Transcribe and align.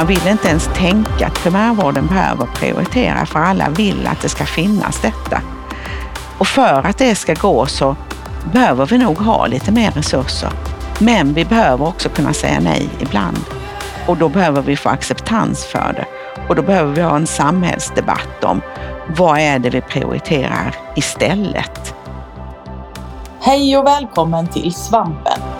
Man 0.00 0.06
vill 0.06 0.28
inte 0.28 0.48
ens 0.48 0.70
tänka 0.74 1.26
att 1.26 1.42
primärvården 1.42 2.06
behöver 2.06 2.46
prioritera 2.46 3.26
för 3.26 3.38
alla 3.38 3.68
vill 3.68 4.06
att 4.06 4.22
det 4.22 4.28
ska 4.28 4.44
finnas 4.44 5.00
detta. 5.00 5.42
Och 6.38 6.46
för 6.46 6.86
att 6.86 6.98
det 6.98 7.14
ska 7.14 7.34
gå 7.34 7.66
så 7.66 7.96
behöver 8.52 8.86
vi 8.86 8.98
nog 8.98 9.18
ha 9.18 9.46
lite 9.46 9.72
mer 9.72 9.90
resurser. 9.90 10.50
Men 10.98 11.32
vi 11.32 11.44
behöver 11.44 11.86
också 11.88 12.08
kunna 12.08 12.32
säga 12.32 12.60
nej 12.60 12.88
ibland. 13.00 13.44
Och 14.06 14.16
då 14.16 14.28
behöver 14.28 14.62
vi 14.62 14.76
få 14.76 14.88
acceptans 14.88 15.64
för 15.64 15.92
det. 15.96 16.06
Och 16.48 16.56
då 16.56 16.62
behöver 16.62 16.92
vi 16.92 17.02
ha 17.02 17.16
en 17.16 17.26
samhällsdebatt 17.26 18.44
om 18.44 18.60
vad 19.16 19.38
är 19.38 19.58
det 19.58 19.70
vi 19.70 19.80
prioriterar 19.80 20.74
istället? 20.96 21.94
Hej 23.40 23.76
och 23.76 23.86
välkommen 23.86 24.48
till 24.48 24.74
Svampen. 24.74 25.59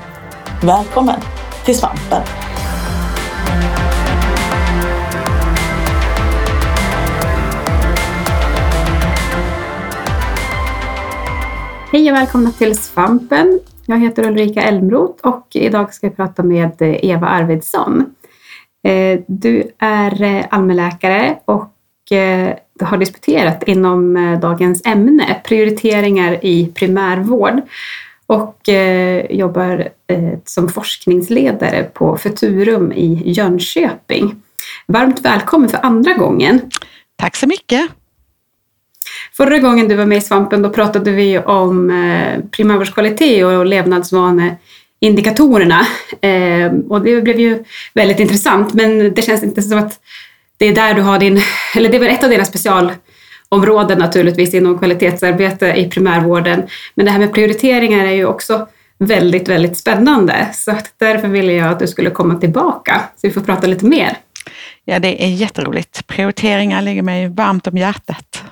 Välkommen 0.63 1.21
till 1.65 1.77
Svampen! 1.77 2.23
Hej 11.91 12.11
och 12.11 12.17
välkomna 12.17 12.51
till 12.51 12.77
Svampen. 12.77 13.59
Jag 13.85 13.99
heter 13.99 14.27
Ulrika 14.27 14.61
Elmroth 14.61 15.27
och 15.27 15.47
idag 15.51 15.93
ska 15.93 16.07
jag 16.07 16.15
prata 16.15 16.43
med 16.43 16.75
Eva 16.79 17.27
Arvidsson. 17.27 18.05
Eh, 18.83 19.19
du 19.27 19.71
är 19.79 20.23
eh, 20.23 20.45
allmänläkare 20.49 21.39
och 21.45 21.73
du 22.79 22.85
har 22.85 22.97
disputerat 22.97 23.63
inom 23.63 24.37
dagens 24.41 24.85
ämne, 24.85 25.41
prioriteringar 25.43 26.45
i 26.45 26.71
primärvård 26.75 27.61
och 28.31 28.69
jobbar 29.29 29.89
som 30.45 30.69
forskningsledare 30.69 31.83
på 31.83 32.17
Futurum 32.17 32.91
i 32.91 33.21
Jönköping. 33.25 34.35
Varmt 34.87 35.19
välkommen 35.19 35.69
för 35.69 35.85
andra 35.85 36.13
gången. 36.13 36.61
Tack 37.15 37.35
så 37.35 37.47
mycket. 37.47 37.89
Förra 39.33 39.57
gången 39.57 39.87
du 39.87 39.95
var 39.95 40.05
med 40.05 40.17
i 40.17 40.21
Svampen 40.21 40.61
då 40.61 40.69
pratade 40.69 41.11
vi 41.11 41.39
om 41.39 41.89
eh, 41.89 42.39
primärvårdskvalitet 42.51 43.45
och 43.45 43.65
levnadsvaneindikatorerna. 43.65 45.87
Eh, 46.21 46.71
och 46.89 47.01
det 47.01 47.21
blev 47.21 47.39
ju 47.39 47.63
väldigt 47.93 48.19
intressant 48.19 48.73
men 48.73 49.13
det 49.13 49.21
känns 49.21 49.43
inte 49.43 49.61
som 49.61 49.79
att 49.79 49.99
det 50.57 50.65
är 50.65 50.75
där 50.75 50.93
du 50.93 51.01
har 51.01 51.19
din, 51.19 51.41
eller 51.75 51.89
det 51.89 51.97
är 51.97 51.99
väl 51.99 52.09
ett 52.09 52.23
av 52.23 52.29
dina 52.29 52.45
specialområden 53.51 53.97
naturligtvis 53.97 54.53
inom 54.53 54.79
kvalitetsarbete 54.79 55.73
i 55.75 55.89
primärvården. 55.89 56.63
Men 56.95 57.05
det 57.05 57.11
här 57.11 57.19
med 57.19 57.33
prioriteringar 57.33 58.05
är 58.05 58.11
ju 58.11 58.25
också 58.25 58.67
väldigt, 58.97 59.49
väldigt 59.49 59.77
spännande. 59.77 60.47
Så 60.53 60.75
därför 60.97 61.27
ville 61.27 61.53
jag 61.53 61.71
att 61.71 61.79
du 61.79 61.87
skulle 61.87 62.09
komma 62.09 62.35
tillbaka 62.35 63.01
så 63.15 63.27
vi 63.27 63.33
får 63.33 63.41
prata 63.41 63.67
lite 63.67 63.85
mer. 63.85 64.17
Ja, 64.85 64.99
det 64.99 65.23
är 65.23 65.29
jätteroligt. 65.29 66.07
Prioriteringar 66.07 66.81
ligger 66.81 67.01
mig 67.01 67.29
varmt 67.29 67.67
om 67.67 67.77
hjärtat. 67.77 68.43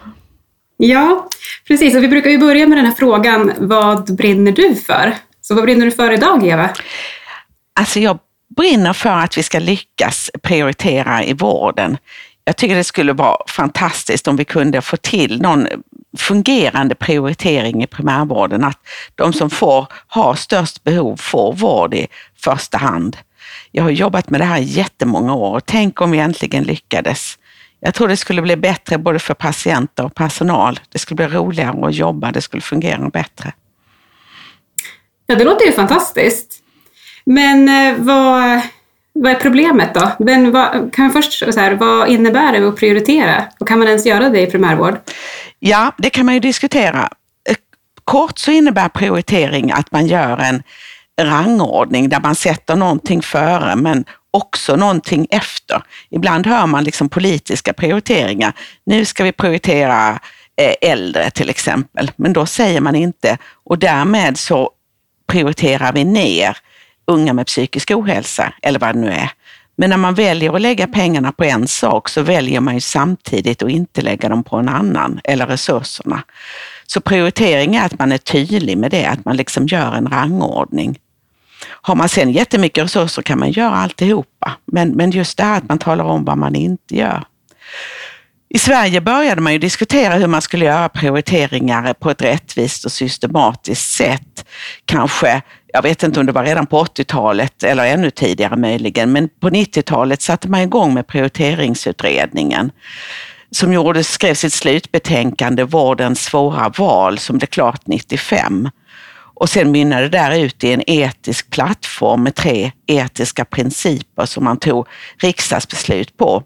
Ja, 0.77 1.27
precis. 1.67 1.95
Och 1.95 2.03
vi 2.03 2.07
brukar 2.07 2.29
ju 2.29 2.37
börja 2.37 2.67
med 2.67 2.77
den 2.77 2.85
här 2.85 2.93
frågan, 2.93 3.51
vad 3.57 4.15
brinner 4.15 4.51
du 4.51 4.75
för? 4.75 5.15
Så 5.41 5.55
vad 5.55 5.63
brinner 5.63 5.85
du 5.85 5.91
för 5.91 6.11
idag, 6.13 6.47
Eva? 6.47 6.69
Alltså 7.79 7.99
jag 7.99 8.19
brinner 8.55 8.93
för 8.93 9.09
att 9.09 9.37
vi 9.37 9.43
ska 9.43 9.59
lyckas 9.59 10.31
prioritera 10.41 11.23
i 11.23 11.33
vården. 11.33 11.97
Jag 12.49 12.57
tycker 12.57 12.75
det 12.75 12.83
skulle 12.83 13.13
vara 13.13 13.37
fantastiskt 13.47 14.27
om 14.27 14.35
vi 14.35 14.45
kunde 14.45 14.81
få 14.81 14.97
till 14.97 15.41
någon 15.41 15.67
fungerande 16.17 16.95
prioritering 16.95 17.83
i 17.83 17.87
primärvården, 17.87 18.63
att 18.63 18.79
de 19.15 19.33
som 19.33 19.49
får 19.49 19.87
har 20.07 20.35
störst 20.35 20.83
behov 20.83 21.17
får 21.17 21.53
vård 21.53 21.93
i 21.93 22.07
första 22.37 22.77
hand. 22.77 23.17
Jag 23.71 23.83
har 23.83 23.89
jobbat 23.89 24.29
med 24.29 24.41
det 24.41 24.45
här 24.45 24.59
i 24.59 24.63
jättemånga 24.63 25.33
år 25.33 25.55
och 25.55 25.65
tänk 25.65 26.01
om 26.01 26.11
vi 26.11 26.19
äntligen 26.19 26.63
lyckades. 26.63 27.37
Jag 27.79 27.93
tror 27.93 28.07
det 28.07 28.17
skulle 28.17 28.41
bli 28.41 28.55
bättre 28.55 28.97
både 28.97 29.19
för 29.19 29.33
patienter 29.33 30.05
och 30.05 30.15
personal. 30.15 30.79
Det 30.89 30.99
skulle 30.99 31.15
bli 31.15 31.37
roligare 31.37 31.87
att 31.87 31.95
jobba, 31.95 32.31
det 32.31 32.41
skulle 32.41 32.61
fungera 32.61 33.09
bättre. 33.09 33.53
Ja, 35.27 35.35
det 35.35 35.43
låter 35.43 35.65
ju 35.65 35.71
fantastiskt. 35.71 36.53
Men 37.25 37.69
eh, 37.69 37.95
vad, 37.97 38.61
vad 39.21 39.31
är 39.31 39.35
problemet 39.35 39.93
då? 39.93 40.11
Men 40.19 40.51
vad, 40.51 40.93
kan 40.93 41.11
först, 41.11 41.53
så 41.53 41.59
här, 41.59 41.73
vad 41.73 42.09
innebär 42.09 42.51
det 42.51 42.67
att 42.67 42.75
prioritera? 42.75 43.43
Och 43.59 43.67
kan 43.67 43.79
man 43.79 43.87
ens 43.87 44.05
göra 44.05 44.29
det 44.29 44.41
i 44.41 44.45
primärvård? 44.45 44.97
Ja, 45.59 45.91
det 45.97 46.09
kan 46.09 46.25
man 46.25 46.35
ju 46.35 46.39
diskutera. 46.39 47.09
Eh, 47.49 47.55
kort 48.03 48.37
så 48.37 48.51
innebär 48.51 48.89
prioritering 48.89 49.71
att 49.71 49.91
man 49.91 50.07
gör 50.07 50.37
en 50.37 50.63
rangordning 51.21 52.09
där 52.09 52.19
man 52.19 52.35
sätter 52.35 52.75
någonting 52.75 53.21
före 53.21 53.75
men 53.75 54.05
också 54.31 54.75
någonting 54.75 55.27
efter. 55.29 55.83
Ibland 56.09 56.47
hör 56.47 56.67
man 56.67 56.83
liksom 56.83 57.09
politiska 57.09 57.73
prioriteringar. 57.73 58.53
Nu 58.85 59.05
ska 59.05 59.23
vi 59.23 59.31
prioritera 59.31 60.19
eh, 60.61 60.91
äldre 60.91 61.31
till 61.31 61.49
exempel, 61.49 62.11
men 62.15 62.33
då 62.33 62.45
säger 62.45 62.81
man 62.81 62.95
inte 62.95 63.37
och 63.63 63.79
därmed 63.79 64.37
så 64.37 64.71
prioriterar 65.27 65.93
vi 65.93 66.03
ner 66.03 66.57
unga 67.09 67.33
med 67.33 67.47
psykisk 67.47 67.91
ohälsa 67.91 68.53
eller 68.61 68.79
vad 68.79 68.95
det 68.95 68.99
nu 68.99 69.11
är. 69.11 69.31
Men 69.75 69.89
när 69.89 69.97
man 69.97 70.13
väljer 70.13 70.55
att 70.55 70.61
lägga 70.61 70.87
pengarna 70.87 71.31
på 71.31 71.43
en 71.43 71.67
sak 71.67 72.09
så 72.09 72.21
väljer 72.21 72.59
man 72.59 72.73
ju 72.73 72.81
samtidigt 72.81 73.63
att 73.63 73.69
inte 73.69 74.01
lägga 74.01 74.29
dem 74.29 74.43
på 74.43 74.55
en 74.55 74.69
annan 74.69 75.21
eller 75.23 75.47
resurserna. 75.47 76.23
Så 76.87 77.01
prioritering 77.01 77.75
är 77.75 77.85
att 77.85 77.99
man 77.99 78.11
är 78.11 78.17
tydlig 78.17 78.77
med 78.77 78.91
det, 78.91 79.05
att 79.05 79.25
man 79.25 79.37
liksom 79.37 79.67
gör 79.67 79.93
en 79.93 80.07
rangordning. 80.07 80.99
Har 81.81 81.95
man 81.95 82.09
sen 82.09 82.31
jättemycket 82.31 82.83
resurser 82.83 83.21
kan 83.21 83.39
man 83.39 83.51
göra 83.51 83.75
alltihopa. 83.75 84.51
Men, 84.65 84.89
men 84.89 85.11
just 85.11 85.37
det 85.37 85.43
här 85.43 85.57
att 85.57 85.69
man 85.69 85.77
talar 85.79 86.05
om 86.05 86.25
vad 86.25 86.37
man 86.37 86.55
inte 86.55 86.95
gör. 86.95 87.23
I 88.49 88.59
Sverige 88.59 89.01
började 89.01 89.41
man 89.41 89.53
ju 89.53 89.59
diskutera 89.59 90.13
hur 90.13 90.27
man 90.27 90.41
skulle 90.41 90.65
göra 90.65 90.89
prioriteringar 90.89 91.93
på 91.93 92.09
ett 92.09 92.21
rättvist 92.21 92.85
och 92.85 92.91
systematiskt 92.91 93.91
sätt. 93.91 94.45
Kanske, 94.85 95.41
jag 95.73 95.81
vet 95.81 96.03
inte 96.03 96.19
om 96.19 96.25
det 96.25 96.31
var 96.31 96.43
redan 96.43 96.65
på 96.65 96.83
80-talet 96.83 97.63
eller 97.63 97.85
ännu 97.85 98.11
tidigare 98.11 98.55
möjligen, 98.55 99.11
men 99.11 99.29
på 99.39 99.49
90-talet 99.49 100.21
satte 100.21 100.49
man 100.49 100.61
igång 100.61 100.93
med 100.93 101.07
prioriteringsutredningen 101.07 102.71
som 103.51 103.73
gjorde, 103.73 104.03
skrev 104.03 104.33
sitt 104.33 104.53
slutbetänkande 104.53 105.63
Vårdens 105.63 106.23
svåra 106.23 106.69
val 106.69 107.19
som 107.19 107.37
blev 107.37 107.47
klart 107.47 107.81
95. 107.85 108.69
Och 109.33 109.49
sen 109.49 109.71
mynnade 109.71 110.01
det 110.01 110.17
där 110.17 110.37
ut 110.39 110.63
i 110.63 110.73
en 110.73 110.83
etisk 110.89 111.49
plattform 111.49 112.23
med 112.23 112.35
tre 112.35 112.71
etiska 112.87 113.45
principer 113.45 114.25
som 114.25 114.43
man 114.43 114.57
tog 114.57 114.87
riksdagsbeslut 115.17 116.17
på. 116.17 116.43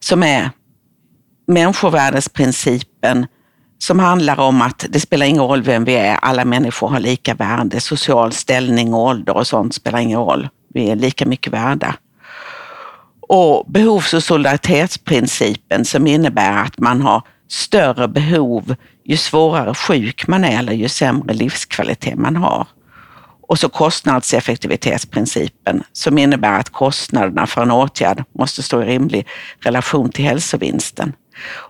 Som 0.00 0.22
är 0.22 0.50
människovärdesprincipen 1.46 3.26
som 3.78 3.98
handlar 3.98 4.40
om 4.40 4.62
att 4.62 4.86
det 4.88 5.00
spelar 5.00 5.26
ingen 5.26 5.42
roll 5.42 5.62
vem 5.62 5.84
vi 5.84 5.94
är, 5.94 6.16
alla 6.16 6.44
människor 6.44 6.88
har 6.88 7.00
lika 7.00 7.34
värde, 7.34 7.80
social 7.80 8.32
ställning, 8.32 8.94
ålder 8.94 9.36
och 9.36 9.46
sånt 9.46 9.74
spelar 9.74 9.98
ingen 9.98 10.20
roll. 10.20 10.48
Vi 10.74 10.90
är 10.90 10.96
lika 10.96 11.26
mycket 11.26 11.52
värda. 11.52 11.94
Och 13.28 13.64
behovs 13.68 14.14
och 14.14 14.22
solidaritetsprincipen 14.22 15.84
som 15.84 16.06
innebär 16.06 16.62
att 16.62 16.78
man 16.78 17.02
har 17.02 17.22
större 17.48 18.08
behov 18.08 18.74
ju 19.04 19.16
svårare 19.16 19.74
sjuk 19.74 20.26
man 20.26 20.44
är 20.44 20.58
eller 20.58 20.72
ju 20.72 20.88
sämre 20.88 21.34
livskvalitet 21.34 22.18
man 22.18 22.36
har. 22.36 22.66
Och 23.48 23.58
så 23.58 23.68
kostnadseffektivitetsprincipen 23.68 25.82
som 25.92 26.18
innebär 26.18 26.58
att 26.58 26.70
kostnaderna 26.70 27.46
för 27.46 27.62
en 27.62 27.70
åtgärd 27.70 28.24
måste 28.38 28.62
stå 28.62 28.82
i 28.82 28.86
rimlig 28.86 29.26
relation 29.60 30.10
till 30.10 30.24
hälsovinsten. 30.24 31.12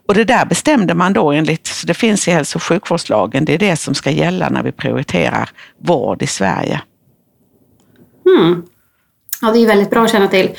Och 0.07 0.15
det 0.15 0.25
där 0.25 0.45
bestämde 0.45 0.95
man 0.95 1.13
då 1.13 1.33
enligt, 1.33 1.67
så 1.67 1.87
det 1.87 1.95
finns 1.95 2.29
i 2.29 2.31
hälso 2.31 2.59
och 2.59 2.63
sjukvårdslagen, 2.63 3.45
det 3.45 3.55
är 3.55 3.59
det 3.59 3.77
som 3.77 3.95
ska 3.95 4.11
gälla 4.11 4.49
när 4.49 4.63
vi 4.63 4.73
prioriterar 4.73 5.51
vård 5.79 6.23
i 6.23 6.27
Sverige. 6.27 6.81
Hmm. 8.25 8.63
Ja, 9.43 9.51
det 9.51 9.59
är 9.59 9.67
väldigt 9.67 9.91
bra 9.91 10.05
att 10.05 10.13
känna 10.13 10.29
till. 10.29 10.51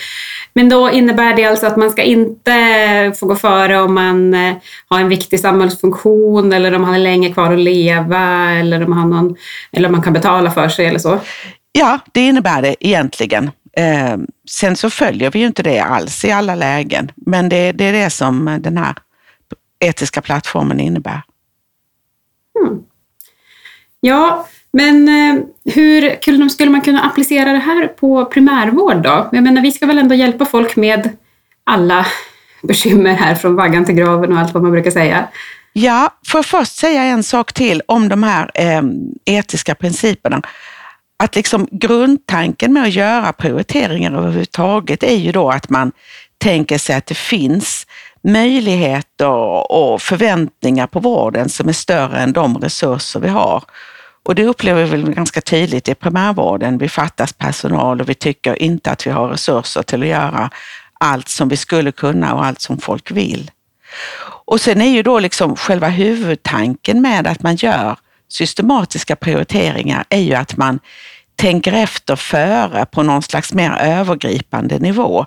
Men 0.54 0.70
då 0.70 0.90
innebär 0.90 1.36
det 1.36 1.46
alltså 1.46 1.68
att 1.68 1.78
man 1.78 1.92
ska 1.92 2.04
inte 2.04 3.14
få 3.20 3.26
gå 3.26 3.36
före 3.36 3.82
om 3.82 3.94
man 3.94 4.34
eh, 4.34 4.56
har 4.88 5.00
en 5.00 5.10
viktig 5.10 5.40
samhällsfunktion 5.40 6.54
eller 6.54 6.74
om 6.74 6.82
man 6.82 6.92
har 6.92 7.00
länge 7.00 7.34
kvar 7.34 7.54
att 7.54 7.60
leva 7.60 8.52
eller 8.52 8.84
om 8.84 8.90
man, 8.90 9.00
har 9.00 9.08
någon, 9.08 9.36
eller 9.72 9.88
om 9.88 9.92
man 9.92 10.02
kan 10.02 10.14
betala 10.14 10.52
för 10.52 10.70
sig 10.70 10.86
eller 10.86 11.00
så? 11.00 11.20
Ja, 11.72 12.00
det 12.12 12.22
innebär 12.22 12.62
det 12.62 12.76
egentligen. 12.80 13.52
Eh, 13.78 14.18
sen 14.50 14.76
så 14.76 14.90
följer 14.90 15.32
vi 15.32 15.40
ju 15.40 15.46
inte 15.46 15.64
det 15.64 15.80
alls 15.80 16.26
i 16.26 16.32
alla 16.32 16.56
lägen, 16.56 17.12
men 17.16 17.50
det, 17.50 17.72
det 17.72 17.86
är 17.86 17.94
det 17.94 18.10
som 18.10 18.58
den 18.62 18.78
här 18.78 18.96
etiska 19.80 20.22
plattformen 20.22 20.80
innebär. 20.80 21.22
Mm. 22.60 22.80
Ja, 24.00 24.48
men 24.72 25.08
eh, 25.10 25.44
hur 25.74 26.50
skulle 26.50 26.70
man 26.70 26.82
kunna 26.82 27.02
applicera 27.02 27.52
det 27.52 27.58
här 27.58 27.88
på 27.88 28.26
primärvård 28.26 29.04
då? 29.04 29.30
Jag 29.32 29.44
menar, 29.44 29.62
vi 29.62 29.72
ska 29.72 29.86
väl 29.86 29.98
ändå 29.98 30.16
hjälpa 30.16 30.46
folk 30.46 30.76
med 30.76 31.10
alla 31.64 32.06
bekymmer 32.64 33.14
här 33.14 33.36
från 33.36 33.56
vaggan 33.56 33.86
till 33.86 33.96
graven 33.96 34.34
och 34.34 34.40
allt 34.40 34.54
vad 34.54 34.64
man 34.64 34.72
brukar 34.72 34.92
säga. 34.92 35.28
Ja, 35.74 36.10
får 36.28 36.38
jag 36.38 36.46
först 36.46 36.76
säga 36.76 37.04
en 37.04 37.24
sak 37.24 37.54
till 37.54 37.82
om 37.86 38.10
de 38.10 38.24
här 38.24 38.52
eh, 38.54 38.82
etiska 39.26 39.76
principerna. 39.76 40.42
Att 41.20 41.36
liksom 41.36 41.68
grundtanken 41.72 42.74
med 42.74 42.84
att 42.84 42.94
göra 42.94 43.34
prioriteringar 43.34 44.12
överhuvudtaget 44.12 45.04
är 45.04 45.16
ju 45.16 45.32
då 45.32 45.50
att 45.50 45.70
man 45.70 45.92
tänker 46.38 46.78
sig 46.78 46.96
att 46.96 47.06
det 47.06 47.18
finns 47.18 47.88
möjligheter 48.24 49.72
och 49.72 50.02
förväntningar 50.02 50.88
på 50.88 51.00
vården 51.00 51.50
som 51.50 51.70
är 51.70 51.74
större 51.74 52.20
än 52.20 52.34
de 52.34 52.58
resurser 52.58 53.20
vi 53.20 53.28
har. 53.28 53.64
Och 54.24 54.36
det 54.36 54.46
upplever 54.46 54.84
vi 54.84 54.90
väl 54.90 55.14
ganska 55.14 55.42
tydligt 55.42 55.90
i 55.90 55.96
primärvården. 55.96 56.78
Vi 56.78 56.90
fattas 56.90 57.34
personal 57.34 58.02
och 58.02 58.10
vi 58.10 58.14
tycker 58.14 58.62
inte 58.62 58.92
att 58.92 59.08
vi 59.08 59.12
har 59.12 59.28
resurser 59.28 59.84
till 59.84 60.02
att 60.02 60.08
göra 60.08 60.50
allt 61.00 61.30
som 61.30 61.50
vi 61.50 61.58
skulle 61.58 61.92
kunna 61.92 62.34
och 62.34 62.46
allt 62.46 62.62
som 62.62 62.80
folk 62.80 63.12
vill. 63.12 63.52
Och 64.46 64.62
sen 64.62 64.82
är 64.82 64.90
ju 64.90 65.04
då 65.04 65.20
liksom 65.20 65.56
själva 65.56 65.88
huvudtanken 65.88 67.02
med 67.02 67.28
att 67.28 67.44
man 67.44 67.56
gör 67.56 67.98
systematiska 68.30 69.16
prioriteringar 69.16 70.06
är 70.10 70.20
ju 70.20 70.34
att 70.34 70.58
man 70.58 70.80
tänker 71.36 71.74
efter 71.74 72.16
före 72.16 72.86
på 72.86 73.04
någon 73.04 73.22
slags 73.22 73.54
mer 73.54 73.72
övergripande 73.72 74.80
nivå. 74.80 75.26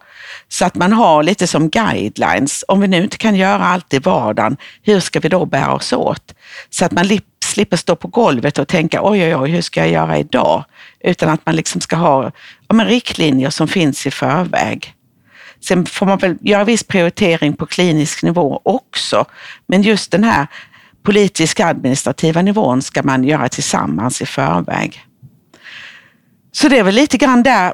Så 0.49 0.65
att 0.65 0.75
man 0.75 0.93
har 0.93 1.23
lite 1.23 1.47
som 1.47 1.69
guidelines. 1.69 2.65
Om 2.69 2.81
vi 2.81 2.89
nu 2.89 3.03
inte 3.03 3.19
kan 3.19 3.37
göra 3.37 3.65
allt 3.65 3.95
i 3.95 3.99
vardagen, 3.99 4.57
hur 4.83 5.01
ska 5.01 5.21
vi 5.21 5.29
då 5.29 5.45
bära 5.45 5.75
oss 5.75 5.93
åt? 5.93 6.35
Så 6.71 6.85
att 6.85 6.93
man 6.93 7.21
slipper 7.45 7.77
stå 7.77 7.97
på 7.97 8.09
golvet 8.09 8.59
och 8.59 8.69
tänka 8.69 9.01
oj, 9.03 9.25
oj, 9.25 9.37
oj, 9.37 9.51
hur 9.51 9.63
ska 9.63 9.81
jag 9.81 9.91
göra 9.91 10.19
idag? 10.19 10.65
Utan 11.01 11.29
att 11.29 11.47
man 11.47 11.57
liksom 11.57 11.81
ska 11.81 11.97
ha 11.97 12.33
ja, 12.69 12.75
men 12.75 12.87
riktlinjer 12.87 13.51
som 13.51 13.69
finns 13.69 14.07
i 14.07 14.11
förväg. 14.11 14.95
Sen 15.61 15.87
får 15.87 16.07
man 16.07 16.19
väl 16.19 16.37
göra 16.41 16.65
viss 16.65 16.85
prioritering 16.85 17.57
på 17.57 17.67
klinisk 17.67 18.23
nivå 18.23 18.61
också, 18.65 19.25
men 19.67 19.83
just 19.83 20.11
den 20.11 20.25
här 20.25 20.47
politiska 21.03 21.67
administrativa 21.67 22.43
nivån 22.43 22.83
ska 22.83 23.03
man 23.03 23.25
göra 23.25 23.49
tillsammans 23.49 24.23
i 24.23 24.27
förväg. 24.27 25.05
Så 26.53 26.69
det 26.69 26.79
är 26.79 26.83
väl 26.83 26.95
lite 26.95 27.17
grann 27.17 27.43
där, 27.43 27.73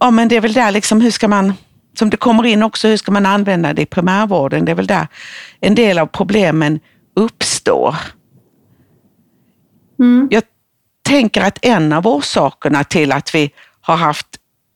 ja 0.00 0.10
men 0.10 0.28
det 0.28 0.36
är 0.36 0.40
väl 0.40 0.52
där 0.52 0.70
liksom, 0.70 1.00
hur 1.00 1.10
ska 1.10 1.28
man, 1.28 1.52
som 1.98 2.10
det 2.10 2.16
kommer 2.16 2.46
in 2.46 2.62
också, 2.62 2.88
hur 2.88 2.96
ska 2.96 3.12
man 3.12 3.26
använda 3.26 3.72
det 3.72 3.82
i 3.82 3.86
primärvården? 3.86 4.64
Det 4.64 4.72
är 4.72 4.76
väl 4.76 4.86
där 4.86 5.06
en 5.60 5.74
del 5.74 5.98
av 5.98 6.06
problemen 6.06 6.80
uppstår. 7.16 7.96
Mm. 9.98 10.28
Jag 10.30 10.42
tänker 11.02 11.42
att 11.42 11.58
en 11.62 11.92
av 11.92 12.06
orsakerna 12.06 12.84
till 12.84 13.12
att 13.12 13.34
vi 13.34 13.50
har 13.80 13.96
haft 13.96 14.26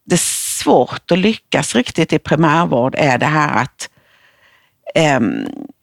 det 0.06 0.20
svårt 0.20 1.10
att 1.10 1.18
lyckas 1.18 1.74
riktigt 1.74 2.12
i 2.12 2.18
primärvård 2.18 2.94
är 2.98 3.18
det 3.18 3.26
här 3.26 3.62
att 3.62 3.88
eh, 4.94 5.20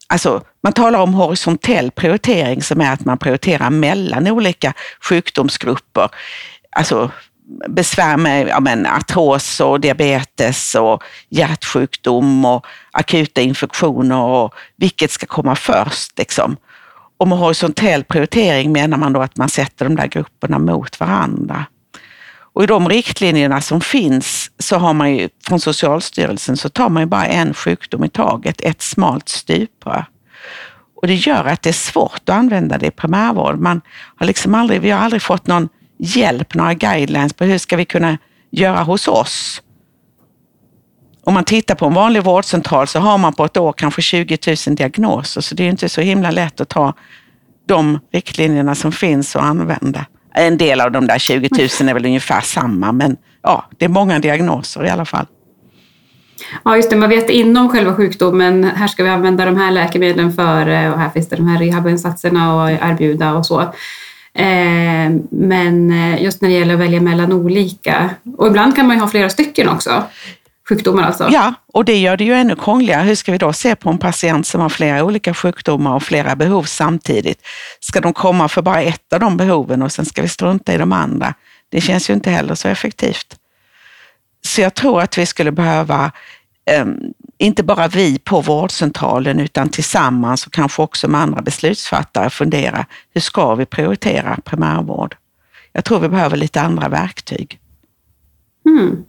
alltså, 0.06 0.42
man 0.66 0.72
talar 0.72 0.98
om 0.98 1.14
horisontell 1.14 1.90
prioritering 1.90 2.62
som 2.62 2.80
är 2.80 2.92
att 2.92 3.04
man 3.04 3.18
prioriterar 3.18 3.70
mellan 3.70 4.28
olika 4.28 4.72
sjukdomsgrupper. 5.00 6.08
Alltså 6.76 7.10
besvär 7.68 8.16
med 8.16 8.48
ja, 8.48 8.60
men, 8.60 8.86
artros 8.86 9.60
och 9.60 9.80
diabetes 9.80 10.74
och 10.74 11.02
hjärtsjukdom 11.28 12.44
och 12.44 12.66
akuta 12.90 13.40
infektioner 13.40 14.20
och 14.22 14.54
vilket 14.76 15.10
ska 15.10 15.26
komma 15.26 15.56
först. 15.56 16.18
Liksom. 16.18 16.56
Och 17.18 17.28
med 17.28 17.38
horisontell 17.38 18.04
prioritering 18.04 18.72
menar 18.72 18.96
man 18.96 19.12
då 19.12 19.20
att 19.20 19.36
man 19.36 19.48
sätter 19.48 19.84
de 19.84 19.96
där 19.96 20.06
grupperna 20.06 20.58
mot 20.58 21.00
varandra. 21.00 21.64
Och 22.38 22.64
i 22.64 22.66
de 22.66 22.88
riktlinjerna 22.88 23.60
som 23.60 23.80
finns 23.80 24.50
så 24.58 24.76
har 24.76 24.92
man 24.92 25.16
ju 25.16 25.28
från 25.48 25.60
Socialstyrelsen 25.60 26.56
så 26.56 26.68
tar 26.68 26.88
man 26.88 27.02
ju 27.02 27.06
bara 27.06 27.26
en 27.26 27.54
sjukdom 27.54 28.04
i 28.04 28.08
taget, 28.08 28.60
ett 28.60 28.82
smalt 28.82 29.28
stuprör. 29.28 30.06
Och 30.96 31.06
det 31.06 31.14
gör 31.14 31.44
att 31.44 31.62
det 31.62 31.70
är 31.70 31.72
svårt 31.72 32.20
att 32.24 32.28
använda 32.28 32.78
det 32.78 32.86
i 32.86 32.90
primärvård. 32.90 33.58
Man 33.58 33.80
har 34.16 34.26
liksom 34.26 34.54
aldrig, 34.54 34.80
vi 34.80 34.90
har 34.90 35.00
aldrig 35.00 35.22
fått 35.22 35.46
någon 35.46 35.68
hjälp, 35.98 36.54
några 36.54 36.74
guidelines 36.74 37.32
på 37.32 37.44
hur 37.44 37.58
ska 37.58 37.76
vi 37.76 37.84
kunna 37.84 38.18
göra 38.50 38.82
hos 38.82 39.08
oss. 39.08 39.62
Om 41.24 41.34
man 41.34 41.44
tittar 41.44 41.74
på 41.74 41.86
en 41.86 41.94
vanlig 41.94 42.22
vårdcentral 42.22 42.86
så 42.86 42.98
har 42.98 43.18
man 43.18 43.32
på 43.32 43.44
ett 43.44 43.56
år 43.56 43.72
kanske 43.72 44.02
20 44.02 44.38
000 44.66 44.76
diagnoser, 44.76 45.40
så 45.40 45.54
det 45.54 45.64
är 45.64 45.68
inte 45.68 45.88
så 45.88 46.00
himla 46.00 46.30
lätt 46.30 46.60
att 46.60 46.68
ta 46.68 46.94
de 47.66 47.98
riktlinjerna 48.12 48.74
som 48.74 48.92
finns 48.92 49.36
och 49.36 49.44
använda. 49.44 50.06
En 50.34 50.58
del 50.58 50.80
av 50.80 50.92
de 50.92 51.06
där 51.06 51.18
20 51.18 51.48
000 51.80 51.88
är 51.88 51.94
väl 51.94 52.06
ungefär 52.06 52.40
samma, 52.40 52.92
men 52.92 53.16
ja, 53.42 53.64
det 53.78 53.84
är 53.84 53.88
många 53.88 54.18
diagnoser 54.18 54.86
i 54.86 54.90
alla 54.90 55.04
fall. 55.04 55.26
Ja, 56.64 56.76
just 56.76 56.90
det. 56.90 56.96
Man 56.96 57.08
vet 57.08 57.30
inom 57.30 57.68
själva 57.68 57.94
sjukdomen, 57.94 58.64
här 58.64 58.88
ska 58.88 59.04
vi 59.04 59.08
använda 59.08 59.44
de 59.44 59.56
här 59.56 59.70
läkemedlen 59.70 60.32
för 60.32 60.68
eh, 60.68 60.92
och 60.92 60.98
här 60.98 61.10
finns 61.10 61.28
det 61.28 61.36
de 61.36 61.48
här 61.48 61.58
rehabinsatserna 61.58 62.64
att 62.64 62.82
erbjuda 62.82 63.34
och 63.34 63.46
så. 63.46 63.60
Eh, 64.34 65.10
men 65.30 65.90
eh, 65.90 66.22
just 66.22 66.42
när 66.42 66.48
det 66.48 66.54
gäller 66.54 66.74
att 66.74 66.80
välja 66.80 67.00
mellan 67.00 67.32
olika, 67.32 68.10
och 68.36 68.46
ibland 68.46 68.76
kan 68.76 68.86
man 68.86 68.96
ju 68.96 69.00
ha 69.00 69.08
flera 69.08 69.28
stycken 69.28 69.68
också 69.68 70.02
sjukdomar 70.68 71.02
alltså? 71.02 71.28
Ja, 71.32 71.54
och 71.72 71.84
det 71.84 71.96
gör 71.98 72.16
det 72.16 72.24
ju 72.24 72.32
ännu 72.32 72.56
krångligare. 72.56 73.02
Hur 73.02 73.14
ska 73.14 73.32
vi 73.32 73.38
då 73.38 73.52
se 73.52 73.76
på 73.76 73.90
en 73.90 73.98
patient 73.98 74.46
som 74.46 74.60
har 74.60 74.68
flera 74.68 75.04
olika 75.04 75.34
sjukdomar 75.34 75.94
och 75.94 76.02
flera 76.02 76.36
behov 76.36 76.62
samtidigt? 76.62 77.46
Ska 77.80 78.00
de 78.00 78.12
komma 78.12 78.48
för 78.48 78.62
bara 78.62 78.82
ett 78.82 79.12
av 79.12 79.20
de 79.20 79.36
behoven 79.36 79.82
och 79.82 79.92
sen 79.92 80.04
ska 80.04 80.22
vi 80.22 80.28
strunta 80.28 80.74
i 80.74 80.78
de 80.78 80.92
andra? 80.92 81.34
Det 81.68 81.80
känns 81.80 82.10
ju 82.10 82.14
inte 82.14 82.30
heller 82.30 82.54
så 82.54 82.68
effektivt. 82.68 83.36
Så 84.46 84.60
jag 84.60 84.74
tror 84.74 85.00
att 85.00 85.18
vi 85.18 85.26
skulle 85.26 85.52
behöva, 85.52 86.12
um, 86.82 87.00
inte 87.38 87.62
bara 87.62 87.88
vi 87.88 88.18
på 88.18 88.40
vårdcentralen, 88.40 89.40
utan 89.40 89.68
tillsammans 89.68 90.46
och 90.46 90.52
kanske 90.52 90.82
också 90.82 91.08
med 91.08 91.20
andra 91.20 91.42
beslutsfattare 91.42 92.30
fundera, 92.30 92.86
hur 93.14 93.20
ska 93.20 93.54
vi 93.54 93.66
prioritera 93.66 94.38
primärvård? 94.44 95.16
Jag 95.72 95.84
tror 95.84 96.00
vi 96.00 96.08
behöver 96.08 96.36
lite 96.36 96.60
andra 96.60 96.88
verktyg. 96.88 97.60
Mm 98.66 99.04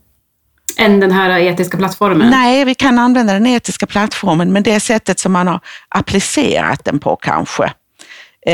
än 0.78 1.00
den 1.00 1.12
här 1.12 1.38
etiska 1.38 1.78
plattformen? 1.78 2.30
Nej, 2.30 2.66
vi 2.66 2.76
kan 2.76 3.00
använda 3.00 3.34
den 3.34 3.48
etiska 3.48 3.86
plattformen, 3.86 4.54
men 4.54 4.64
det 4.64 4.80
sättet 4.80 5.20
som 5.20 5.32
man 5.32 5.48
har 5.48 5.60
applicerat 5.90 6.86
den 6.86 7.00
på 7.00 7.16
kanske. 7.16 7.74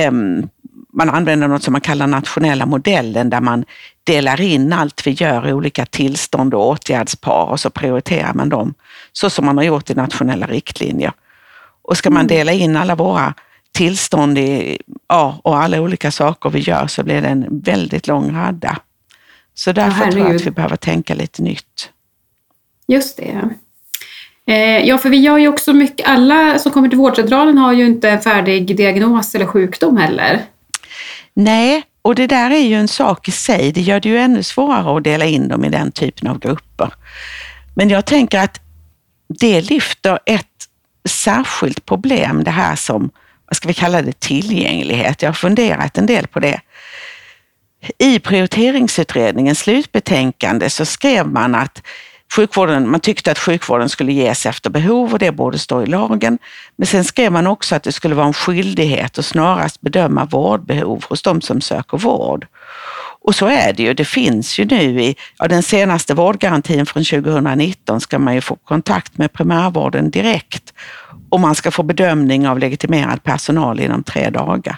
Um, 0.08 0.50
man 0.94 1.10
använder 1.10 1.48
något 1.48 1.64
som 1.64 1.72
man 1.72 1.82
kallar 1.82 2.08
nationella 2.08 2.66
modellen 2.66 3.30
där 3.30 3.42
man 3.42 3.66
delar 4.04 4.42
in 4.42 4.74
allt 4.74 5.08
vi 5.08 5.12
gör 5.12 5.48
i 5.48 5.54
olika 5.54 5.86
tillstånd 5.86 6.54
och 6.54 6.68
åtgärdspar 6.68 7.46
och 7.46 7.60
så 7.60 7.70
prioriterar 7.70 8.34
man 8.34 8.50
dem 8.50 8.74
så 9.12 9.30
som 9.30 9.46
man 9.46 9.58
har 9.58 9.64
gjort 9.64 9.90
i 9.90 9.94
nationella 9.94 10.48
riktlinjer. 10.48 11.12
Och 11.82 11.98
ska 11.98 12.10
man 12.10 12.26
mm. 12.26 12.28
dela 12.28 12.52
in 12.52 12.76
alla 12.76 12.96
våra 12.96 13.34
tillstånd 13.72 14.38
i, 14.38 14.78
ja, 15.08 15.40
och 15.44 15.58
alla 15.58 15.82
olika 15.82 16.12
saker 16.12 16.50
vi 16.50 16.60
gör 16.60 16.88
så 16.88 17.04
blir 17.04 17.22
det 17.22 17.28
en 17.28 17.62
väldigt 17.62 18.08
lång 18.08 18.36
radda. 18.36 18.78
Så 19.54 19.72
därför 19.72 20.06
ja, 20.06 20.12
tror 20.12 20.28
jag 20.28 20.36
att 20.36 20.46
vi 20.48 20.52
behöver 20.52 20.76
tänka 20.76 21.16
lite 21.16 21.42
nytt. 21.42 21.90
Just 22.88 23.18
det. 23.18 23.50
Eh, 24.46 24.88
ja, 24.88 24.98
för 24.98 25.10
vi 25.10 25.18
gör 25.18 25.38
ju 25.38 25.48
också 25.48 25.74
mycket, 25.74 26.08
alla 26.08 26.60
som 26.60 26.72
kommer 26.72 26.90
till 26.90 26.98
vårdcentralen 26.98 27.58
har 27.58 27.74
ju 27.74 27.86
inte 27.86 28.10
en 28.10 28.22
färdig 28.22 28.78
diagnos 28.78 29.36
eller 29.36 29.46
sjukdom 29.46 29.98
heller. 29.98 30.42
Nej, 31.34 31.84
och 32.02 32.16
det 32.16 32.28
där 32.28 32.52
är 32.52 32.60
ju 32.60 32.76
en 32.76 32.88
sak 32.88 33.28
i 33.28 33.32
sig. 33.32 33.72
Det 33.72 33.82
gör 33.82 34.00
det 34.00 34.10
ju 34.10 34.18
ännu 34.18 34.44
svårare 34.44 34.98
att 34.98 35.04
dela 35.04 35.26
in 35.26 35.48
dem 35.48 35.66
i 35.66 35.70
den 35.70 35.92
typen 35.92 36.28
av 36.28 36.40
grupper. 36.40 36.94
Men 37.76 37.90
jag 37.90 38.06
tänker 38.06 38.40
att 38.40 38.62
det 39.40 39.62
lyfter 39.62 40.20
ett 40.26 40.48
särskilt 41.10 41.86
problem, 41.86 42.44
det 42.44 42.52
här 42.52 42.76
som, 42.76 43.12
vad 43.46 43.58
ska 43.58 43.68
vi 43.68 43.74
kalla 43.74 44.02
det, 44.02 44.20
tillgänglighet. 44.20 45.22
Jag 45.22 45.30
har 45.30 45.34
funderat 45.34 45.98
en 45.98 46.06
del 46.06 46.28
på 46.28 46.40
det. 46.40 46.62
I 47.98 48.20
prioriteringsutredningens 48.20 49.60
slutbetänkande 49.60 50.70
så 50.70 50.86
skrev 50.86 51.28
man 51.28 51.56
att 51.56 51.82
Sjukvården, 52.36 52.90
man 52.90 53.00
tyckte 53.00 53.32
att 53.32 53.40
sjukvården 53.40 53.90
skulle 53.90 54.14
ges 54.14 54.46
efter 54.46 54.70
behov 54.70 55.14
och 55.14 55.20
det 55.20 55.32
borde 55.32 55.60
stå 55.60 55.84
i 55.84 55.86
lagen. 55.86 56.38
Men 56.76 56.88
sen 56.88 57.04
skrev 57.04 57.32
man 57.32 57.48
också 57.48 57.76
att 57.76 57.84
det 57.84 57.92
skulle 57.92 58.16
vara 58.16 58.28
en 58.28 58.34
skyldighet 58.34 59.18
att 59.18 59.26
snarast 59.26 59.82
bedöma 59.82 60.26
vårdbehov 60.26 61.06
hos 61.10 61.22
de 61.22 61.42
som 61.42 61.62
söker 61.62 61.98
vård. 61.98 62.48
Och 63.22 63.36
så 63.36 63.48
är 63.48 63.74
det 63.74 63.84
ju. 63.84 63.94
Det 63.94 64.06
finns 64.06 64.60
ju 64.60 64.66
nu 64.66 65.02
i 65.02 65.16
ja, 65.38 65.48
den 65.48 65.64
senaste 65.64 66.14
vårdgarantin 66.14 66.86
från 66.86 67.04
2019 67.04 68.02
ska 68.02 68.20
man 68.20 68.36
ju 68.36 68.42
få 68.42 68.56
kontakt 68.56 69.18
med 69.18 69.34
primärvården 69.34 70.10
direkt 70.10 70.74
och 71.30 71.40
man 71.40 71.56
ska 71.56 71.72
få 71.72 71.84
bedömning 71.84 72.48
av 72.48 72.60
legitimerad 72.60 73.24
personal 73.24 73.80
inom 73.80 74.04
tre 74.04 74.30
dagar. 74.30 74.78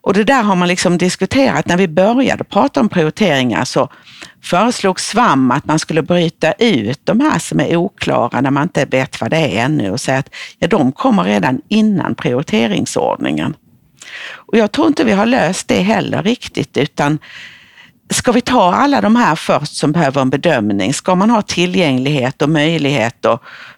Och 0.00 0.14
det 0.14 0.24
där 0.24 0.42
har 0.42 0.56
man 0.56 0.68
liksom 0.68 0.98
diskuterat. 0.98 1.66
När 1.66 1.76
vi 1.76 1.88
började 1.88 2.44
prata 2.44 2.80
om 2.80 2.88
prioriteringar 2.88 3.64
så 3.64 3.88
föreslog 4.42 5.00
SVAM 5.00 5.50
att 5.50 5.66
man 5.66 5.78
skulle 5.78 6.02
bryta 6.02 6.52
ut 6.52 7.00
de 7.04 7.20
här 7.20 7.38
som 7.38 7.60
är 7.60 7.76
oklara, 7.76 8.40
när 8.40 8.50
man 8.50 8.62
inte 8.62 8.84
vet 8.84 9.20
vad 9.20 9.30
det 9.30 9.36
är 9.36 9.64
ännu 9.64 9.90
och 9.90 10.00
säga 10.00 10.18
att 10.18 10.34
ja, 10.58 10.68
de 10.68 10.92
kommer 10.92 11.24
redan 11.24 11.60
innan 11.68 12.14
prioriteringsordningen. 12.14 13.56
Och 14.30 14.58
jag 14.58 14.72
tror 14.72 14.86
inte 14.86 15.04
vi 15.04 15.12
har 15.12 15.26
löst 15.26 15.68
det 15.68 15.80
heller 15.80 16.22
riktigt, 16.22 16.76
utan 16.76 17.18
ska 18.10 18.32
vi 18.32 18.40
ta 18.40 18.74
alla 18.74 19.00
de 19.00 19.16
här 19.16 19.36
först 19.36 19.76
som 19.76 19.92
behöver 19.92 20.20
en 20.20 20.30
bedömning? 20.30 20.94
Ska 20.94 21.14
man 21.14 21.30
ha 21.30 21.42
tillgänglighet 21.42 22.42
och 22.42 22.48
möjlighet 22.48 23.26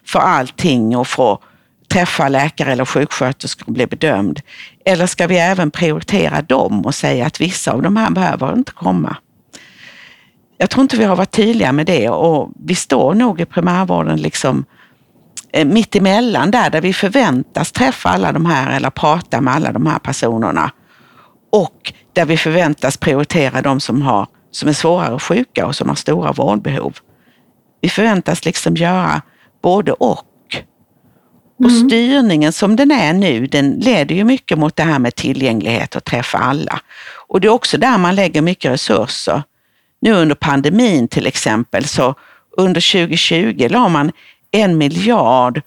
för 0.05 0.19
allting 0.19 0.97
och 0.97 1.07
få 1.07 1.39
träffa 1.91 2.29
läkare 2.29 2.71
eller 2.71 2.85
sjuksköterskor 2.85 3.67
och 3.67 3.73
bli 3.73 3.87
bedömd? 3.87 4.41
Eller 4.85 5.07
ska 5.07 5.27
vi 5.27 5.37
även 5.37 5.71
prioritera 5.71 6.41
dem 6.41 6.85
och 6.85 6.95
säga 6.95 7.25
att 7.25 7.41
vissa 7.41 7.71
av 7.71 7.81
de 7.81 7.97
här 7.97 8.11
behöver 8.11 8.53
inte 8.53 8.71
komma? 8.71 9.17
Jag 10.61 10.69
tror 10.69 10.81
inte 10.81 10.97
vi 10.97 11.03
har 11.03 11.15
varit 11.15 11.31
tydliga 11.31 11.71
med 11.71 11.85
det 11.85 12.09
och 12.09 12.51
vi 12.65 12.75
står 12.75 13.13
nog 13.13 13.41
i 13.41 13.45
primärvården 13.45 14.21
liksom 14.21 14.65
eh, 15.53 15.65
mitt 15.65 15.95
emellan 15.95 16.51
där, 16.51 16.69
där 16.69 16.81
vi 16.81 16.93
förväntas 16.93 17.71
träffa 17.71 18.09
alla 18.09 18.31
de 18.31 18.45
här 18.45 18.75
eller 18.75 18.89
prata 18.89 19.41
med 19.41 19.53
alla 19.53 19.71
de 19.71 19.85
här 19.85 19.99
personerna. 19.99 20.71
Och 21.51 21.93
där 22.13 22.25
vi 22.25 22.37
förväntas 22.37 22.97
prioritera 22.97 23.61
de 23.61 23.79
som, 23.79 24.01
har, 24.01 24.27
som 24.51 24.69
är 24.69 24.73
svårare 24.73 25.19
sjuka 25.19 25.65
och 25.67 25.75
som 25.75 25.89
har 25.89 25.95
stora 25.95 26.31
vårdbehov. 26.31 26.97
Vi 27.81 27.89
förväntas 27.89 28.45
liksom 28.45 28.75
göra 28.75 29.21
både 29.61 29.91
och. 29.91 30.25
Och 31.59 31.69
mm. 31.69 31.89
styrningen 31.89 32.53
som 32.53 32.75
den 32.75 32.91
är 32.91 33.13
nu, 33.13 33.47
den 33.47 33.71
leder 33.71 34.15
ju 34.15 34.23
mycket 34.23 34.57
mot 34.57 34.75
det 34.75 34.83
här 34.83 34.99
med 34.99 35.15
tillgänglighet 35.15 35.95
och 35.95 36.03
träffa 36.03 36.37
alla. 36.37 36.79
Och 37.27 37.41
det 37.41 37.47
är 37.47 37.51
också 37.51 37.77
där 37.77 37.97
man 37.97 38.15
lägger 38.15 38.41
mycket 38.41 38.71
resurser. 38.71 39.43
Nu 40.01 40.13
under 40.13 40.35
pandemin 40.35 41.07
till 41.07 41.27
exempel, 41.27 41.85
så 41.85 42.15
under 42.57 43.07
2020 43.07 43.67
la 43.69 43.89
man 43.89 44.11
en 44.51 44.77
miljard 44.77 45.61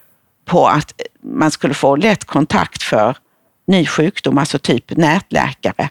på 0.44 0.66
att 0.66 0.92
man 1.22 1.50
skulle 1.50 1.74
få 1.74 1.96
lätt 1.96 2.24
kontakt 2.24 2.82
för 2.82 3.16
ny 3.66 3.86
sjukdom, 3.86 4.38
alltså 4.38 4.58
typ 4.58 4.96
nätläkare. 4.96 5.88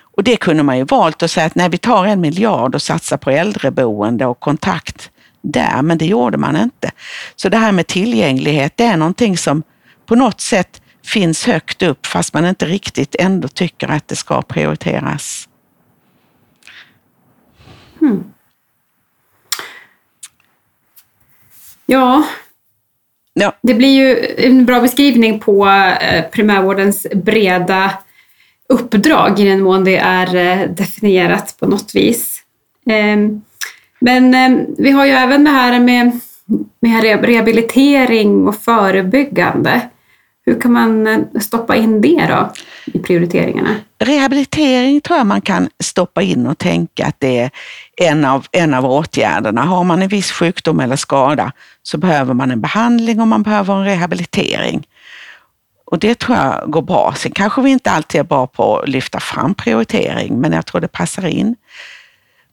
Och 0.00 0.24
det 0.24 0.36
kunde 0.36 0.62
man 0.62 0.78
ju 0.78 0.84
valt 0.84 1.22
att 1.22 1.30
säga 1.30 1.46
att 1.46 1.54
nej, 1.54 1.68
vi 1.68 1.78
tar 1.78 2.06
en 2.06 2.20
miljard 2.20 2.74
och 2.74 2.82
satsar 2.82 3.16
på 3.16 3.30
äldreboende 3.30 4.26
och 4.26 4.40
kontakt 4.40 5.10
där, 5.42 5.82
men 5.82 5.98
det 5.98 6.06
gjorde 6.06 6.38
man 6.38 6.56
inte. 6.56 6.90
Så 7.36 7.48
det 7.48 7.56
här 7.56 7.72
med 7.72 7.86
tillgänglighet, 7.86 8.72
det 8.76 8.84
är 8.84 8.96
någonting 8.96 9.36
som 9.36 9.62
på 10.06 10.14
något 10.14 10.40
sätt 10.40 10.82
finns 11.04 11.46
högt 11.46 11.82
upp 11.82 12.06
fast 12.06 12.34
man 12.34 12.46
inte 12.46 12.66
riktigt 12.66 13.16
ändå 13.18 13.48
tycker 13.48 13.88
att 13.88 14.08
det 14.08 14.16
ska 14.16 14.42
prioriteras. 14.42 15.48
Hmm. 18.00 18.24
Ja, 21.86 22.24
ja, 23.34 23.52
det 23.62 23.74
blir 23.74 23.88
ju 23.88 24.26
en 24.36 24.66
bra 24.66 24.80
beskrivning 24.80 25.40
på 25.40 25.66
eh, 26.00 26.24
primärvårdens 26.30 27.06
breda 27.14 27.92
uppdrag 28.68 29.40
i 29.40 29.44
den 29.44 29.62
mån 29.62 29.84
det 29.84 29.96
är 29.96 30.36
eh, 30.36 30.70
definierat 30.70 31.56
på 31.60 31.66
något 31.66 31.94
vis. 31.94 32.42
Ehm, 32.86 33.42
men 33.98 34.34
ehm, 34.34 34.66
vi 34.78 34.90
har 34.90 35.06
ju 35.06 35.12
även 35.12 35.44
det 35.44 35.50
här 35.50 35.80
med, 35.80 36.20
med 36.80 37.24
rehabilitering 37.24 38.48
och 38.48 38.56
förebyggande. 38.56 39.80
Hur 40.46 40.60
kan 40.60 40.72
man 40.72 41.06
eh, 41.06 41.40
stoppa 41.40 41.76
in 41.76 42.00
det 42.00 42.26
då 42.28 42.52
i 42.92 42.98
prioriteringarna? 42.98 43.76
Rehabilitering 43.98 45.00
tror 45.00 45.18
jag 45.18 45.26
man 45.26 45.40
kan 45.40 45.68
stoppa 45.82 46.22
in 46.22 46.46
och 46.46 46.58
tänka 46.58 47.06
att 47.06 47.16
det 47.18 47.38
är 47.38 47.50
en 47.96 48.24
av, 48.24 48.46
en 48.52 48.74
av 48.74 48.86
åtgärderna. 48.86 49.62
Har 49.62 49.84
man 49.84 50.02
en 50.02 50.08
viss 50.08 50.32
sjukdom 50.32 50.80
eller 50.80 50.96
skada 50.96 51.52
så 51.82 51.98
behöver 51.98 52.34
man 52.34 52.50
en 52.50 52.60
behandling 52.60 53.20
och 53.20 53.28
man 53.28 53.42
behöver 53.42 53.74
en 53.74 53.84
rehabilitering. 53.84 54.86
Och 55.86 55.98
det 55.98 56.18
tror 56.18 56.38
jag 56.38 56.70
går 56.70 56.82
bra. 56.82 57.14
Sen 57.16 57.32
kanske 57.32 57.62
vi 57.62 57.70
inte 57.70 57.90
alltid 57.90 58.20
är 58.20 58.24
bra 58.24 58.46
på 58.46 58.78
att 58.78 58.88
lyfta 58.88 59.20
fram 59.20 59.54
prioritering, 59.54 60.40
men 60.40 60.52
jag 60.52 60.66
tror 60.66 60.80
det 60.80 60.88
passar 60.88 61.26
in. 61.26 61.56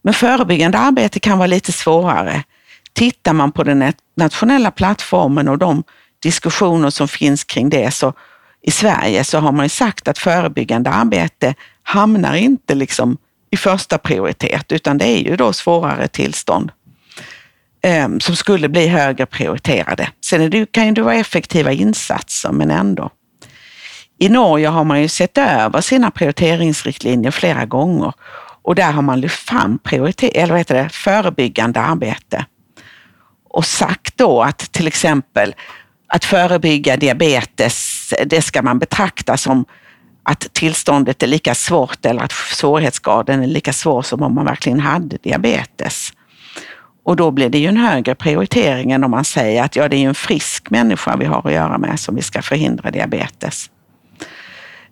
Men 0.01 0.13
förebyggande 0.13 0.77
arbete 0.77 1.19
kan 1.19 1.37
vara 1.37 1.47
lite 1.47 1.71
svårare. 1.71 2.43
Tittar 2.93 3.33
man 3.33 3.51
på 3.51 3.63
den 3.63 3.93
nationella 4.15 4.71
plattformen 4.71 5.47
och 5.47 5.57
de 5.57 5.83
diskussioner 6.19 6.89
som 6.89 7.07
finns 7.07 7.43
kring 7.43 7.69
det 7.69 7.93
så 7.93 8.13
i 8.67 8.71
Sverige 8.71 9.23
så 9.23 9.39
har 9.39 9.51
man 9.51 9.65
ju 9.65 9.69
sagt 9.69 10.07
att 10.07 10.17
förebyggande 10.17 10.89
arbete 10.89 11.55
hamnar 11.83 12.33
inte 12.33 12.75
liksom 12.75 13.17
i 13.51 13.57
första 13.57 13.97
prioritet, 13.97 14.71
utan 14.71 14.97
det 14.97 15.05
är 15.05 15.17
ju 15.17 15.35
då 15.35 15.53
svårare 15.53 16.07
tillstånd 16.07 16.71
eh, 17.83 18.09
som 18.19 18.35
skulle 18.35 18.69
bli 18.69 18.87
högre 18.87 19.25
prioriterade. 19.25 20.09
Sen 20.25 20.49
det, 20.49 20.71
kan 20.71 20.85
ju 20.85 20.91
det 20.91 21.01
vara 21.01 21.15
effektiva 21.15 21.71
insatser, 21.71 22.51
men 22.51 22.71
ändå. 22.71 23.09
I 24.19 24.29
Norge 24.29 24.67
har 24.67 24.83
man 24.83 25.01
ju 25.01 25.07
sett 25.07 25.37
över 25.37 25.81
sina 25.81 26.11
prioriteringsriktlinjer 26.11 27.31
flera 27.31 27.65
gånger 27.65 28.13
och 28.63 28.75
där 28.75 28.91
har 28.91 29.01
man 29.01 29.21
lyft 29.21 29.49
fram 29.49 29.79
prioriter 29.79 30.31
eller 30.33 30.49
vad 30.49 30.57
heter 30.57 30.83
det, 30.83 30.89
förebyggande 30.89 31.79
arbete 31.79 32.45
och 33.49 33.65
sagt 33.65 34.17
då 34.17 34.41
att 34.41 34.71
till 34.71 34.87
exempel 34.87 35.55
att 36.07 36.25
förebygga 36.25 36.97
diabetes, 36.97 38.13
det 38.25 38.41
ska 38.41 38.61
man 38.61 38.79
betrakta 38.79 39.37
som 39.37 39.65
att 40.23 40.53
tillståndet 40.53 41.23
är 41.23 41.27
lika 41.27 41.55
svårt 41.55 42.05
eller 42.05 42.21
att 42.21 42.31
svårighetsgraden 42.31 43.43
är 43.43 43.47
lika 43.47 43.73
svår 43.73 44.01
som 44.01 44.21
om 44.21 44.35
man 44.35 44.45
verkligen 44.45 44.79
hade 44.79 45.17
diabetes. 45.17 46.13
Och 47.03 47.15
då 47.15 47.31
blir 47.31 47.49
det 47.49 47.57
ju 47.57 47.67
en 47.67 47.77
högre 47.77 48.15
prioritering 48.15 48.91
än 48.91 49.03
om 49.03 49.11
man 49.11 49.25
säger 49.25 49.63
att 49.63 49.75
ja, 49.75 49.87
det 49.87 49.97
är 49.97 50.07
en 50.07 50.15
frisk 50.15 50.69
människa 50.69 51.17
vi 51.17 51.25
har 51.25 51.47
att 51.47 51.53
göra 51.53 51.77
med 51.77 51.99
som 51.99 52.15
vi 52.15 52.21
ska 52.21 52.41
förhindra 52.41 52.91
diabetes. 52.91 53.69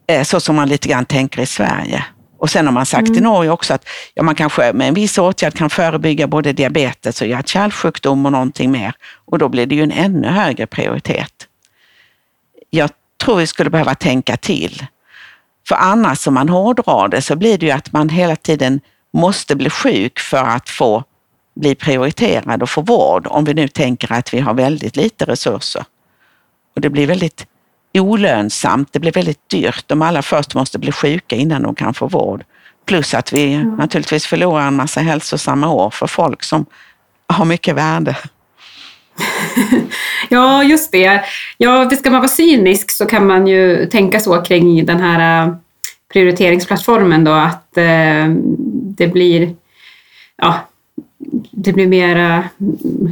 Eh, 0.07 0.24
så 0.24 0.39
som 0.39 0.55
man 0.55 0.69
lite 0.69 0.89
grann 0.89 1.05
tänker 1.05 1.41
i 1.41 1.45
Sverige. 1.45 2.05
Och 2.46 2.52
sen 2.52 2.66
har 2.66 2.74
man 2.74 2.86
sagt 2.86 3.08
mm. 3.08 3.18
i 3.18 3.22
Norge 3.22 3.52
också 3.52 3.74
att 3.74 3.88
ja, 4.14 4.24
man 4.24 4.36
kanske 4.36 4.74
med 4.74 4.88
en 4.88 4.94
viss 4.94 5.18
åtgärd 5.18 5.54
kan 5.54 5.70
förebygga 5.70 6.28
både 6.28 6.54
diabetes 6.54 7.22
och 7.22 7.28
hjärt-kärlsjukdom 7.28 8.25
och 8.25 8.32
någonting 8.32 8.72
mer. 8.72 8.94
Och 9.25 9.38
då 9.38 9.50
blir 9.50 9.66
det 9.66 9.75
ju 9.75 9.84
en 9.84 9.92
ännu 9.92 10.28
högre 10.28 10.68
prioritet. 10.68 11.48
Jag 12.70 12.90
tror 13.24 13.38
vi 13.38 13.48
skulle 13.48 13.70
behöva 13.70 13.96
tänka 13.96 14.38
till. 14.38 14.86
För 15.68 15.75
annars 15.75 16.28
om 16.28 16.34
man 16.34 16.50
hårdrar 16.50 17.08
det 17.08 17.22
så 17.22 17.36
blir 17.36 17.58
det 17.58 17.66
ju 17.66 17.72
att 17.72 17.92
man 17.92 18.10
hela 18.10 18.36
tiden 18.36 18.82
måste 19.14 19.56
bli 19.56 19.70
sjuk 19.70 20.20
för 20.20 20.44
att 20.44 20.70
få 20.70 21.04
bli 21.56 21.75
prioriterad 21.75 22.64
och 22.64 22.70
få 22.70 22.82
vård. 22.82 23.28
Om 23.28 23.46
vi 23.46 23.54
nu 23.54 23.68
tänker 23.68 24.12
att 24.14 24.34
vi 24.34 24.40
har 24.40 24.54
väldigt 24.54 24.96
lite 24.96 25.25
resurser. 25.25 25.86
Och 26.75 26.82
det 26.82 26.90
blir 26.90 27.08
väldigt 27.08 27.48
olönsamt. 28.00 28.94
Det 28.94 29.00
blir 29.00 29.12
väldigt 29.12 29.50
dyrt 29.50 29.92
om 29.92 30.02
alla 30.02 30.22
först 30.22 30.56
måste 30.56 30.80
bli 30.80 30.92
sjuka 30.92 31.36
innan 31.36 31.64
de 31.64 31.75
kan 31.75 31.94
få 31.94 32.08
vård. 32.08 32.44
Plus 32.86 33.14
att 33.14 33.34
vi 33.34 33.54
mm. 33.54 33.75
naturligtvis 33.75 34.25
förlorar 34.25 34.68
en 34.68 34.75
massa 34.75 35.02
hälsosamma 35.02 35.70
år 35.70 35.90
för 35.90 36.08
folk 36.08 36.44
som 36.44 36.66
har 37.28 37.46
mycket 37.46 37.75
värde. 37.75 38.18
ja, 40.30 40.64
just 40.64 40.92
det. 40.92 41.22
Ja, 41.58 41.90
ska 41.90 42.12
man 42.12 42.20
vara 42.20 42.30
cynisk 42.30 42.92
så 42.92 43.06
kan 43.06 43.28
man 43.28 43.48
ju 43.48 43.86
tänka 43.86 44.20
så 44.20 44.42
kring 44.42 44.86
den 44.86 45.00
här 45.00 45.48
äh, 45.48 45.56
prioriteringsplattformen 46.14 47.24
då 47.24 47.32
att 47.32 47.78
eh, 47.78 48.28
det 48.98 49.08
blir 49.08 49.56
ja, 50.38 50.60
det 51.51 51.74
blir 51.74 51.88
mer, 51.88 52.44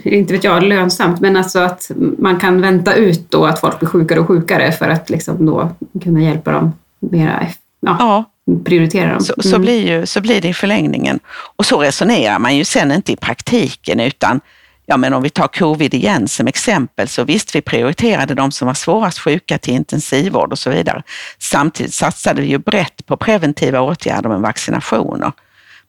inte 0.03 0.33
vet 0.33 0.43
jag, 0.43 0.63
lönsamt, 0.63 1.21
men 1.21 1.37
alltså 1.37 1.59
att 1.59 1.91
man 2.17 2.39
kan 2.39 2.61
vänta 2.61 2.93
ut 2.93 3.31
då 3.31 3.45
att 3.45 3.59
folk 3.59 3.79
blir 3.79 3.89
sjukare 3.89 4.19
och 4.19 4.27
sjukare 4.27 4.71
för 4.71 4.89
att 4.89 5.09
liksom 5.09 5.45
då 5.45 5.69
kunna 6.03 6.21
hjälpa 6.21 6.51
dem 6.51 6.73
mera, 6.99 7.47
ja, 7.79 7.95
ja. 7.99 8.23
prioritera 8.65 9.11
dem. 9.11 9.21
Så, 9.21 9.33
så, 9.39 9.49
mm. 9.49 9.61
blir 9.61 9.87
ju, 9.87 10.05
så 10.05 10.21
blir 10.21 10.41
det 10.41 10.49
i 10.49 10.53
förlängningen. 10.53 11.19
Och 11.55 11.65
så 11.65 11.81
resonerar 11.81 12.39
man 12.39 12.55
ju 12.55 12.65
sen 12.65 12.91
inte 12.91 13.11
i 13.11 13.15
praktiken, 13.15 13.99
utan 13.99 14.41
ja, 14.85 14.97
men 14.97 15.13
om 15.13 15.23
vi 15.23 15.29
tar 15.29 15.47
covid 15.47 15.93
igen 15.93 16.27
som 16.27 16.47
exempel, 16.47 17.07
så 17.07 17.23
visst, 17.23 17.55
vi 17.55 17.61
prioriterade 17.61 18.33
de 18.33 18.51
som 18.51 18.65
var 18.67 18.73
svårast 18.73 19.19
sjuka 19.19 19.57
till 19.57 19.73
intensivvård 19.73 20.51
och 20.51 20.59
så 20.59 20.69
vidare. 20.69 21.03
Samtidigt 21.39 21.93
satsade 21.93 22.41
vi 22.41 22.47
ju 22.47 22.57
brett 22.57 23.05
på 23.05 23.17
preventiva 23.17 23.81
åtgärder 23.81 24.29
med 24.29 24.39
vaccinationer. 24.39 25.31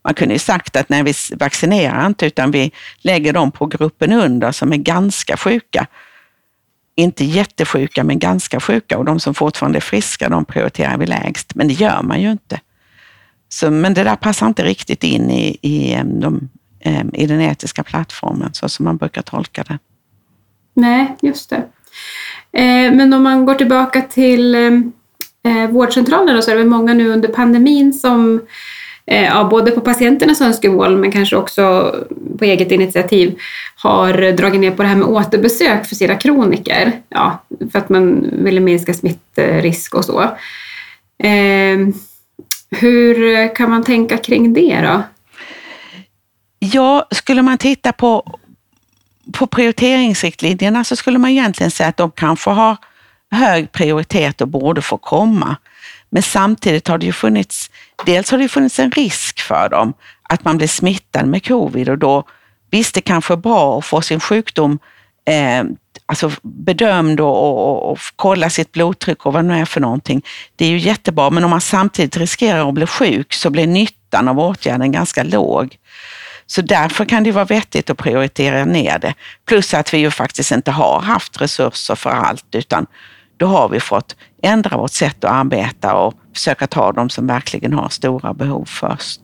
Man 0.05 0.15
kunde 0.15 0.35
ju 0.35 0.39
sagt 0.39 0.77
att 0.77 0.89
nej, 0.89 1.03
vi 1.03 1.13
vaccinerar 1.37 2.07
inte 2.07 2.27
utan 2.27 2.51
vi 2.51 2.73
lägger 2.99 3.33
dem 3.33 3.51
på 3.51 3.67
gruppen 3.67 4.13
under 4.13 4.53
som 4.53 4.73
är 4.73 4.77
ganska 4.77 5.37
sjuka. 5.37 5.87
Inte 6.97 7.25
jättesjuka, 7.25 8.05
men 8.05 8.19
ganska 8.19 8.61
sjuka 8.61 8.99
och 8.99 9.05
de 9.05 9.21
som 9.21 9.35
fortfarande 9.35 9.79
är 9.79 9.81
friska, 9.81 10.29
de 10.29 10.45
prioriterar 10.45 10.99
vi 10.99 11.07
lägst. 11.07 11.55
Men 11.55 11.69
det 11.69 11.75
gör 11.75 12.03
man 12.03 12.23
ju 12.23 12.31
inte. 12.31 12.61
Så, 13.49 13.71
men 13.71 13.95
det 13.95 14.05
där 14.05 14.17
passar 14.17 14.47
inte 14.47 14.65
riktigt 14.65 15.05
in 15.05 15.31
i, 15.31 15.59
i, 15.63 16.03
de, 16.05 16.49
i 17.13 17.27
den 17.27 17.41
etiska 17.41 17.83
plattformen 17.83 18.55
så 18.55 18.69
som 18.69 18.85
man 18.85 18.97
brukar 18.97 19.23
tolka 19.23 19.63
det. 19.63 19.79
Nej, 20.75 21.17
just 21.23 21.51
det. 21.51 21.63
Eh, 22.53 22.95
men 22.95 23.13
om 23.13 23.23
man 23.23 23.47
går 23.47 23.55
tillbaka 23.55 24.03
till 24.03 24.55
eh, 24.55 25.71
vårdcentralerna 25.71 26.43
så 26.43 26.51
är 26.51 26.55
det 26.55 26.61
väl 26.61 26.71
många 26.71 26.95
nu 26.95 27.09
under 27.09 27.29
pandemin 27.29 27.93
som 27.93 28.41
Eh, 29.07 29.25
ja, 29.25 29.45
både 29.45 29.71
på 29.71 29.81
patienternas 29.81 30.41
önskemål 30.41 30.97
men 30.97 31.13
kanske 31.13 31.37
också 31.37 31.95
på 32.39 32.45
eget 32.45 32.73
initiativ 32.73 33.39
har 33.77 34.33
dragit 34.33 34.61
ner 34.61 34.71
på 34.71 34.83
det 34.83 34.89
här 34.89 34.97
med 34.97 35.09
återbesök 35.09 35.87
för 35.87 35.95
sina 35.95 36.17
kroniker. 36.17 36.93
Ja, 37.09 37.43
för 37.73 37.79
att 37.79 37.89
man 37.89 38.31
ville 38.45 38.61
minska 38.61 38.95
smittrisk 38.95 39.95
och 39.95 40.05
så. 40.05 40.23
Eh, 41.19 41.79
hur 42.71 43.55
kan 43.55 43.71
man 43.71 43.85
tänka 43.85 44.17
kring 44.17 44.55
det 44.55 44.81
då? 44.83 45.03
Ja, 46.59 47.07
skulle 47.11 47.43
man 47.43 47.59
titta 47.59 47.93
på, 47.93 48.39
på 49.33 49.47
prioriteringsriktlinjerna 49.47 50.85
så 50.85 50.97
skulle 50.97 51.19
man 51.19 51.31
egentligen 51.31 51.71
säga 51.71 51.89
att 51.89 51.97
de 51.97 52.11
kanske 52.11 52.51
har 52.51 52.77
hög 53.31 53.73
prioritet 53.73 54.41
och 54.41 54.49
borde 54.49 54.83
få 54.83 54.99
komma. 54.99 55.57
Men 56.15 56.23
samtidigt 56.23 56.89
har 56.89 56.99
det 56.99 57.07
ju 57.07 57.13
funnits, 57.13 57.71
dels 58.07 58.31
har 58.31 58.39
det 58.39 58.49
funnits 58.49 58.79
en 58.79 58.91
risk 58.91 59.41
för 59.41 59.69
dem 59.69 59.95
att 60.23 60.45
man 60.45 60.57
blir 60.57 60.69
smittad 60.69 61.27
med 61.27 61.47
covid 61.47 61.89
och 61.89 61.99
då, 61.99 62.25
visst 62.71 62.95
det 62.95 63.01
kanske 63.01 63.35
är 63.35 63.37
bra 63.37 63.79
att 63.79 63.85
få 63.85 64.01
sin 64.01 64.21
sjukdom 64.21 64.79
eh, 65.27 65.65
alltså 66.07 66.31
bedömd 66.43 67.21
och, 67.21 67.69
och, 67.69 67.91
och, 67.91 67.99
kolla 68.17 68.51
sitt 68.51 68.73
blodtryck 68.73 69.27
och 69.27 69.33
vad 69.33 69.45
det 69.45 69.49
nu 69.49 69.61
är 69.61 69.65
för 69.65 69.81
någonting. 69.81 70.23
Det 70.57 70.65
är 70.65 70.69
ju 70.69 70.79
jättebra, 70.79 71.31
men 71.31 71.45
om 71.45 71.51
man 71.51 71.61
samtidigt 71.61 72.17
riskerar 72.17 72.69
att 72.69 72.75
bli 72.75 72.87
sjuk 72.87 73.33
så 73.33 73.51
blir 73.51 73.67
nyttan 73.67 74.29
av 74.29 74.41
åtgärden 74.41 74.93
ganska 74.93 75.23
låg. 75.23 75.77
Så 76.47 76.63
därför 76.63 77.05
kan 77.05 77.25
det 77.25 77.33
vara 77.33 77.45
vettigt 77.45 77.91
att 77.91 77.99
prioritera 77.99 78.65
ner 78.65 78.99
det. 78.99 79.15
Plus 79.47 79.75
att 79.75 79.95
vi 79.95 79.99
ju 79.99 80.11
faktiskt 80.11 80.53
inte 80.53 80.71
har 80.71 81.01
haft 81.01 81.41
resurser 81.41 81.95
för 81.95 82.11
allt, 82.11 82.55
utan 82.55 82.87
då 83.37 83.47
har 83.47 83.69
vi 83.69 83.81
fått 83.81 84.17
ändra 84.45 84.77
vårt 84.77 84.93
sätt 84.93 85.25
att 85.25 85.31
arbeta 85.31 85.95
och 85.95 86.15
försöka 86.35 86.67
ta 86.67 86.93
de 86.93 87.11
som 87.11 87.27
verkligen 87.27 87.73
har 87.73 87.89
stora 87.89 88.35
behov 88.35 88.65
först. 88.65 89.21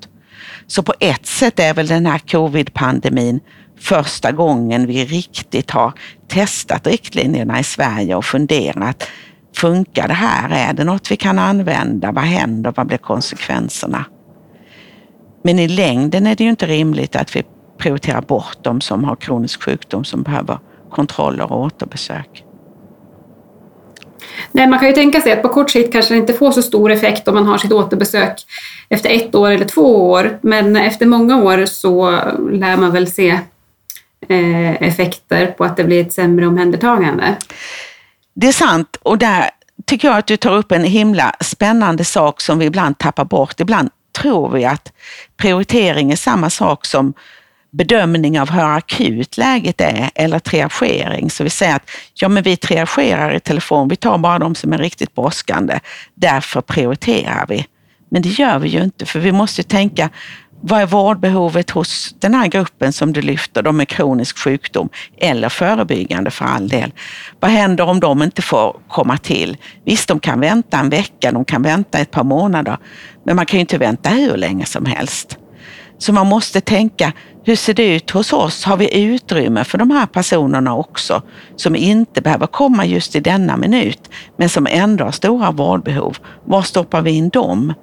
Så 0.67 0.83
på 0.83 0.95
ett 1.01 1.27
sätt 1.27 1.61
är 1.61 1.75
väl 1.75 1.87
den 1.87 2.07
här 2.07 2.19
covid-pandemin 2.19 3.41
första 3.81 4.33
gången 4.33 4.87
vi 4.87 5.05
riktigt 5.05 5.71
har 5.71 5.93
testat 6.29 6.87
riktlinjerna 6.87 7.61
i 7.61 7.65
Sverige 7.65 8.15
och 8.15 8.25
funderat, 8.25 9.09
funkar 9.57 10.09
det 10.09 10.15
här? 10.15 10.51
Är 10.51 10.73
det 10.73 10.85
något 10.85 11.11
vi 11.11 11.17
kan 11.17 11.39
använda? 11.39 12.13
Vad 12.13 12.25
händer? 12.25 12.73
Vad 12.77 12.87
blir 12.87 12.99
konsekvenserna? 12.99 14.05
Men 15.45 15.59
i 15.59 15.69
längden 15.69 16.27
är 16.27 16.35
det 16.35 16.45
ju 16.45 16.51
inte 16.51 16.67
rimligt 16.67 17.17
att 17.17 17.37
vi 17.37 17.43
prioriterar 17.79 18.23
bort 18.23 18.59
de 18.63 18.81
som 18.81 19.05
har 19.05 19.17
kronisk 19.17 19.63
sjukdom 19.63 20.05
som 20.05 20.23
behöver 20.23 20.59
kontroller 20.91 21.53
och 21.53 21.61
återbesök. 21.61 22.45
Nej, 24.53 24.67
man 24.67 24.79
kan 24.79 24.89
ju 24.89 24.95
tänka 24.95 25.21
sig 25.21 25.33
att 25.33 25.43
på 25.43 25.49
kort 25.49 25.71
sikt 25.71 25.93
kanske 25.93 26.15
det 26.15 26.19
inte 26.19 26.35
får 26.35 26.53
så 26.53 26.63
stor 26.63 26.91
effekt 26.91 27.29
om 27.29 27.35
man 27.35 27.47
har 27.47 27.59
sitt 27.59 27.73
återbesök 27.73 28.47
efter 28.89 29.11
ett 29.11 29.35
år 29.35 29.51
eller 29.51 29.65
två 29.65 30.11
år. 30.11 30.39
Men 30.43 30.77
efter 30.77 31.07
många 31.07 31.43
år 31.43 31.67
så 31.67 32.11
lär 32.53 32.77
man 32.77 32.93
väl 32.93 33.13
se 33.13 33.39
eh, 34.29 34.83
effekter 34.83 35.47
på 35.47 35.65
att 35.65 35.77
det 35.77 35.85
blir 35.85 36.01
ett 36.01 36.13
sämre 36.13 36.47
omhändertagande. 36.47 37.37
Det 38.35 38.49
är 38.49 38.53
sant 38.53 38.97
och 39.03 39.19
där 39.19 39.51
tycker 39.87 40.09
jag 40.09 40.19
att 40.19 40.27
du 40.27 40.37
tar 40.37 40.57
upp 40.57 40.73
en 40.73 40.85
himla 40.85 41.35
spännande 41.41 42.05
sak 42.05 42.41
som 42.41 42.59
vi 42.59 42.67
ibland 42.67 42.99
tappar 42.99 43.25
bort. 43.25 43.61
Ibland 43.61 43.91
tror 44.13 44.51
vi 44.51 44.65
att 44.65 44.93
prioritering 45.37 46.13
är 46.13 46.17
samma 46.17 46.51
sak 46.51 46.87
som 46.87 47.15
bedömning 47.71 48.41
av 48.41 48.51
hur 48.51 48.77
akut 48.77 49.37
läget 49.37 49.81
är 49.81 50.11
eller 50.15 50.39
triagering. 50.39 51.31
Så 51.31 51.45
vi 51.45 51.51
säger 51.51 51.77
att 51.77 51.91
ja, 52.15 52.29
men 52.29 52.43
vi 52.43 52.57
triagerar 52.57 53.35
i 53.35 53.41
telefon, 53.41 53.89
vi 53.89 53.97
tar 53.97 54.19
bara 54.19 54.39
de 54.39 54.55
som 54.55 54.73
är 54.73 54.79
riktigt 54.79 55.15
brådskande. 55.15 55.81
Därför 56.15 56.61
prioriterar 56.61 57.47
vi. 57.49 57.67
Men 58.09 58.23
det 58.23 58.29
gör 58.29 58.59
vi 58.59 58.69
ju 58.69 58.83
inte, 58.83 59.07
för 59.07 59.21
vi 59.21 59.33
måste 59.33 59.63
tänka 59.63 60.11
vad 60.63 60.81
är 60.81 60.87
vårdbehovet 60.87 61.71
hos 61.71 62.15
den 62.19 62.35
här 62.35 62.47
gruppen 62.47 62.93
som 62.93 63.13
du 63.13 63.23
lyfter, 63.23 63.63
de 63.63 63.77
med 63.77 63.89
kronisk 63.89 64.39
sjukdom 64.39 64.89
eller 65.17 65.49
förebyggande 65.49 66.31
för 66.31 66.45
all 66.45 66.69
del? 66.69 66.93
Vad 67.41 67.51
händer 67.51 67.85
om 67.85 68.01
de 68.01 68.23
inte 68.23 68.43
får 68.43 68.77
komma 68.89 69.19
till? 69.19 69.57
Visst, 69.85 70.09
de 70.09 70.21
kan 70.21 70.41
vänta 70.41 70.79
en 70.79 70.89
vecka, 70.89 71.33
de 71.33 71.45
kan 71.45 71.63
vänta 71.63 71.99
ett 71.99 72.11
par 72.11 72.25
månader, 72.25 72.79
men 73.25 73.37
man 73.37 73.47
kan 73.47 73.57
ju 73.57 73.61
inte 73.61 73.79
vänta 73.79 74.11
hur 74.11 74.37
länge 74.37 74.67
som 74.67 74.87
helst. 74.87 75.40
Så 76.01 76.13
man 76.13 76.27
måste 76.27 76.61
tänka, 76.61 77.13
hur 77.45 77.57
ser 77.57 77.75
det 77.75 77.95
ut 77.95 78.11
hos 78.11 78.33
oss? 78.33 78.65
Har 78.65 78.77
vi 78.77 79.03
utrymme 79.03 79.65
för 79.65 79.79
de 79.79 79.91
här 79.91 80.07
personerna 80.07 80.77
också 80.77 81.23
som 81.57 81.77
inte 81.77 82.23
behöver 82.23 82.47
komma 82.47 82.87
just 82.87 83.17
i 83.17 83.21
denna 83.21 83.57
minut, 83.57 84.11
men 84.37 84.49
som 84.49 84.67
ändå 84.71 85.05
har 85.05 85.13
stora 85.13 85.51
vårdbehov? 85.51 86.17
Var 86.45 86.63
stoppar 86.63 87.03
vi 87.03 87.11
in 87.11 87.29
dem? 87.29 87.75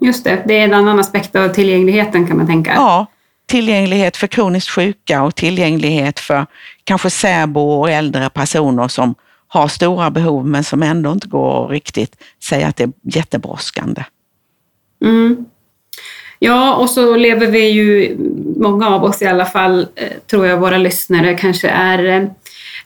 Just 0.00 0.24
det, 0.24 0.42
det 0.46 0.58
är 0.58 0.64
en 0.64 0.74
annan 0.74 1.00
aspekt 1.00 1.36
av 1.36 1.48
tillgängligheten 1.48 2.26
kan 2.26 2.36
man 2.36 2.46
tänka. 2.46 2.72
Ja, 2.74 3.06
tillgänglighet 3.46 4.16
för 4.16 4.26
kroniskt 4.26 4.70
sjuka 4.70 5.22
och 5.22 5.34
tillgänglighet 5.34 6.20
för 6.20 6.46
kanske 6.84 7.10
särbo 7.10 7.60
och 7.60 7.90
äldre 7.90 8.30
personer 8.30 8.88
som 8.88 9.14
har 9.48 9.68
stora 9.68 10.10
behov 10.10 10.46
men 10.46 10.64
som 10.64 10.82
ändå 10.82 11.12
inte 11.12 11.28
går 11.28 11.64
att 11.64 11.70
riktigt 11.70 12.22
säga 12.42 12.68
att 12.68 12.76
det 12.76 12.84
är 12.84 12.92
jättebrådskande. 13.02 14.04
Mm. 15.04 15.46
Ja, 16.42 16.74
och 16.74 16.90
så 16.90 17.16
lever 17.16 17.46
vi 17.46 17.68
ju, 17.68 18.16
många 18.56 18.88
av 18.88 19.04
oss 19.04 19.22
i 19.22 19.26
alla 19.26 19.44
fall, 19.44 19.86
eh, 19.94 20.08
tror 20.30 20.46
jag 20.46 20.56
våra 20.56 20.78
lyssnare 20.78 21.34
kanske 21.34 21.68
är 21.68 22.04
eh, 22.04 22.28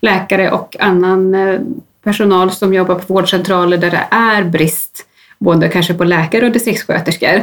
läkare 0.01 0.51
och 0.51 0.77
annan 0.81 1.35
eh, 1.35 1.61
personal 2.05 2.51
som 2.51 2.75
jobbar 2.75 2.95
på 2.95 3.15
vårdcentraler 3.15 3.77
där 3.77 3.91
det 3.91 4.07
är 4.11 4.45
brist 4.45 5.07
både 5.39 5.69
kanske 5.69 5.95
på 5.95 6.05
läkare 6.05 6.47
och 6.47 6.53
distriktssköterskor. 6.53 7.43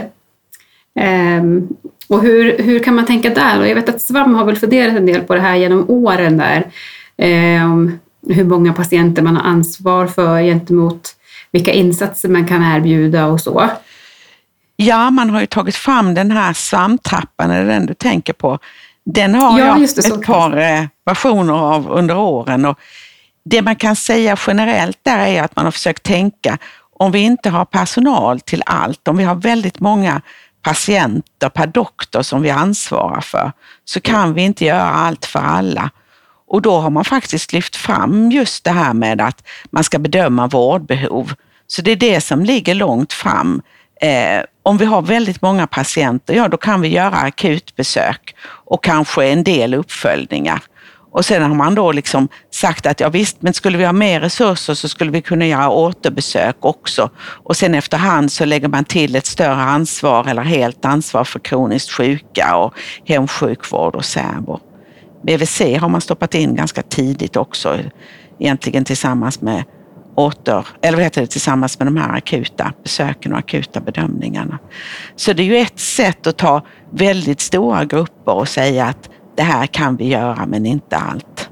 Ehm, 0.95 1.67
och 2.07 2.21
hur, 2.21 2.57
hur 2.57 2.79
kan 2.79 2.95
man 2.95 3.05
tänka 3.05 3.29
där? 3.29 3.59
Och 3.59 3.67
jag 3.67 3.75
vet 3.75 3.89
att 3.89 4.01
SVAM 4.01 4.35
har 4.35 4.45
väl 4.45 4.57
funderat 4.57 4.97
en 4.97 5.05
del 5.05 5.21
på 5.21 5.35
det 5.35 5.41
här 5.41 5.55
genom 5.55 5.89
åren 5.89 6.37
där. 6.37 6.71
Ehm, 7.17 7.99
hur 8.27 8.43
många 8.43 8.73
patienter 8.73 9.21
man 9.21 9.35
har 9.35 9.43
ansvar 9.43 10.07
för 10.07 10.41
gentemot 10.41 11.15
vilka 11.51 11.71
insatser 11.71 12.29
man 12.29 12.47
kan 12.47 12.63
erbjuda 12.63 13.27
och 13.27 13.41
så. 13.41 13.69
Ja, 14.81 15.09
man 15.09 15.29
har 15.29 15.41
ju 15.41 15.45
tagit 15.45 15.75
fram 15.75 16.13
den 16.13 16.31
här 16.31 16.53
SVAM-trappan, 16.53 17.51
är 17.51 17.63
det 17.63 17.71
den 17.73 17.85
du 17.85 17.93
tänker 17.93 18.33
på? 18.33 18.59
Den 19.05 19.35
har 19.35 19.59
ja, 19.59 19.79
jag 19.79 19.83
ett 19.83 20.25
par 20.25 20.57
eh, 20.57 20.85
versioner 21.05 21.53
av 21.53 21.91
under 21.91 22.17
åren. 22.17 22.65
Och 22.65 22.79
det 23.45 23.61
man 23.61 23.75
kan 23.75 23.95
säga 23.95 24.37
generellt 24.47 24.99
där 25.03 25.27
är 25.27 25.43
att 25.43 25.55
man 25.55 25.65
har 25.65 25.71
försökt 25.71 26.03
tänka 26.03 26.57
om 26.99 27.11
vi 27.11 27.19
inte 27.19 27.49
har 27.49 27.65
personal 27.65 28.39
till 28.39 28.63
allt, 28.65 29.07
om 29.07 29.17
vi 29.17 29.23
har 29.23 29.35
väldigt 29.35 29.79
många 29.79 30.21
patienter 30.61 31.49
per 31.49 31.67
doktor 31.67 32.21
som 32.21 32.41
vi 32.41 32.49
ansvarar 32.49 33.21
för, 33.21 33.51
så 33.85 34.01
kan 34.01 34.33
vi 34.33 34.41
inte 34.41 34.65
göra 34.65 34.89
allt 34.89 35.25
för 35.25 35.39
alla. 35.39 35.89
Och 36.47 36.61
då 36.61 36.79
har 36.79 36.89
man 36.89 37.05
faktiskt 37.05 37.53
lyft 37.53 37.75
fram 37.75 38.31
just 38.31 38.63
det 38.63 38.71
här 38.71 38.93
med 38.93 39.21
att 39.21 39.43
man 39.69 39.83
ska 39.83 39.99
bedöma 39.99 40.47
vårdbehov. 40.47 41.33
Så 41.67 41.81
det 41.81 41.91
är 41.91 41.95
det 41.95 42.21
som 42.21 42.45
ligger 42.45 42.75
långt 42.75 43.13
fram. 43.13 43.61
Eh, 44.01 44.43
om 44.63 44.77
vi 44.77 44.85
har 44.85 45.01
väldigt 45.01 45.41
många 45.41 45.67
patienter, 45.67 46.33
ja 46.33 46.47
då 46.47 46.57
kan 46.57 46.81
vi 46.81 46.87
göra 46.87 47.15
akutbesök 47.15 48.35
och 48.43 48.83
kanske 48.83 49.25
en 49.25 49.43
del 49.43 49.73
uppföljningar. 49.73 50.63
Och 51.11 51.25
sen 51.25 51.41
har 51.41 51.55
man 51.55 51.75
då 51.75 51.91
liksom 51.91 52.27
sagt 52.51 52.85
att 52.85 52.99
ja 52.99 53.09
visst, 53.09 53.41
men 53.41 53.53
skulle 53.53 53.77
vi 53.77 53.85
ha 53.85 53.91
mer 53.93 54.19
resurser 54.19 54.73
så 54.73 54.89
skulle 54.89 55.11
vi 55.11 55.21
kunna 55.21 55.47
göra 55.47 55.69
återbesök 55.69 56.55
också. 56.59 57.09
Och 57.19 57.57
sen 57.57 57.75
efterhand 57.75 58.31
så 58.31 58.45
lägger 58.45 58.67
man 58.67 58.85
till 58.85 59.15
ett 59.15 59.25
större 59.25 59.61
ansvar 59.61 60.27
eller 60.27 60.41
helt 60.41 60.85
ansvar 60.85 61.23
för 61.23 61.39
kroniskt 61.39 61.91
sjuka 61.91 62.55
och 62.55 62.73
hemsjukvård 63.05 63.95
och 63.95 64.05
särbo. 64.05 64.59
BVC 65.23 65.61
har 65.79 65.89
man 65.89 66.01
stoppat 66.01 66.35
in 66.35 66.55
ganska 66.55 66.81
tidigt 66.81 67.37
också, 67.37 67.79
egentligen 68.39 68.85
tillsammans 68.85 69.41
med 69.41 69.63
åter, 70.15 70.67
eller 70.81 70.97
vad 70.97 71.03
heter 71.03 71.21
det, 71.21 71.27
tillsammans 71.27 71.79
med 71.79 71.87
de 71.87 71.97
här 71.97 72.17
akuta 72.17 72.73
besöken 72.83 73.33
och 73.33 73.39
akuta 73.39 73.79
bedömningarna. 73.79 74.59
Så 75.15 75.33
det 75.33 75.43
är 75.43 75.45
ju 75.45 75.57
ett 75.57 75.79
sätt 75.79 76.27
att 76.27 76.37
ta 76.37 76.61
väldigt 76.91 77.41
stora 77.41 77.85
grupper 77.85 78.33
och 78.33 78.47
säga 78.47 78.85
att 78.85 79.09
det 79.37 79.43
här 79.43 79.67
kan 79.67 79.95
vi 79.95 80.07
göra 80.07 80.45
men 80.45 80.65
inte 80.65 80.97
allt. 80.97 81.49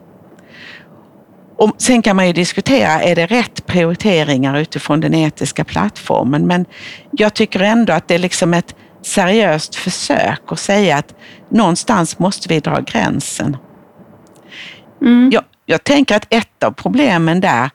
Och 1.57 1.75
sen 1.77 2.01
kan 2.01 2.15
man 2.15 2.27
ju 2.27 2.33
diskutera, 2.33 3.01
är 3.01 3.15
det 3.15 3.25
rätt 3.25 3.65
prioriteringar 3.65 4.57
utifrån 4.57 4.99
den 4.99 5.15
etiska 5.15 5.63
plattformen? 5.63 6.47
Men 6.47 6.65
jag 7.11 7.33
tycker 7.33 7.59
ändå 7.59 7.93
att 7.93 8.07
det 8.07 8.15
är 8.15 8.19
liksom 8.19 8.53
ett 8.53 8.75
seriöst 9.01 9.75
försök 9.75 10.41
att 10.45 10.59
säga 10.59 10.97
att 10.97 11.15
någonstans 11.49 12.19
måste 12.19 12.49
vi 12.49 12.59
dra 12.59 12.79
gränsen. 12.81 13.57
Mm. 15.01 15.29
Jag, 15.33 15.43
jag 15.65 15.83
tänker 15.83 16.15
att 16.15 16.27
ett 16.29 16.63
av 16.63 16.71
problemen 16.71 17.41
där 17.41 17.69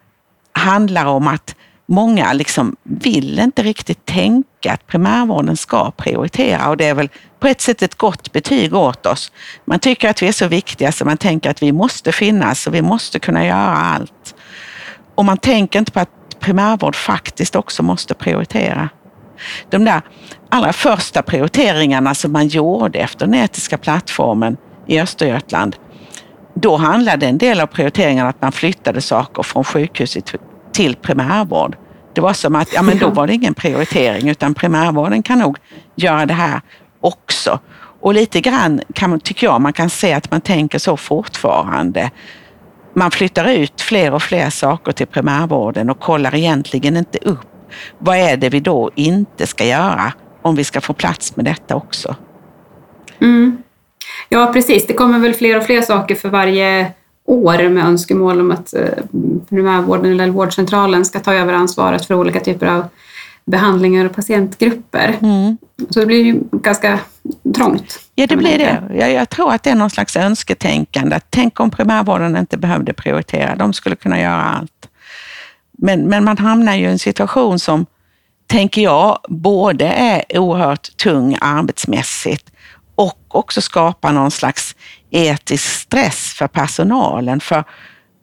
handlar 0.54 1.06
om 1.06 1.28
att 1.28 1.54
många 1.86 2.32
liksom 2.32 2.76
vill 2.82 3.38
inte 3.38 3.62
riktigt 3.62 4.06
tänka 4.06 4.72
att 4.72 4.86
primärvården 4.86 5.56
ska 5.56 5.90
prioritera 5.90 6.68
och 6.68 6.76
det 6.76 6.84
är 6.84 6.94
väl 6.94 7.08
på 7.40 7.48
ett 7.48 7.60
sätt 7.60 7.82
ett 7.82 7.94
gott 7.94 8.32
betyg 8.32 8.74
åt 8.74 9.06
oss. 9.06 9.32
Man 9.64 9.78
tycker 9.78 10.08
att 10.08 10.22
vi 10.22 10.28
är 10.28 10.32
så 10.32 10.46
viktiga 10.46 10.92
så 10.92 11.04
man 11.04 11.16
tänker 11.16 11.50
att 11.50 11.62
vi 11.62 11.72
måste 11.72 12.12
finnas 12.12 12.66
och 12.66 12.74
vi 12.74 12.82
måste 12.82 13.18
kunna 13.18 13.46
göra 13.46 13.76
allt. 13.76 14.34
Och 15.14 15.24
man 15.24 15.38
tänker 15.38 15.78
inte 15.78 15.92
på 15.92 16.00
att 16.00 16.40
primärvård 16.40 16.96
faktiskt 16.96 17.56
också 17.56 17.82
måste 17.82 18.14
prioritera. 18.14 18.88
De 19.70 19.84
där 19.84 20.02
allra 20.48 20.72
första 20.72 21.22
prioriteringarna 21.22 22.14
som 22.14 22.32
man 22.32 22.48
gjorde 22.48 22.98
efter 22.98 23.26
den 23.26 23.34
etiska 23.34 23.78
plattformen 23.78 24.56
i 24.86 25.00
Östergötland, 25.00 25.76
då 26.54 26.76
handlade 26.76 27.26
en 27.26 27.38
del 27.38 27.60
av 27.60 27.66
prioriteringarna 27.66 28.28
att 28.28 28.42
man 28.42 28.52
flyttade 28.52 29.00
saker 29.00 29.42
från 29.42 29.64
sjukhuset 29.64 30.34
till 30.72 30.96
primärvård. 30.96 31.76
Det 32.14 32.20
var 32.20 32.32
som 32.32 32.54
att, 32.54 32.72
ja 32.72 32.82
men 32.82 32.98
då 32.98 33.08
var 33.10 33.26
det 33.26 33.34
ingen 33.34 33.54
prioritering 33.54 34.28
utan 34.28 34.54
primärvården 34.54 35.22
kan 35.22 35.38
nog 35.38 35.58
göra 35.96 36.26
det 36.26 36.34
här 36.34 36.60
också. 37.00 37.58
Och 38.00 38.14
lite 38.14 38.40
grann 38.40 38.80
kan, 38.94 39.20
tycker 39.20 39.46
jag 39.46 39.60
man 39.60 39.72
kan 39.72 39.90
se 39.90 40.12
att 40.12 40.30
man 40.30 40.40
tänker 40.40 40.78
så 40.78 40.96
fortfarande. 40.96 42.10
Man 42.94 43.10
flyttar 43.10 43.48
ut 43.50 43.80
fler 43.80 44.14
och 44.14 44.22
fler 44.22 44.50
saker 44.50 44.92
till 44.92 45.06
primärvården 45.06 45.90
och 45.90 46.00
kollar 46.00 46.34
egentligen 46.34 46.96
inte 46.96 47.18
upp 47.18 47.46
vad 47.98 48.16
är 48.16 48.36
det 48.36 48.48
vi 48.48 48.60
då 48.60 48.90
inte 48.94 49.46
ska 49.46 49.64
göra 49.64 50.12
om 50.42 50.54
vi 50.54 50.64
ska 50.64 50.80
få 50.80 50.92
plats 50.92 51.36
med 51.36 51.44
detta 51.44 51.74
också. 51.74 52.16
Mm. 53.20 53.62
Ja, 54.28 54.50
precis. 54.52 54.86
Det 54.86 54.94
kommer 54.94 55.18
väl 55.18 55.34
fler 55.34 55.56
och 55.56 55.64
fler 55.64 55.82
saker 55.82 56.14
för 56.14 56.28
varje 56.28 56.92
år 57.26 57.68
med 57.68 57.84
önskemål 57.84 58.40
om 58.40 58.50
att 58.50 58.74
eh, 58.74 58.88
primärvården 59.48 60.12
eller 60.12 60.30
vårdcentralen 60.30 61.04
ska 61.04 61.20
ta 61.20 61.34
över 61.34 61.52
ansvaret 61.52 62.06
för 62.06 62.14
olika 62.14 62.40
typer 62.40 62.66
av 62.66 62.84
behandlingar 63.44 64.04
och 64.04 64.14
patientgrupper. 64.14 65.16
Mm. 65.22 65.58
Så 65.90 66.00
det 66.00 66.06
blir 66.06 66.24
ju 66.24 66.40
ganska 66.52 66.98
trångt. 67.56 68.00
Ja, 68.14 68.26
det 68.26 68.36
blir 68.36 68.58
det. 68.58 68.82
Jag, 68.98 69.12
jag, 69.12 69.30
tror 69.30 69.52
att 69.52 69.62
det 69.62 69.70
är 69.70 69.74
någon 69.74 69.90
slags 69.90 70.16
önsketänkande. 70.16 71.20
Tänk 71.30 71.60
om 71.60 71.70
primärvården 71.70 72.36
inte 72.36 72.56
behövde 72.56 72.92
prioritera. 72.92 73.56
De 73.56 73.72
skulle 73.72 73.96
kunna 73.96 74.20
göra 74.20 74.42
allt. 74.42 74.88
Men, 75.72 76.00
men 76.00 76.24
man 76.24 76.38
hamnar 76.38 76.74
ju 76.74 76.82
i 76.82 76.90
en 76.90 76.98
situation 76.98 77.58
som, 77.58 77.86
tänker 78.46 78.82
jag, 78.82 79.18
både 79.28 79.84
är 79.86 80.38
oerhört 80.38 80.96
tung 80.96 81.36
arbetsmässigt 81.40 82.50
och 82.94 83.18
också 83.28 83.60
skapa 83.60 84.12
någon 84.12 84.30
slags 84.30 84.76
etisk 85.10 85.64
stress 85.64 86.34
för 86.38 86.46
personalen. 86.46 87.40
För 87.40 87.64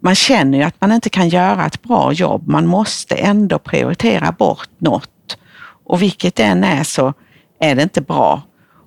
man 0.03 0.15
känner 0.15 0.57
ju 0.57 0.63
att 0.63 0.81
man 0.81 0.91
inte 0.91 1.09
kan 1.09 1.29
göra 1.29 1.65
ett 1.65 1.81
bra 1.81 2.13
jobb. 2.13 2.47
Man 2.47 2.67
måste 2.67 3.15
ändå 3.15 3.59
prioritera 3.59 4.31
bort 4.31 4.69
något. 4.77 5.37
Och 5.85 6.01
vilket 6.01 6.35
det 6.35 6.43
än 6.43 6.63
är 6.63 6.83
så 6.83 7.13
är 7.59 7.75
det 7.75 7.83
inte 7.83 8.01
bra. 8.01 8.41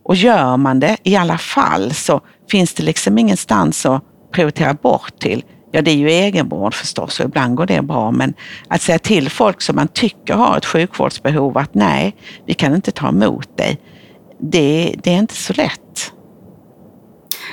Och 0.05 0.17
gör 0.17 0.57
man 0.57 0.81
det 0.81 0.97
i 1.03 1.17
alla 1.17 1.39
fall 1.39 1.95
så 1.95 2.21
finns 2.51 2.75
det 2.75 2.83
liksom 2.83 3.19
ingenstans 3.19 3.87
att 3.87 4.03
prioritera 4.33 4.75
bort 4.75 5.19
till. 5.19 5.45
Ja, 5.73 5.83
det 5.83 5.91
är 5.91 5.97
ju 5.97 6.11
egenvård 6.11 6.75
förstås 6.75 7.21
och 7.21 7.27
ibland 7.27 7.57
går 7.57 7.67
det 7.67 7.83
bra, 7.83 8.11
men 8.11 8.35
att 8.69 8.83
säga 8.83 8.99
till 8.99 9.31
folk 9.31 9.63
som 9.63 9.77
man 9.77 9.89
tycker 9.89 10.35
har 10.35 10.57
ett 10.57 10.65
sjukvårdsbehov 10.65 11.59
att 11.59 11.75
nej, 11.75 12.17
vi 12.47 12.55
kan 12.55 12.75
inte 12.75 12.91
ta 12.91 13.09
emot 13.09 13.57
dig. 13.57 13.81
Det, 14.51 14.95
det 15.03 15.11
är 15.11 15.19
inte 15.19 15.35
så 15.35 15.53
lätt. 15.53 16.13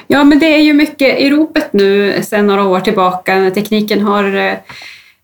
Ja, 0.08 0.23
men 0.23 0.39
det 0.39 0.56
är 0.56 0.62
ju 0.62 0.73
mycket 0.73 1.19
i 1.19 1.30
ropet 1.30 1.73
nu 1.73 2.21
sedan 2.23 2.47
några 2.47 2.63
år 2.63 2.80
tillbaka 2.80 3.36
när 3.36 3.49
tekniken 3.49 4.01
har 4.01 4.36
eh, 4.36 4.54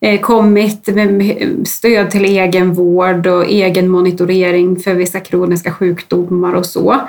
eh, 0.02 0.20
kommit 0.20 0.88
med 0.88 1.68
stöd 1.68 2.12
till 2.12 2.26
egenvård 2.26 3.28
och 3.28 3.46
egen 3.46 3.90
monitorering 3.90 4.80
för 4.80 4.94
vissa 4.94 5.20
kroniska 5.20 5.72
sjukdomar 5.72 6.54
och 6.54 6.66
så. 6.66 7.00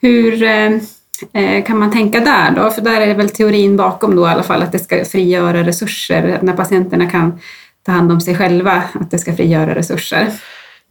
Hur 0.00 0.42
eh, 0.42 1.64
kan 1.66 1.78
man 1.78 1.92
tänka 1.92 2.20
där 2.20 2.50
då? 2.50 2.70
För 2.70 2.82
där 2.82 3.00
är 3.00 3.14
väl 3.14 3.30
teorin 3.30 3.76
bakom 3.76 4.16
då 4.16 4.26
i 4.26 4.30
alla 4.30 4.42
fall 4.42 4.62
att 4.62 4.72
det 4.72 4.78
ska 4.78 5.04
frigöra 5.04 5.64
resurser 5.64 6.38
när 6.42 6.52
patienterna 6.52 7.10
kan 7.10 7.40
ta 7.86 7.92
hand 7.92 8.12
om 8.12 8.20
sig 8.20 8.36
själva, 8.36 8.82
att 8.92 9.10
det 9.10 9.18
ska 9.18 9.36
frigöra 9.36 9.74
resurser. 9.74 10.32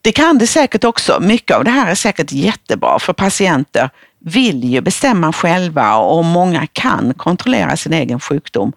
Det 0.01 0.11
kan 0.11 0.37
det 0.37 0.47
säkert 0.47 0.83
också. 0.83 1.19
Mycket 1.19 1.57
av 1.57 1.63
det 1.63 1.71
här 1.71 1.91
är 1.91 1.95
säkert 1.95 2.31
jättebra 2.31 2.99
för 2.99 3.13
patienter 3.13 3.89
vill 4.19 4.63
ju 4.63 4.81
bestämma 4.81 5.33
själva 5.33 5.95
och 5.95 6.25
många 6.25 6.67
kan 6.67 7.13
kontrollera 7.13 7.77
sin 7.77 7.93
egen 7.93 8.19
sjukdom. 8.19 8.73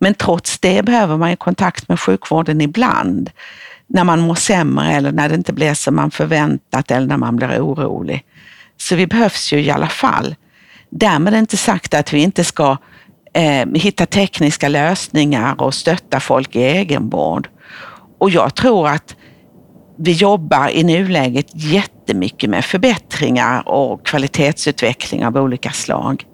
Men 0.00 0.14
trots 0.14 0.58
det 0.58 0.84
behöver 0.84 1.16
man 1.16 1.30
ju 1.30 1.36
kontakt 1.36 1.88
med 1.88 2.00
sjukvården 2.00 2.60
ibland. 2.60 3.30
När 3.86 4.04
man 4.04 4.20
mår 4.20 4.34
sämre 4.34 4.92
eller 4.92 5.12
när 5.12 5.28
det 5.28 5.34
inte 5.34 5.52
blir 5.52 5.74
som 5.74 5.96
man 5.96 6.10
förväntat 6.10 6.90
eller 6.90 7.06
när 7.06 7.16
man 7.16 7.36
blir 7.36 7.60
orolig. 7.60 8.24
Så 8.76 8.96
vi 8.96 9.06
behövs 9.06 9.52
ju 9.52 9.60
i 9.60 9.70
alla 9.70 9.88
fall. 9.88 10.34
Därmed 10.90 11.34
är 11.34 11.38
inte 11.38 11.56
sagt 11.56 11.94
att 11.94 12.12
vi 12.12 12.18
inte 12.18 12.44
ska 12.44 12.76
eh, 13.32 13.66
hitta 13.74 14.06
tekniska 14.06 14.68
lösningar 14.68 15.62
och 15.62 15.74
stötta 15.74 16.20
folk 16.20 16.56
i 16.56 16.62
egenvård. 16.62 17.48
Och 18.18 18.30
jag 18.30 18.54
tror 18.54 18.88
att 18.88 19.16
vi 19.96 20.12
jobbar 20.12 20.68
i 20.68 20.84
nuläget 20.84 21.46
jättemycket 21.54 22.50
med 22.50 22.64
förbättringar 22.64 23.68
och 23.68 24.06
kvalitetsutveckling 24.06 25.26
av 25.26 25.36
olika 25.36 25.70
slag. 25.70 26.24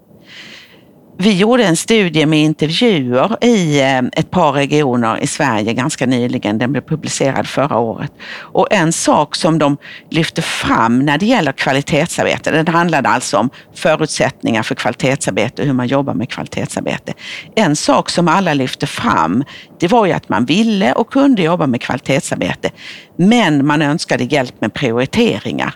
Vi 1.18 1.33
gjorde 1.37 1.64
en 1.64 1.77
studie 1.77 2.27
med 2.27 2.38
intervjuer 2.38 3.44
i 3.44 3.81
eh, 3.81 3.98
ett 3.98 4.31
par 4.31 4.53
regioner 4.53 5.18
i 5.22 5.27
Sverige 5.27 5.72
ganska 5.72 6.07
nyligen. 6.07 6.59
Den 6.59 6.72
blev 6.72 6.83
publicerad 6.83 7.46
förra 7.46 7.79
året. 7.79 8.12
Och 8.38 8.72
en 8.72 8.92
sak 8.92 9.37
som 9.37 9.59
de 9.59 9.77
lyfte 10.11 10.42
fram 10.42 10.98
när 10.98 11.18
det 11.18 11.27
gäller 11.27 11.53
kvalitetsarbete, 11.53 12.62
det 12.62 12.70
handlade 12.70 13.09
alltså 13.09 13.38
om 13.38 13.51
förutsättningar 13.75 14.62
för 14.62 14.75
kvalitetsarbete 14.75 15.62
och 15.62 15.66
hur 15.66 15.75
man 15.75 15.87
jobbar 15.87 16.14
med 16.14 16.29
kvalitetsarbete. 16.29 17.12
En 17.55 17.77
sak 17.77 18.11
som 18.11 18.29
alla 18.29 18.55
lyfte 18.55 18.87
fram, 18.87 19.44
det 19.81 19.88
var 19.88 20.07
ju 20.07 20.12
att 20.12 20.29
man 20.29 20.44
ville 20.44 20.92
och 20.92 21.12
kunde 21.12 21.42
jobba 21.42 21.66
med 21.66 21.81
kvalitetsarbete, 21.81 22.70
men 23.16 23.66
man 23.66 23.83
önskade 23.83 24.25
hjälp 24.25 24.61
med 24.61 24.75
prioriteringar 24.75 25.75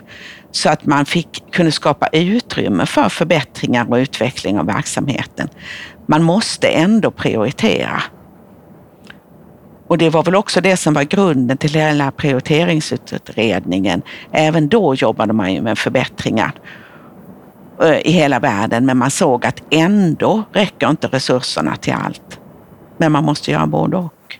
så 0.57 0.69
att 0.69 0.85
man 0.85 1.05
fick, 1.05 1.43
kunde 1.51 1.71
skapa 1.71 2.07
utrymme 2.07 2.85
för 2.85 3.09
förbättringar 3.09 3.89
och 3.89 3.95
utveckling 3.95 4.59
av 4.59 4.65
verksamheten. 4.65 5.49
Man 6.05 6.23
måste 6.23 6.67
ändå 6.67 7.11
prioritera. 7.11 8.03
Och 9.87 9.97
det 9.97 10.09
var 10.09 10.23
väl 10.23 10.35
också 10.35 10.61
det 10.61 10.77
som 10.77 10.93
var 10.93 11.03
grunden 11.03 11.57
till 11.57 11.73
hela 11.73 12.11
prioriteringsutredningen. 12.11 14.01
Även 14.31 14.67
då 14.67 14.95
jobbade 14.95 15.33
man 15.33 15.53
ju 15.53 15.61
med 15.61 15.77
förbättringar 15.77 16.51
eh, 17.81 18.07
i 18.07 18.11
hela 18.11 18.39
världen, 18.39 18.85
men 18.85 18.97
man 18.97 19.11
såg 19.11 19.45
att 19.45 19.63
ändå 19.69 20.43
räcker 20.51 20.89
inte 20.89 21.07
resurserna 21.07 21.75
till 21.75 21.93
allt. 21.93 22.39
Men 22.97 23.11
man 23.11 23.23
måste 23.23 23.51
göra 23.51 23.67
både 23.67 23.97
och. 23.97 24.39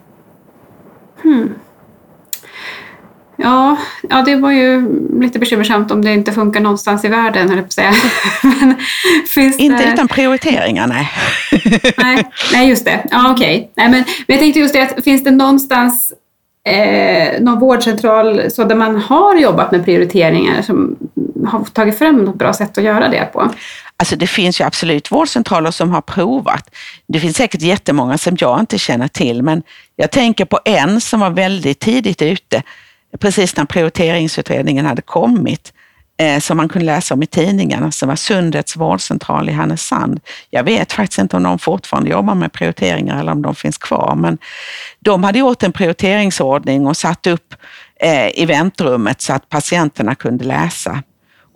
Hmm. 1.23 1.53
Ja, 3.39 3.77
ja, 4.09 4.21
det 4.21 4.35
var 4.35 4.51
ju 4.51 4.89
lite 5.21 5.39
bekymmersamt 5.39 5.91
om 5.91 6.05
det 6.05 6.13
inte 6.13 6.31
funkar 6.31 6.59
någonstans 6.59 7.05
i 7.05 7.07
världen, 7.07 7.49
höll 7.49 7.57
jag 7.57 7.65
på 7.65 7.67
att 7.67 7.73
säga. 7.73 7.93
Men, 8.43 8.75
inte 9.57 9.85
det... 9.85 9.93
utan 9.93 10.07
prioriteringar, 10.07 10.87
nej. 10.87 11.09
nej. 11.97 12.31
Nej, 12.53 12.69
just 12.69 12.85
det. 12.85 13.03
Ja, 13.11 13.31
okej. 13.31 13.69
Okay. 13.71 13.89
men, 13.89 13.91
men 13.91 14.05
jag 14.27 14.39
tänkte 14.39 14.59
just 14.59 14.73
det, 14.73 14.81
att 14.81 15.03
finns 15.03 15.23
det 15.23 15.31
någonstans 15.31 16.13
eh, 16.67 17.41
någon 17.41 17.59
vårdcentral 17.59 18.51
så 18.51 18.63
där 18.63 18.75
man 18.75 18.95
har 18.95 19.35
jobbat 19.35 19.71
med 19.71 19.85
prioriteringar 19.85 20.61
som 20.61 20.95
har 21.45 21.63
tagit 21.63 21.97
fram 21.97 22.25
något 22.25 22.35
bra 22.35 22.53
sätt 22.53 22.77
att 22.77 22.83
göra 22.83 23.09
det 23.09 23.29
på? 23.33 23.51
Alltså 23.99 24.15
det 24.15 24.27
finns 24.27 24.61
ju 24.61 24.65
absolut 24.65 25.11
vårdcentraler 25.11 25.71
som 25.71 25.89
har 25.89 26.01
provat. 26.01 26.75
Det 27.07 27.19
finns 27.19 27.37
säkert 27.37 27.61
jättemånga 27.61 28.17
som 28.17 28.37
jag 28.39 28.59
inte 28.59 28.77
känner 28.77 29.07
till, 29.07 29.43
men 29.43 29.63
jag 29.95 30.11
tänker 30.11 30.45
på 30.45 30.59
en 30.65 31.01
som 31.01 31.19
var 31.19 31.29
väldigt 31.29 31.79
tidigt 31.79 32.21
ute 32.21 32.63
precis 33.19 33.57
när 33.57 33.65
prioriteringsutredningen 33.65 34.85
hade 34.85 35.01
kommit 35.01 35.73
eh, 36.17 36.39
som 36.39 36.57
man 36.57 36.69
kunde 36.69 36.85
läsa 36.85 37.13
om 37.13 37.23
i 37.23 37.27
tidningarna, 37.27 37.91
som 37.91 38.09
var 38.09 38.15
Sundets 38.15 38.75
vårdcentral 38.75 39.49
i 39.49 39.51
Härnösand. 39.51 40.19
Jag 40.49 40.63
vet 40.63 40.93
faktiskt 40.93 41.19
inte 41.19 41.37
om 41.37 41.43
de 41.43 41.59
fortfarande 41.59 42.09
jobbar 42.09 42.35
med 42.35 42.53
prioriteringar 42.53 43.19
eller 43.19 43.31
om 43.31 43.41
de 43.41 43.55
finns 43.55 43.77
kvar, 43.77 44.15
men 44.15 44.37
de 44.99 45.23
hade 45.23 45.39
gjort 45.39 45.63
en 45.63 45.71
prioriteringsordning 45.71 46.87
och 46.87 46.97
satt 46.97 47.27
upp 47.27 47.55
eh, 47.99 48.39
i 48.39 48.45
väntrummet 48.45 49.21
så 49.21 49.33
att 49.33 49.49
patienterna 49.49 50.15
kunde 50.15 50.45
läsa. 50.45 51.03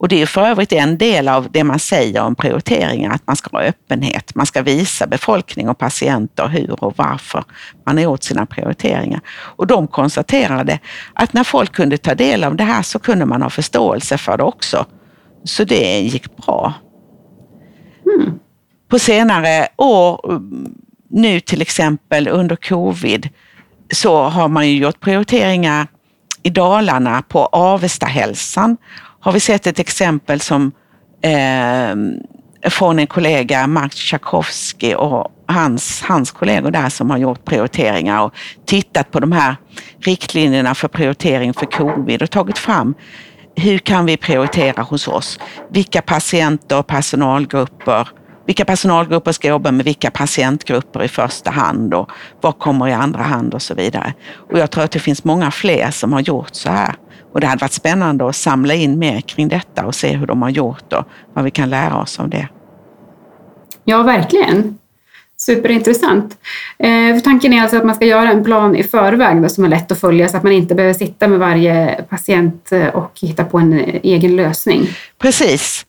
Och 0.02 0.08
det 0.08 0.22
är 0.22 0.26
för 0.26 0.42
övrigt 0.42 0.74
en 0.74 0.98
del 0.98 1.28
av 1.28 1.48
det 1.52 1.64
man 1.64 1.80
säger 1.80 2.22
om 2.22 2.36
prioriteringar, 2.36 3.12
att 3.12 3.28
man 3.28 3.36
ska 3.36 3.58
ha 3.58 3.64
öppenhet. 3.64 4.36
Man 4.36 4.46
ska 4.46 4.62
visa 4.62 5.08
befolkning 5.08 5.70
och 5.70 5.78
patienter 5.78 6.48
hur 6.48 6.84
och 6.84 6.94
varför 6.98 7.44
man 7.86 7.98
har 7.98 8.04
gjort 8.04 8.24
sina 8.24 8.46
prioriteringar. 8.46 9.22
Och 9.30 9.68
de 9.68 9.88
konstaterade 9.88 10.80
att 11.14 11.34
när 11.34 11.44
folk 11.44 11.72
kunde 11.72 11.98
ta 11.98 12.16
del 12.16 12.44
av 12.44 12.56
det 12.56 12.64
här 12.64 12.82
så 12.82 13.00
kunde 13.00 13.26
man 13.26 13.42
ha 13.42 13.50
förståelse 13.50 14.18
för 14.18 14.38
det 14.38 14.44
också. 14.44 14.86
Så 15.44 15.64
det 15.64 16.00
gick 16.00 16.38
bra. 16.38 16.74
Mm. 18.06 18.40
På 18.88 19.00
senare 19.00 19.68
år, 19.78 20.42
nu 21.10 21.40
till 21.40 21.62
exempel 21.62 22.28
under 22.28 22.56
covid, 22.56 23.30
så 23.94 24.24
har 24.24 24.48
man 24.48 24.68
ju 24.68 24.78
gjort 24.78 25.00
prioriteringar 25.00 25.88
i 26.44 26.50
Dalarna 26.50 27.22
på 27.22 27.46
Avestahälsan 27.46 28.78
har 29.22 29.32
vi 29.32 29.40
sett 29.40 29.68
ett 29.68 29.80
exempel 29.80 30.42
som 30.42 30.72
eh, 31.22 31.96
från 32.70 33.00
en 33.00 33.08
kollega, 33.08 33.68
Mark 33.68 33.94
Tchaikovsky 33.94 34.94
och 34.96 35.32
hans, 35.48 36.02
hans 36.02 36.32
kollegor 36.32 36.72
där 36.72 36.90
som 36.90 37.10
har 37.10 37.18
gjort 37.18 37.46
prioriteringar 37.46 38.22
och 38.24 38.34
tittat 38.66 39.12
på 39.12 39.20
de 39.20 39.32
här 39.32 39.56
riktlinjerna 40.00 40.76
för 40.76 40.88
prioritering 40.88 41.54
för 41.54 41.66
covid 41.66 42.22
och 42.22 42.32
tagit 42.32 42.58
fram 42.58 42.96
hur 43.56 43.78
kan 43.78 44.06
vi 44.06 44.18
prioritera 44.18 44.82
hos 44.82 45.08
oss? 45.08 45.40
Vilka 45.70 46.02
patienter 46.02 46.80
och 46.80 46.88
personalgrupper 46.88 48.08
vilka 48.46 48.66
personalgrupper 48.66 49.32
ska 49.32 49.48
jobba 49.48 49.72
med 49.72 49.86
vilka 49.86 50.12
patientgrupper 50.12 51.04
i 51.04 51.08
första 51.08 51.52
hand 51.52 51.94
och 51.94 52.12
vad 52.42 52.60
kommer 52.60 52.88
i 52.88 52.94
andra 52.94 53.24
hand 53.24 53.54
och 53.54 53.62
så 53.62 53.74
vidare. 53.74 54.14
Och 54.52 54.60
jag 54.60 54.72
tror 54.72 54.84
att 54.84 54.92
det 54.92 55.00
finns 55.00 55.24
många 55.24 55.52
fler 55.52 55.92
som 55.92 56.14
har 56.14 56.20
gjort 56.20 56.56
så 56.56 56.70
här. 56.70 56.96
Och 57.32 57.42
det 57.42 57.48
hade 57.48 57.62
varit 57.62 57.72
spännande 57.72 58.30
att 58.30 58.36
samla 58.36 58.74
in 58.74 59.00
mer 59.00 59.22
kring 59.22 59.48
detta 59.48 59.86
och 59.86 59.96
se 59.96 60.16
hur 60.16 60.28
de 60.28 60.42
har 60.42 60.50
gjort 60.50 60.94
och 60.94 61.06
vad 61.34 61.44
vi 61.44 61.52
kan 61.52 61.70
lära 61.70 61.98
oss 61.98 62.20
av 62.20 62.30
det. 62.30 62.48
Ja, 63.84 64.04
verkligen. 64.04 64.78
Superintressant. 65.38 66.38
Eh, 66.80 67.20
tanken 67.24 67.54
är 67.54 67.62
alltså 67.62 67.78
att 67.78 67.86
man 67.86 67.96
ska 67.96 68.06
göra 68.06 68.32
en 68.32 68.44
plan 68.44 68.76
i 68.76 68.84
förväg 68.84 69.42
då, 69.42 69.50
som 69.50 69.64
är 69.64 69.68
lätt 69.68 69.92
att 69.92 70.00
följa 70.00 70.30
så 70.30 70.38
att 70.38 70.44
man 70.44 70.52
inte 70.52 70.76
behöver 70.76 70.94
sitta 70.94 71.28
med 71.28 71.40
varje 71.40 72.06
patient 72.10 72.72
eh, 72.72 72.88
och 72.88 73.12
hitta 73.22 73.44
på 73.44 73.58
en 73.58 73.74
eh, 73.74 74.00
egen 74.04 74.36
lösning. 74.36 74.88
Precis. 75.18 75.86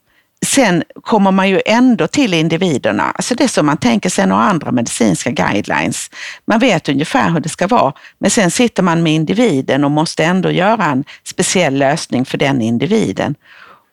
Sen 0.47 0.83
kommer 1.03 1.31
man 1.31 1.49
ju 1.49 1.61
ändå 1.67 2.07
till 2.07 2.35
individerna, 2.35 3.03
alltså 3.03 3.35
det 3.35 3.49
som 3.49 3.67
man 3.67 3.77
tänker 3.77 4.11
sig 4.11 4.27
några 4.27 4.43
andra 4.43 4.73
medicinska 4.73 5.31
guidelines. 5.31 6.11
Man 6.45 6.59
vet 6.59 6.89
ungefär 6.89 7.31
hur 7.31 7.41
det 7.41 7.49
ska 7.49 7.67
vara, 7.67 7.93
men 8.19 8.31
sen 8.31 8.51
sitter 8.51 8.83
man 8.83 9.03
med 9.03 9.13
individen 9.13 9.85
och 9.85 9.91
måste 9.91 10.25
ändå 10.25 10.51
göra 10.51 10.85
en 10.85 11.05
speciell 11.25 11.75
lösning 11.75 12.25
för 12.25 12.39
den 12.39 12.63
individen. 12.63 13.35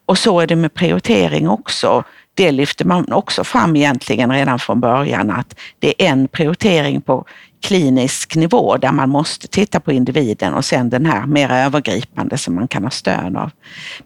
Och 0.06 0.18
så 0.18 0.40
är 0.40 0.48
det 0.48 0.56
med 0.56 0.74
prioritering 0.74 1.50
också 1.50 2.04
det 2.40 2.52
lyfter 2.52 2.86
man 2.86 3.12
också 3.12 3.44
fram 3.44 3.76
egentligen 3.76 4.32
redan 4.32 4.60
från 4.60 4.80
början 4.80 5.30
att 5.30 5.60
det 5.80 6.04
är 6.04 6.10
en 6.10 6.28
prioritering 6.28 7.02
på 7.02 7.26
klinisk 7.62 8.36
nivå 8.36 8.78
där 8.78 8.92
man 8.92 9.10
måste 9.10 9.48
titta 9.48 9.80
på 9.80 9.92
individen 9.92 10.54
och 10.54 10.66
sen 10.66 10.90
den 10.90 11.06
här 11.06 11.26
mer 11.26 11.52
övergripande 11.52 12.38
som 12.38 12.56
man 12.56 12.68
kan 12.68 12.84
ha 12.84 12.92
stöd 12.92 13.38
av. 13.38 13.52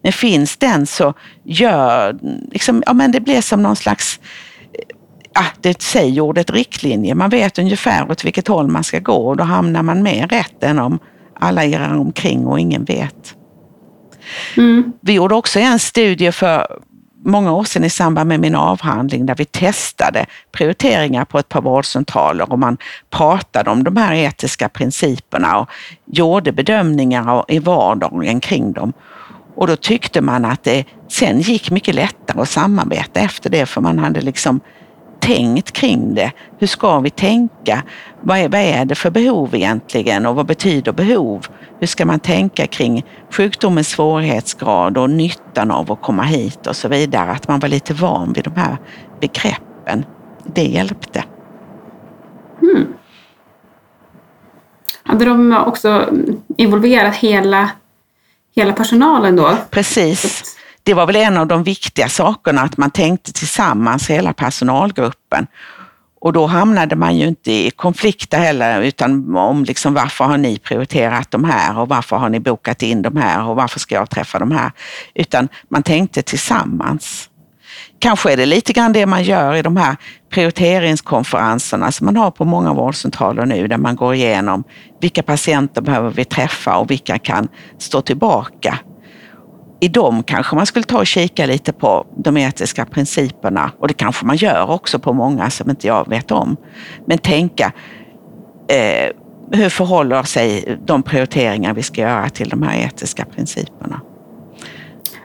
Men 0.01 0.13
finns 0.13 0.57
den 0.57 0.85
så 0.85 1.13
gör, 1.43 2.19
liksom, 2.51 2.83
ja 2.85 2.93
men 2.93 3.11
det 3.11 3.19
blir 3.19 3.41
som 3.41 3.63
någon 3.63 3.75
slags 3.75 4.19
ja, 5.33 5.45
det 5.61 5.81
säger 5.81 6.21
ordet 6.21 6.49
riktlinje. 6.49 7.15
Man 7.15 7.29
vet 7.29 7.59
ungefär 7.59 8.11
åt 8.11 8.25
vilket 8.25 8.47
håll 8.47 8.67
man 8.67 8.83
ska 8.83 8.99
gå 8.99 9.27
och 9.27 9.37
då 9.37 9.43
hamnar 9.43 9.83
man 9.83 10.03
mer 10.03 10.27
rätt 10.27 10.63
än 10.63 10.79
om 10.79 10.99
alla 11.39 11.65
irrar 11.65 11.97
omkring 11.97 12.47
och 12.47 12.59
ingen 12.59 12.83
vet. 12.83 13.35
Mm. 14.57 14.93
Vi 15.01 15.13
gjorde 15.13 15.35
också 15.35 15.59
en 15.59 15.79
studie 15.79 16.31
för 16.31 16.67
många 17.25 17.53
år 17.53 17.63
sedan 17.63 17.83
i 17.83 17.89
samband 17.89 18.27
med 18.27 18.39
min 18.39 18.55
avhandling 18.55 19.25
där 19.25 19.35
vi 19.35 19.45
testade 19.45 20.25
prioriteringar 20.51 21.25
på 21.25 21.39
ett 21.39 21.49
par 21.49 21.61
vårdcentraler 21.61 22.51
och 22.51 22.59
man 22.59 22.77
pratade 23.09 23.69
om 23.69 23.83
de 23.83 23.97
här 23.97 24.13
etiska 24.13 24.69
principerna 24.69 25.59
och 25.59 25.69
gjorde 26.05 26.51
bedömningar 26.51 27.45
i 27.47 27.59
vardagen 27.59 28.39
kring 28.39 28.71
dem. 28.71 28.93
Och 29.55 29.67
då 29.67 29.75
tyckte 29.75 30.21
man 30.21 30.45
att 30.45 30.63
det 30.63 30.85
sen 31.07 31.41
gick 31.41 31.71
mycket 31.71 31.95
lättare 31.95 32.41
att 32.41 32.49
samarbeta 32.49 33.19
efter 33.19 33.49
det 33.49 33.65
för 33.65 33.81
man 33.81 33.99
hade 33.99 34.21
liksom 34.21 34.59
tänkt 35.23 35.71
kring 35.71 36.13
det. 36.13 36.31
Hur 36.57 36.67
ska 36.67 36.99
vi 36.99 37.09
tänka? 37.09 37.83
Vad 38.21 38.37
är, 38.37 38.49
vad 38.49 38.61
är 38.61 38.85
det 38.85 38.95
för 38.95 39.09
behov 39.09 39.55
egentligen 39.55 40.25
och 40.25 40.35
vad 40.35 40.45
betyder 40.45 40.91
behov? 40.91 41.47
Hur 41.79 41.87
ska 41.87 42.05
man 42.05 42.19
tänka 42.19 42.67
kring 42.67 43.05
sjukdomens 43.31 43.89
svårighetsgrad 43.89 44.97
och 44.97 45.09
nyttan 45.09 45.71
av 45.71 45.91
att 45.91 46.01
komma 46.01 46.23
hit 46.23 46.67
och 46.67 46.75
så 46.75 46.87
vidare. 46.87 47.31
Att 47.31 47.47
man 47.47 47.59
var 47.59 47.69
lite 47.69 47.93
van 47.93 48.33
vid 48.33 48.43
de 48.43 48.55
här 48.55 48.77
begreppen. 49.21 50.05
Det 50.43 50.65
hjälpte. 50.65 51.23
Mm. 52.61 52.87
Hade 55.03 55.25
de 55.25 55.57
också 55.67 56.09
involverat 56.57 57.15
hela, 57.15 57.69
hela 58.55 58.73
personalen 58.73 59.35
då? 59.35 59.57
Precis 59.69 60.57
det 60.83 60.93
var 60.93 61.05
väl 61.05 61.15
en 61.15 61.37
av 61.37 61.47
de 61.47 61.63
viktiga 61.63 62.09
sakerna, 62.09 62.61
att 62.61 62.77
man 62.77 62.91
tänkte 62.91 63.33
tillsammans, 63.33 64.09
hela 64.09 64.33
personalgruppen. 64.33 65.47
Och 66.21 66.33
då 66.33 66.45
hamnade 66.45 66.95
man 66.95 67.17
ju 67.17 67.27
inte 67.27 67.51
i 67.51 67.71
konflikter 67.71 68.37
heller, 68.37 68.81
utan 68.81 69.35
om 69.35 69.63
liksom 69.63 69.93
varför 69.93 70.25
har 70.25 70.37
ni 70.37 70.59
prioriterat 70.59 71.31
de 71.31 71.43
här 71.43 71.79
och 71.79 71.89
varför 71.89 72.15
har 72.15 72.29
ni 72.29 72.39
bokat 72.39 72.81
in 72.81 73.01
de 73.01 73.17
här 73.17 73.47
och 73.47 73.55
varför 73.55 73.79
ska 73.79 73.95
jag 73.95 74.09
träffa 74.09 74.39
de 74.39 74.51
här? 74.51 74.71
Utan 75.15 75.49
man 75.69 75.83
tänkte 75.83 76.21
tillsammans. 76.21 77.29
Kanske 77.99 78.33
är 78.33 78.37
det 78.37 78.45
lite 78.45 78.73
grann 78.73 78.93
det 78.93 79.05
man 79.05 79.23
gör 79.23 79.55
i 79.55 79.61
de 79.61 79.77
här 79.77 79.95
prioriteringskonferenserna 80.29 81.91
som 81.91 82.05
man 82.05 82.17
har 82.17 82.31
på 82.31 82.45
många 82.45 82.73
vårdcentraler 82.73 83.45
nu, 83.45 83.67
där 83.67 83.77
man 83.77 83.95
går 83.95 84.13
igenom 84.13 84.63
vilka 85.01 85.23
patienter 85.23 85.81
behöver 85.81 86.09
vi 86.09 86.25
träffa 86.25 86.77
och 86.77 86.91
vilka 86.91 87.19
kan 87.19 87.47
stå 87.77 88.01
tillbaka 88.01 88.79
i 89.83 89.87
dem 89.87 90.23
kanske 90.23 90.55
man 90.55 90.65
skulle 90.65 90.85
ta 90.85 90.97
och 90.97 91.07
kika 91.07 91.45
lite 91.45 91.73
på 91.73 92.05
de 92.17 92.37
etiska 92.37 92.85
principerna 92.85 93.71
och 93.79 93.87
det 93.87 93.93
kanske 93.93 94.25
man 94.25 94.35
gör 94.35 94.69
också 94.69 94.99
på 94.99 95.13
många 95.13 95.49
som 95.49 95.69
inte 95.69 95.87
jag 95.87 96.09
vet 96.09 96.31
om. 96.31 96.57
Men 97.05 97.17
tänka, 97.17 97.71
eh, 98.67 99.11
hur 99.51 99.69
förhåller 99.69 100.23
sig 100.23 100.77
de 100.85 101.03
prioriteringar 101.03 101.73
vi 101.73 101.83
ska 101.83 102.01
göra 102.01 102.29
till 102.29 102.49
de 102.49 102.63
här 102.63 102.85
etiska 102.85 103.25
principerna? 103.25 104.01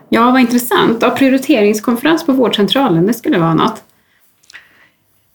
Ja, 0.08 0.30
vad 0.30 0.40
intressant. 0.40 0.98
Ja, 1.00 1.10
prioriteringskonferens 1.10 2.26
på 2.26 2.32
vårdcentralen, 2.32 3.06
det 3.06 3.14
skulle 3.14 3.38
vara 3.38 3.54
något 3.54 3.82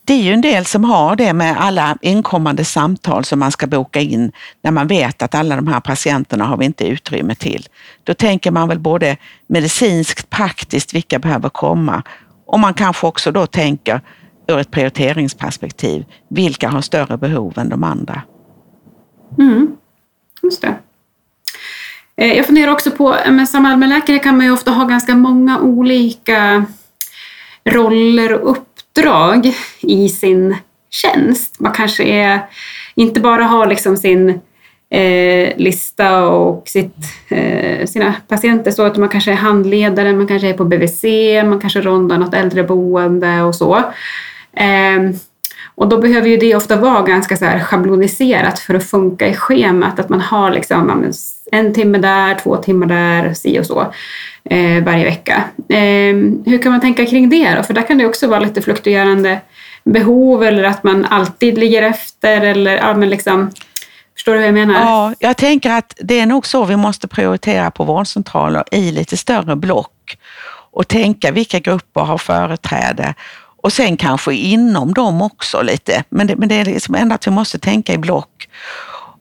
det 0.06 0.14
är 0.14 0.22
ju 0.22 0.34
en 0.34 0.42
del 0.42 0.66
som 0.66 0.84
har 0.84 1.16
det 1.16 1.34
med 1.34 1.62
alla 1.62 1.98
inkommande 2.02 2.66
samtal 2.66 3.26
som 3.26 3.40
man 3.40 3.52
ska 3.52 3.68
boka 3.68 4.00
in 4.00 4.32
när 4.62 4.72
man 4.72 4.88
vet 4.88 5.22
att 5.22 5.36
alla 5.36 5.56
de 5.56 5.68
här 5.68 5.80
patienterna 5.80 6.46
har 6.46 6.58
vi 6.58 6.66
inte 6.66 6.88
utrymme 6.88 7.36
till. 7.36 7.68
Då 8.04 8.14
tänker 8.14 8.52
man 8.52 8.68
väl 8.68 8.80
både 8.80 9.18
medicinskt, 9.48 10.30
praktiskt, 10.30 10.94
vilka 10.94 11.20
behöver 11.20 11.50
komma 11.50 12.04
och 12.46 12.60
man 12.60 12.74
kanske 12.74 13.08
också 13.08 13.32
då 13.32 13.46
tänker 13.46 14.02
ur 14.48 14.60
ett 14.60 14.72
prioriteringsperspektiv, 14.72 16.06
vilka 16.28 16.70
har 16.70 16.82
större 16.82 17.18
behov 17.18 17.54
än 17.58 17.70
de 17.70 17.84
andra? 17.84 18.22
Mm, 19.40 19.76
just 20.42 20.62
det. 20.62 20.76
Eh, 22.16 22.34
jag 22.34 22.46
funderar 22.46 22.72
också 22.72 22.92
på, 22.92 23.16
eh, 23.16 23.32
men 23.32 23.48
som 23.48 23.66
allmänläkare 23.66 24.20
kan 24.20 24.38
man 24.38 24.46
ju 24.46 24.52
ofta 24.52 24.72
ha 24.72 24.86
ganska 24.86 25.16
många 25.16 25.60
olika 25.60 26.66
roller 27.66 28.34
och 28.34 28.52
upp 28.52 28.73
uppdrag 28.94 29.54
i 29.82 30.10
sin 30.10 30.56
tjänst. 30.90 31.60
Man 31.60 31.74
kanske 31.74 32.04
är, 32.04 32.40
inte 32.96 33.20
bara 33.20 33.44
har 33.44 33.68
liksom 33.68 33.98
sin 33.98 34.30
eh, 34.90 35.58
lista 35.58 36.28
och 36.28 36.68
sitt, 36.68 36.96
eh, 37.30 37.86
sina 37.86 38.16
patienter 38.28 38.72
så, 38.72 38.84
att 38.84 38.98
man 38.98 39.10
kanske 39.10 39.32
är 39.32 39.36
handledare, 39.36 40.14
man 40.14 40.28
kanske 40.28 40.50
är 40.50 40.54
på 40.54 40.66
BVC, 40.66 41.04
man 41.46 41.60
kanske 41.60 41.82
rondar 41.82 42.18
något 42.18 42.34
äldreboende 42.34 43.42
och 43.42 43.56
så. 43.56 43.78
Eh, 44.58 45.16
och 45.76 45.88
då 45.90 45.98
behöver 45.98 46.30
ju 46.30 46.38
det 46.38 46.56
ofta 46.56 46.76
vara 46.76 47.02
ganska 47.02 47.38
så 47.38 47.46
här 47.46 47.60
schabloniserat 47.60 48.60
för 48.60 48.74
att 48.74 48.90
funka 48.90 49.28
i 49.28 49.34
schemat, 49.34 50.00
att 50.00 50.10
man 50.10 50.22
har 50.22 50.52
liksom 50.52 51.12
en 51.52 51.74
timme 51.74 51.98
där, 51.98 52.36
två 52.36 52.58
timmar 52.58 52.88
där, 52.88 53.34
si 53.34 53.60
och 53.60 53.66
så 53.66 53.82
eh, 53.82 53.88
Eh, 54.50 54.84
varje 54.84 55.04
vecka. 55.04 55.44
Eh, 55.70 56.16
hur 56.46 56.62
kan 56.62 56.72
man 56.72 56.82
tänka 56.82 57.06
kring 57.06 57.30
det 57.30 57.56
då? 57.56 57.64
För 57.64 57.74
där 57.74 57.88
kan 57.88 57.98
det 57.98 58.06
också 58.06 58.28
vara 58.28 58.40
lite 58.40 58.62
fluktuerande 58.62 59.42
behov 59.84 60.44
eller 60.44 60.64
att 60.64 60.84
man 60.84 61.06
alltid 61.06 61.58
ligger 61.58 61.82
efter 61.82 62.42
eller 62.42 62.78
ja, 62.78 62.94
men 62.94 63.10
liksom, 63.10 63.52
Förstår 64.14 64.34
du 64.34 64.40
hur 64.40 64.46
jag 64.46 64.54
menar? 64.54 64.74
Ja, 64.74 65.14
jag 65.20 65.38
tänker 65.38 65.72
att 65.72 65.96
det 66.00 66.20
är 66.20 66.26
nog 66.26 66.48
så 66.48 66.66
vi 66.66 66.76
måste 66.76 67.08
prioritera 67.08 67.72
på 67.72 67.84
vårdcentraler 67.84 68.64
i 68.72 68.92
lite 68.92 69.18
större 69.18 69.56
block 69.56 70.18
och 70.72 70.88
tänka 70.88 71.32
vilka 71.32 71.60
grupper 71.60 72.02
har 72.02 72.18
företräde 72.18 73.14
och 73.64 73.74
sen 73.74 73.98
kanske 73.98 74.34
inom 74.34 74.94
dem 74.94 75.22
också 75.22 75.62
lite. 75.62 76.04
Men 76.10 76.28
det, 76.28 76.36
men 76.36 76.50
det 76.50 76.56
är 76.56 76.66
liksom 76.66 76.96
ändå 76.96 77.16
att 77.16 77.28
vi 77.28 77.32
måste 77.32 77.60
tänka 77.60 77.94
i 77.94 77.98
block. 77.98 78.48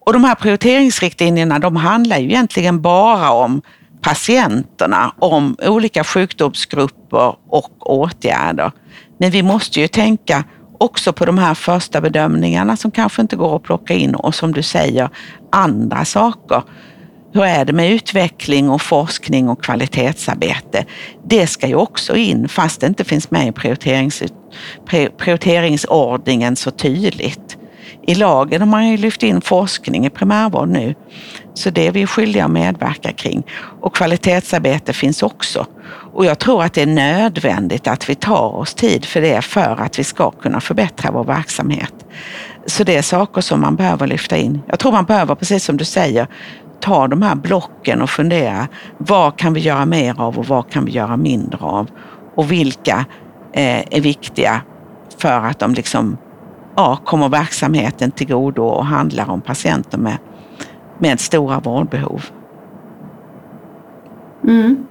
Och 0.05 0.13
de 0.13 0.25
här 0.25 0.35
prioriteringsriktlinjerna, 0.35 1.59
de 1.59 1.77
handlar 1.77 2.19
ju 2.19 2.25
egentligen 2.25 2.83
bara 2.83 3.31
om 3.31 3.63
patienterna, 4.03 5.15
om 5.19 5.57
olika 5.63 6.05
sjukdomsgrupper 6.05 7.37
och 7.49 7.91
åtgärder. 7.93 8.73
Men 9.19 9.31
vi 9.31 9.43
måste 9.43 9.81
ju 9.81 9.89
tänka 9.89 10.45
också 10.79 11.13
på 11.13 11.25
de 11.25 11.39
här 11.39 11.55
första 11.55 12.01
bedömningarna 12.01 12.77
som 12.77 12.91
kanske 12.91 13.23
inte 13.23 13.37
går 13.37 13.57
att 13.57 13.63
plocka 13.63 13.95
in 13.95 14.15
och 14.15 14.35
som 14.35 14.53
du 14.53 14.63
säger, 14.63 15.09
andra 15.53 16.05
saker. 16.05 16.63
Hur 17.35 17.45
är 17.45 17.65
det 17.65 17.73
med 17.73 17.93
utveckling 17.93 18.71
och 18.71 18.83
forskning 18.83 19.49
och 19.49 19.65
kvalitetsarbete? 19.65 20.85
Det 21.25 21.47
ska 21.47 21.67
ju 21.67 21.75
också 21.75 22.17
in 22.17 22.49
fast 22.49 22.81
det 22.81 22.87
inte 22.87 23.05
finns 23.05 23.31
med 23.31 23.49
i 23.49 23.53
prioriterings, 23.53 24.23
prioriteringsordningen 25.19 26.57
så 26.57 26.71
tydligt. 26.71 27.59
I 28.07 28.15
lagen 28.15 28.61
har 28.61 28.69
man 28.69 28.89
ju 28.89 28.97
lyft 28.97 29.23
in 29.23 29.41
forskning 29.41 30.07
i 30.07 30.11
primärvård 30.11 30.69
nu. 30.69 30.95
Så 31.55 31.71
det 31.71 31.87
är 31.87 31.93
vi 31.93 32.07
skyldiga 32.07 32.45
att 32.45 32.51
medverka 32.51 33.13
kring. 33.13 33.43
Och 33.81 33.97
kvalitetsarbete 33.97 34.93
finns 34.93 35.23
också. 35.23 35.67
Och 36.13 36.25
jag 36.25 36.39
tror 36.39 36.63
att 36.63 36.75
det 36.75 36.83
är 36.83 36.87
nödvändigt 36.87 37.87
att 37.87 38.11
vi 38.11 38.15
tar 38.15 38.57
oss 38.57 38.75
tid 38.75 39.05
för 39.05 39.21
det 39.21 39.43
för 39.43 39.81
att 39.81 39.99
vi 39.99 40.05
ska 40.05 40.31
kunna 40.31 40.61
förbättra 40.61 41.11
vår 41.11 41.25
verksamhet. 41.25 41.95
Så 42.67 42.85
det 42.85 42.97
är 42.97 43.03
saker 43.03 43.41
som 43.41 43.61
man 43.61 43.77
behöver 43.77 44.07
lyfta 44.07 44.37
in. 44.37 44.63
Jag 44.67 44.79
tror 44.79 44.93
man 44.93 45.05
behöver, 45.05 45.35
precis 45.35 45.65
som 45.65 45.77
du 45.77 45.85
säger, 45.85 46.27
ta 46.81 47.09
de 47.09 47.23
här 47.23 47.35
blocken 47.35 48.03
och 48.03 48.11
fundera. 48.11 48.69
Vad 48.99 49.37
kan 49.37 49.55
vi 49.55 49.61
göra 49.61 49.87
mer 49.87 50.21
av 50.21 50.39
och 50.39 50.47
vad 50.47 50.71
kan 50.71 50.85
vi 50.85 50.93
göra 50.93 51.17
mindre 51.17 51.59
av? 51.61 51.91
Och 52.37 52.53
vilka 52.53 53.05
eh, 53.53 53.81
är 53.91 54.01
viktiga 54.01 54.61
för 55.19 55.47
att 55.47 55.59
de 55.59 55.75
liksom, 55.75 56.17
ja, 56.77 56.99
kommer 57.05 57.29
verksamheten 57.29 58.11
till 58.11 58.29
godo 58.29 58.63
och 58.63 58.87
handlar 58.87 59.31
om 59.31 59.41
patienter 59.41 59.99
med, 59.99 60.19
med 60.99 61.21
stora 61.21 61.61
vårdbehov. 61.61 62.25
Mm. 64.45 64.87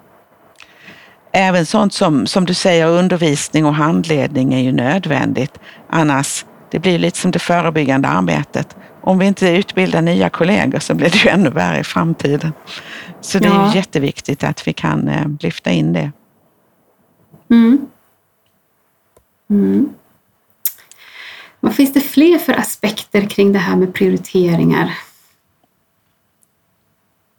Även 1.32 1.66
sånt 1.66 1.94
som, 1.94 2.28
som 2.28 2.46
du 2.46 2.54
säger, 2.54 2.88
undervisning 2.88 3.66
och 3.66 3.76
handledning 3.76 4.54
är 4.54 4.60
ju 4.60 4.72
nödvändigt. 4.72 5.60
Annars, 5.90 6.46
det 6.72 6.80
blir 6.80 7.00
lite 7.00 7.18
som 7.18 7.32
det 7.32 7.40
förebyggande 7.40 8.08
arbetet. 8.08 8.76
Om 9.02 9.20
vi 9.20 9.26
inte 9.26 9.50
utbildar 9.50 10.02
nya 10.02 10.30
kollegor 10.30 10.80
så 10.80 10.94
blir 10.94 11.10
det 11.10 11.18
ju 11.18 11.30
ännu 11.30 11.50
värre 11.50 11.80
i 11.80 11.84
framtiden. 11.84 12.54
Så 13.22 13.40
det 13.40 13.48
ja. 13.48 13.70
är 13.70 13.76
jätteviktigt 13.76 14.44
att 14.44 14.68
vi 14.68 14.74
kan 14.74 15.08
eh, 15.08 15.28
lyfta 15.40 15.72
in 15.72 15.94
det. 15.94 16.12
Mm. 17.50 17.88
Mm. 19.50 19.90
Vad 21.64 21.76
finns 21.76 21.94
det 21.94 22.02
fler 22.02 22.38
för 22.38 22.54
aspekter 22.54 23.30
kring 23.30 23.54
det 23.54 23.60
här 23.60 23.76
med 23.76 23.94
prioriteringar? 23.94 24.94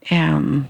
Ehm, 0.06 0.36
um, 0.36 0.64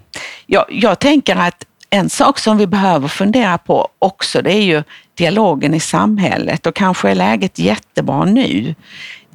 ja, 0.47 0.67
jag 0.71 0.99
tänker 0.99 1.37
att 1.37 1.65
en 1.91 2.11
sak 2.11 2.39
som 2.39 2.59
vi 2.59 2.67
behöver 2.67 3.09
fundera 3.09 3.59
på 3.59 3.89
också, 3.99 4.43
det 4.43 4.53
är 4.53 4.63
ju 4.63 4.83
dialogen 5.15 5.75
i 5.75 5.81
samhället 5.81 6.67
och 6.67 6.75
kanske 6.75 7.11
är 7.11 7.15
läget 7.15 7.59
jättebra 7.59 8.25
nu 8.25 8.75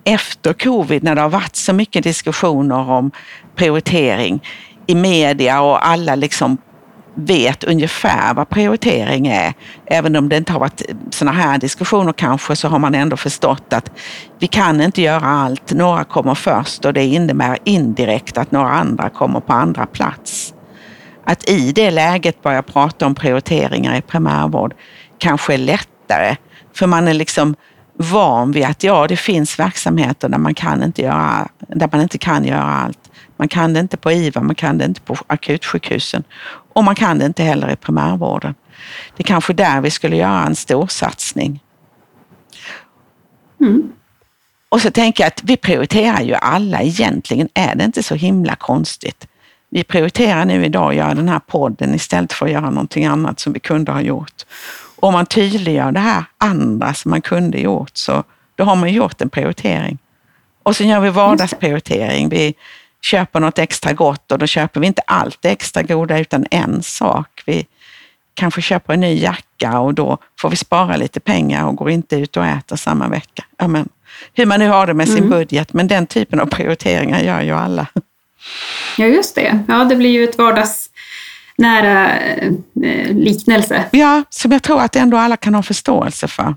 efter 0.04 0.54
covid 0.54 1.04
när 1.04 1.16
det 1.16 1.22
har 1.22 1.30
varit 1.30 1.56
så 1.56 1.74
mycket 1.74 2.04
diskussioner 2.04 2.90
om 2.90 3.12
prioritering 3.56 4.44
i 4.88 4.96
media 4.96 5.62
och 5.62 5.88
alla 5.88 6.16
liksom 6.16 6.58
vet 7.18 7.64
ungefär 7.64 8.34
vad 8.34 8.50
prioritering 8.50 9.28
är. 9.28 9.54
Även 9.86 10.16
om 10.16 10.30
det 10.30 10.38
inte 10.38 10.54
har 10.54 10.60
varit 10.60 10.82
sådana 11.10 11.38
här 11.38 11.58
diskussioner 11.58 12.14
kanske 12.14 12.56
så 12.56 12.68
har 12.68 12.80
man 12.80 12.96
ändå 12.96 13.18
förstått 13.18 13.74
att 13.74 13.92
vi 14.40 14.48
kan 14.48 14.82
inte 14.82 15.02
göra 15.02 15.26
allt. 15.26 15.74
Några 15.74 16.04
kommer 16.04 16.36
först 16.36 16.86
och 16.86 16.94
det 16.94 17.06
innebär 17.06 17.58
indirekt 17.64 18.38
att 18.38 18.52
några 18.52 18.70
andra 18.70 19.10
kommer 19.10 19.40
på 19.40 19.54
andra 19.54 19.86
plats. 19.86 20.54
Att 21.24 21.50
i 21.50 21.72
det 21.72 21.92
läget 21.92 22.44
börja 22.44 22.62
prata 22.62 23.06
om 23.06 23.16
prioriteringar 23.16 23.96
i 23.96 24.02
primärvård 24.02 24.74
kanske 25.18 25.54
är 25.54 25.58
lättare 25.58 26.36
för 26.74 26.88
man 26.88 27.08
är 27.08 27.14
liksom 27.14 27.56
van 27.94 28.52
vid 28.52 28.66
att 28.66 28.84
ja, 28.84 29.08
det 29.08 29.18
finns 29.18 29.60
verksamheter 29.60 30.30
där 30.30 30.38
man, 30.38 30.54
kan 30.54 30.84
inte 30.84 31.02
göra, 31.02 31.48
där 31.60 31.90
man 31.92 32.02
inte 32.02 32.18
kan 32.18 32.46
göra 32.46 32.64
allt. 32.64 33.07
Man 33.38 33.48
kan 33.48 33.74
det 33.74 33.80
inte 33.80 33.98
på 33.98 34.12
IVA, 34.12 34.42
man 34.42 34.56
kan 34.56 34.78
det 34.78 34.86
inte 34.86 35.02
på 35.02 35.16
akutsjukhusen 35.28 36.24
och 36.74 36.84
man 36.84 36.96
kan 36.96 37.20
det 37.20 37.26
inte 37.26 37.44
heller 37.44 37.72
i 37.72 37.76
primärvården. 37.76 38.56
Det 39.16 39.24
är 39.24 39.28
kanske 39.28 39.54
där 39.54 39.82
vi 39.82 39.92
skulle 39.92 40.16
göra 40.16 40.46
en 40.46 40.56
stor 40.56 40.88
satsning. 40.88 41.64
Mm. 43.62 43.92
Och 44.70 44.82
så 44.82 44.92
tänker 44.92 45.24
jag 45.24 45.28
att 45.28 45.44
vi 45.44 45.58
prioriterar 45.58 46.22
ju 46.22 46.34
alla 46.34 46.82
egentligen, 46.82 47.50
är 47.54 47.76
det 47.76 47.84
inte 47.84 48.04
så 48.04 48.16
himla 48.16 48.56
konstigt. 48.56 49.28
Vi 49.70 49.84
prioriterar 49.84 50.46
nu 50.46 50.66
idag 50.66 50.90
att 50.90 50.96
göra 50.96 51.14
den 51.14 51.30
här 51.30 51.40
podden 51.40 51.94
istället 51.94 52.34
för 52.34 52.46
att 52.46 52.52
göra 52.52 52.70
någonting 52.70 53.06
annat 53.06 53.40
som 53.40 53.54
vi 53.54 53.60
kunde 53.60 53.92
ha 53.92 54.02
gjort. 54.02 54.46
Om 54.96 55.14
man 55.14 55.26
tydliggör 55.26 55.92
det 55.92 56.00
här 56.00 56.24
andra 56.38 56.94
som 56.94 57.12
man 57.12 57.22
kunde 57.22 57.58
gjort 57.58 57.92
så 57.94 58.24
då 58.56 58.64
har 58.64 58.76
man 58.76 58.94
gjort 58.94 59.22
en 59.22 59.30
prioritering. 59.30 59.98
Och 60.64 60.76
sen 60.76 60.88
gör 60.88 61.00
vi 61.00 61.10
vardagsprioritering. 61.10 62.30
Vi 62.30 62.54
köper 63.08 63.40
något 63.40 63.60
extra 63.60 63.94
gott 63.94 64.32
och 64.32 64.40
då 64.40 64.48
köper 64.48 64.80
vi 64.80 64.88
inte 64.88 65.02
allt 65.08 65.42
det 65.42 65.50
extra 65.50 65.84
goda 65.84 66.20
utan 66.20 66.46
en 66.52 66.84
sak. 66.84 67.44
Vi 67.46 67.68
kanske 68.34 68.62
köper 68.62 68.94
en 68.94 69.00
ny 69.00 69.20
jacka 69.20 69.80
och 69.80 69.94
då 69.94 70.18
får 70.40 70.50
vi 70.50 70.56
spara 70.56 70.98
lite 70.98 71.20
pengar 71.20 71.66
och 71.66 71.76
går 71.76 71.90
inte 71.90 72.16
ut 72.16 72.38
och 72.38 72.46
äter 72.46 72.76
samma 72.76 73.08
vecka. 73.08 73.46
Ja, 73.58 73.68
men, 73.68 73.90
hur 74.34 74.46
man 74.46 74.60
nu 74.60 74.68
har 74.68 74.88
det 74.88 74.94
med 74.94 75.08
sin 75.08 75.18
mm. 75.18 75.30
budget, 75.30 75.74
men 75.74 75.88
den 75.88 76.08
typen 76.08 76.40
av 76.40 76.46
prioriteringar 76.46 77.20
gör 77.20 77.42
ju 77.42 77.52
alla. 77.52 77.88
Ja, 78.98 79.06
just 79.06 79.36
det. 79.36 79.60
Ja, 79.68 79.84
det 79.84 79.96
blir 79.96 80.10
ju 80.10 80.24
ett 80.24 80.38
vardagsnära 80.38 82.20
eh, 82.20 82.52
liknelse. 83.10 83.86
Ja, 83.92 84.24
som 84.30 84.52
jag 84.52 84.64
tror 84.64 84.82
att 84.82 84.96
ändå 84.96 85.18
alla 85.18 85.38
kan 85.38 85.56
ha 85.56 85.64
förståelse 85.64 86.28
för. 86.28 86.56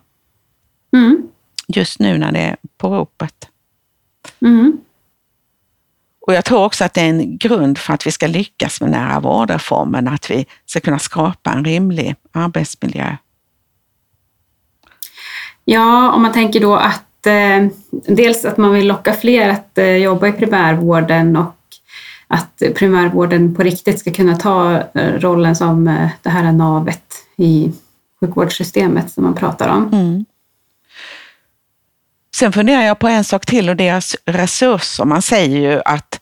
Mm. 0.92 1.22
Just 1.68 1.98
nu 1.98 2.18
när 2.18 2.32
det 2.32 2.40
är 2.40 2.56
på 2.78 2.88
ropet. 2.88 3.48
Mm. 4.40 4.78
Och 6.26 6.34
jag 6.34 6.44
tror 6.44 6.64
också 6.64 6.84
att 6.84 6.94
det 6.94 7.00
är 7.00 7.08
en 7.08 7.38
grund 7.38 7.78
för 7.78 7.94
att 7.94 8.06
vi 8.06 8.12
ska 8.12 8.26
lyckas 8.26 8.80
med 8.80 8.90
nära 8.90 9.20
vårdreformen, 9.20 10.08
att 10.08 10.30
vi 10.30 10.46
ska 10.66 10.80
kunna 10.80 10.98
skapa 10.98 11.50
en 11.50 11.64
rimlig 11.64 12.14
arbetsmiljö. 12.32 13.16
Ja, 15.64 16.12
om 16.12 16.22
man 16.22 16.32
tänker 16.32 16.60
då 16.60 16.76
att 16.76 17.26
eh, 17.26 17.66
dels 17.90 18.44
att 18.44 18.56
man 18.56 18.72
vill 18.72 18.86
locka 18.86 19.12
fler 19.12 19.48
att 19.48 19.78
eh, 19.78 19.96
jobba 19.96 20.26
i 20.26 20.32
primärvården 20.32 21.36
och 21.36 21.54
att 22.26 22.62
primärvården 22.74 23.54
på 23.54 23.62
riktigt 23.62 23.98
ska 23.98 24.12
kunna 24.12 24.36
ta 24.36 24.76
eh, 24.94 25.12
rollen 25.12 25.56
som 25.56 25.88
eh, 25.88 26.08
det 26.22 26.30
här 26.30 26.52
navet 26.52 27.14
i 27.36 27.72
sjukvårdssystemet 28.20 29.10
som 29.10 29.24
man 29.24 29.34
pratar 29.34 29.68
om. 29.68 29.88
Mm. 29.92 30.24
Sen 32.34 32.52
funderar 32.52 32.82
jag 32.82 32.98
på 32.98 33.08
en 33.08 33.24
sak 33.24 33.46
till 33.46 33.68
och 33.68 33.76
deras 33.76 34.16
resurser. 34.24 35.04
Man 35.04 35.22
säger 35.22 35.58
ju 35.58 35.80
att 35.84 36.20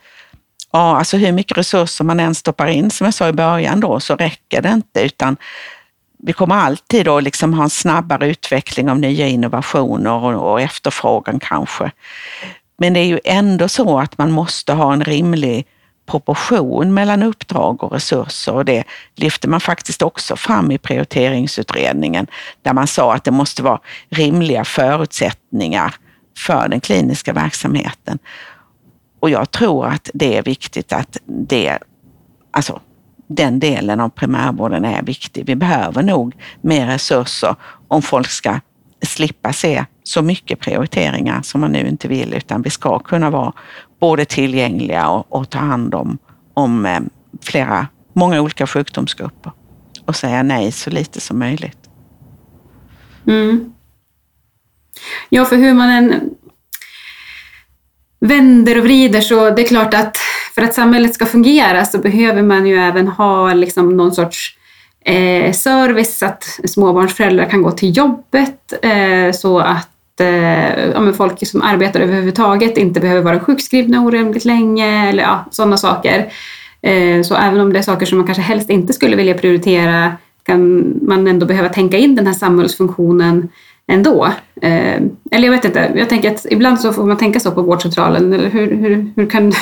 ja, 0.73 0.99
alltså 0.99 1.17
hur 1.17 1.33
mycket 1.33 1.59
resurser 1.59 2.05
man 2.05 2.21
än 2.21 2.35
stoppar 2.35 2.67
in, 2.67 2.91
som 2.91 3.05
jag 3.05 3.15
sa 3.15 3.29
i 3.29 3.33
början 3.33 3.81
då, 3.81 4.01
så 4.01 4.17
räcker 4.17 4.63
det 4.63 4.69
inte, 4.69 5.01
utan 5.01 5.37
vi 6.19 6.33
kommer 6.33 6.55
alltid 6.55 7.09
att 7.09 7.23
liksom 7.23 7.55
ha 7.55 7.65
en 7.65 7.71
snabbare 7.71 8.29
utveckling 8.29 8.91
av 8.91 8.99
nya 8.99 9.27
innovationer 9.27 10.13
och, 10.13 10.53
och 10.53 10.61
efterfrågan 10.61 11.41
kanske. 11.41 11.91
Men 12.79 12.93
det 12.93 13.01
är 13.01 13.05
ju 13.05 13.21
ändå 13.25 13.69
så 13.69 13.99
att 13.99 14.19
man 14.19 14.31
måste 14.31 14.73
ha 14.73 14.93
en 14.93 15.05
rimlig 15.05 15.67
proportion 16.09 16.95
mellan 16.95 17.23
uppdrag 17.23 17.83
och 17.83 17.93
resurser 17.93 18.55
och 18.55 18.65
det 18.65 18.85
lyfte 19.15 19.49
man 19.49 19.61
faktiskt 19.61 20.03
också 20.03 20.37
fram 20.37 20.71
i 20.71 20.79
prioriteringsutredningen 20.79 22.27
där 22.63 22.73
man 22.73 22.87
sa 22.87 23.15
att 23.15 23.25
det 23.25 23.31
måste 23.31 23.63
vara 23.63 23.81
rimliga 24.09 24.65
förutsättningar 24.65 25.95
för 26.37 26.69
den 26.69 26.81
kliniska 26.81 27.33
verksamheten. 27.33 28.19
Och 29.21 29.31
jag 29.31 29.51
tror 29.51 29.87
att 29.87 30.11
det 30.15 30.37
är 30.37 30.43
viktigt 30.43 30.93
att 30.93 31.17
det, 31.27 31.79
alltså 32.51 32.81
den 33.27 33.61
delen 33.61 34.01
av 34.01 34.09
primärvården 34.09 34.85
är 34.85 35.03
viktig. 35.03 35.47
Vi 35.47 35.57
behöver 35.57 36.03
nog 36.03 36.35
mer 36.61 36.87
resurser 36.87 37.57
om 37.89 38.03
folk 38.03 38.31
ska 38.31 38.61
slippa 39.03 39.53
se 39.53 39.85
så 40.03 40.23
mycket 40.23 40.61
prioriteringar 40.61 41.43
som 41.43 41.61
man 41.61 41.73
nu 41.73 41.89
inte 41.89 42.09
vill, 42.09 42.35
utan 42.35 42.63
vi 42.63 42.71
ska 42.71 42.99
kunna 42.99 43.31
vara 43.31 43.53
både 44.01 44.25
tillgängliga 44.25 45.09
och, 45.09 45.33
och 45.33 45.51
ta 45.51 45.59
hand 45.59 45.95
om, 45.95 46.19
om 46.55 46.87
eh, 46.87 47.01
flera, 47.43 47.87
många 48.13 48.41
olika 48.41 48.67
sjukdomsgrupper 48.67 49.53
och 50.05 50.17
säga 50.17 50.43
nej 50.43 50.73
så 50.73 50.91
lite 50.91 51.21
som 51.21 51.39
möjligt. 51.39 51.79
Mm. 53.27 53.73
Ja, 55.29 55.45
för 55.45 55.57
hur 55.57 55.75
man 55.75 55.91
än 55.91 56.31
vänder 58.21 58.79
och 58.79 58.85
vrider 58.85 59.21
så 59.21 59.51
det 59.51 59.63
är 59.63 59.69
klart 59.69 59.95
att 59.95 60.17
för 60.55 60.63
att 60.63 60.75
samhället 60.75 61.15
ska 61.15 61.27
fungera 61.27 61.85
så 61.85 61.99
behöver 61.99 62.43
man 62.43 62.67
ju 62.67 62.77
även 62.77 63.09
ha 63.09 63.55
liksom 63.55 63.97
någon 63.97 64.13
sorts 64.13 64.58
eh, 65.09 65.53
service 65.53 66.19
så 66.19 66.27
att 66.27 66.45
småbarnsföräldrar 66.65 67.45
kan 67.45 67.63
gå 67.63 67.71
till 67.71 67.97
jobbet 67.97 68.73
eh, 68.83 69.33
så 69.33 69.59
att 69.59 70.21
eh, 70.21 70.91
ja, 70.91 71.13
folk 71.13 71.47
som 71.47 71.63
arbetar 71.63 72.01
överhuvudtaget 72.01 72.79
inte 72.79 73.01
behöver 73.01 73.23
vara 73.23 73.41
sjukskrivna 73.41 74.01
orimligt 74.01 74.45
länge 74.45 75.09
eller 75.09 75.23
ja, 75.23 75.45
sådana 75.51 75.77
saker. 75.77 76.33
Eh, 76.83 77.23
så 77.23 77.35
även 77.35 77.61
om 77.61 77.73
det 77.73 77.79
är 77.79 77.83
saker 77.83 78.07
som 78.07 78.19
man 78.19 78.27
kanske 78.27 78.43
helst 78.43 78.71
inte 78.71 78.93
skulle 78.93 79.17
vilja 79.17 79.35
prioritera 79.35 80.13
kan 80.43 80.95
man 81.03 81.27
ändå 81.27 81.47
behöva 81.47 81.69
tänka 81.69 81.99
in 81.99 82.15
den 82.15 82.27
här 82.27 82.35
samhällsfunktionen 82.35 83.49
ändå. 83.87 84.27
Eh, 84.63 85.01
eller 85.31 85.45
jag 85.45 85.51
vet 85.51 85.65
inte, 85.65 85.93
jag 85.97 86.09
tänker 86.09 86.31
att 86.31 86.47
ibland 86.51 86.81
så 86.81 86.93
får 86.93 87.05
man 87.05 87.17
tänka 87.17 87.41
så 87.41 87.51
på 87.51 87.63
vårdcentralen. 87.63 88.33
Eller 88.33 88.49
hur, 88.49 88.77
hur, 88.77 89.13
hur, 89.17 89.31
kan, 89.31 89.53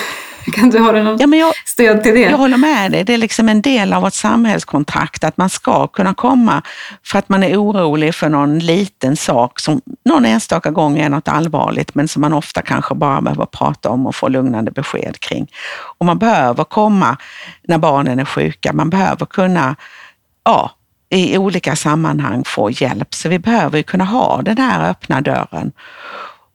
Kan 0.53 0.71
du 0.71 0.79
ha 0.79 0.93
något 0.93 1.21
ja, 1.21 1.37
jag, 1.37 1.55
stöd 1.65 2.03
till 2.03 2.15
det? 2.15 2.21
Jag 2.21 2.39
håller 2.39 2.57
med 2.57 2.93
dig. 2.93 3.05
Det 3.05 3.15
är 3.15 3.19
liksom 3.19 3.49
en 3.49 3.63
del 3.63 3.93
av 3.93 4.03
vårt 4.03 4.15
samhällskontrakt 4.15 5.25
att 5.25 5.37
man 5.37 5.51
ska 5.51 5.87
kunna 5.87 6.15
komma 6.15 6.63
för 7.05 7.19
att 7.19 7.29
man 7.29 7.43
är 7.43 7.57
orolig 7.57 8.15
för 8.15 8.29
någon 8.29 8.59
liten 8.59 9.17
sak 9.17 9.61
som 9.61 9.81
någon 10.05 10.25
enstaka 10.25 10.71
gång 10.71 10.99
är 10.99 11.09
något 11.09 11.29
allvarligt 11.29 11.95
men 11.95 12.09
som 12.09 12.21
man 12.21 12.33
ofta 12.33 12.63
kanske 12.63 12.95
bara 12.95 13.21
behöver 13.21 13.47
prata 13.47 13.91
om 13.91 14.07
och 14.07 14.15
få 14.15 14.29
lugnande 14.29 14.71
besked 14.71 15.21
kring. 15.21 15.51
Och 15.99 16.07
man 16.07 16.19
behöver 16.19 16.65
komma 16.65 17.17
när 17.63 17.79
barnen 17.79 18.19
är 18.19 18.25
sjuka. 18.25 18.73
Man 18.73 18.91
behöver 18.91 19.27
kunna 19.27 19.77
ja, 20.45 20.71
i 21.09 21.39
olika 21.39 21.77
sammanhang 21.77 22.45
få 22.45 22.71
hjälp. 22.71 23.15
Så 23.15 23.29
vi 23.29 23.39
behöver 23.39 23.83
kunna 23.83 24.05
ha 24.05 24.43
den 24.43 24.59
här 24.59 24.91
öppna 24.91 25.21
dörren. 25.21 25.73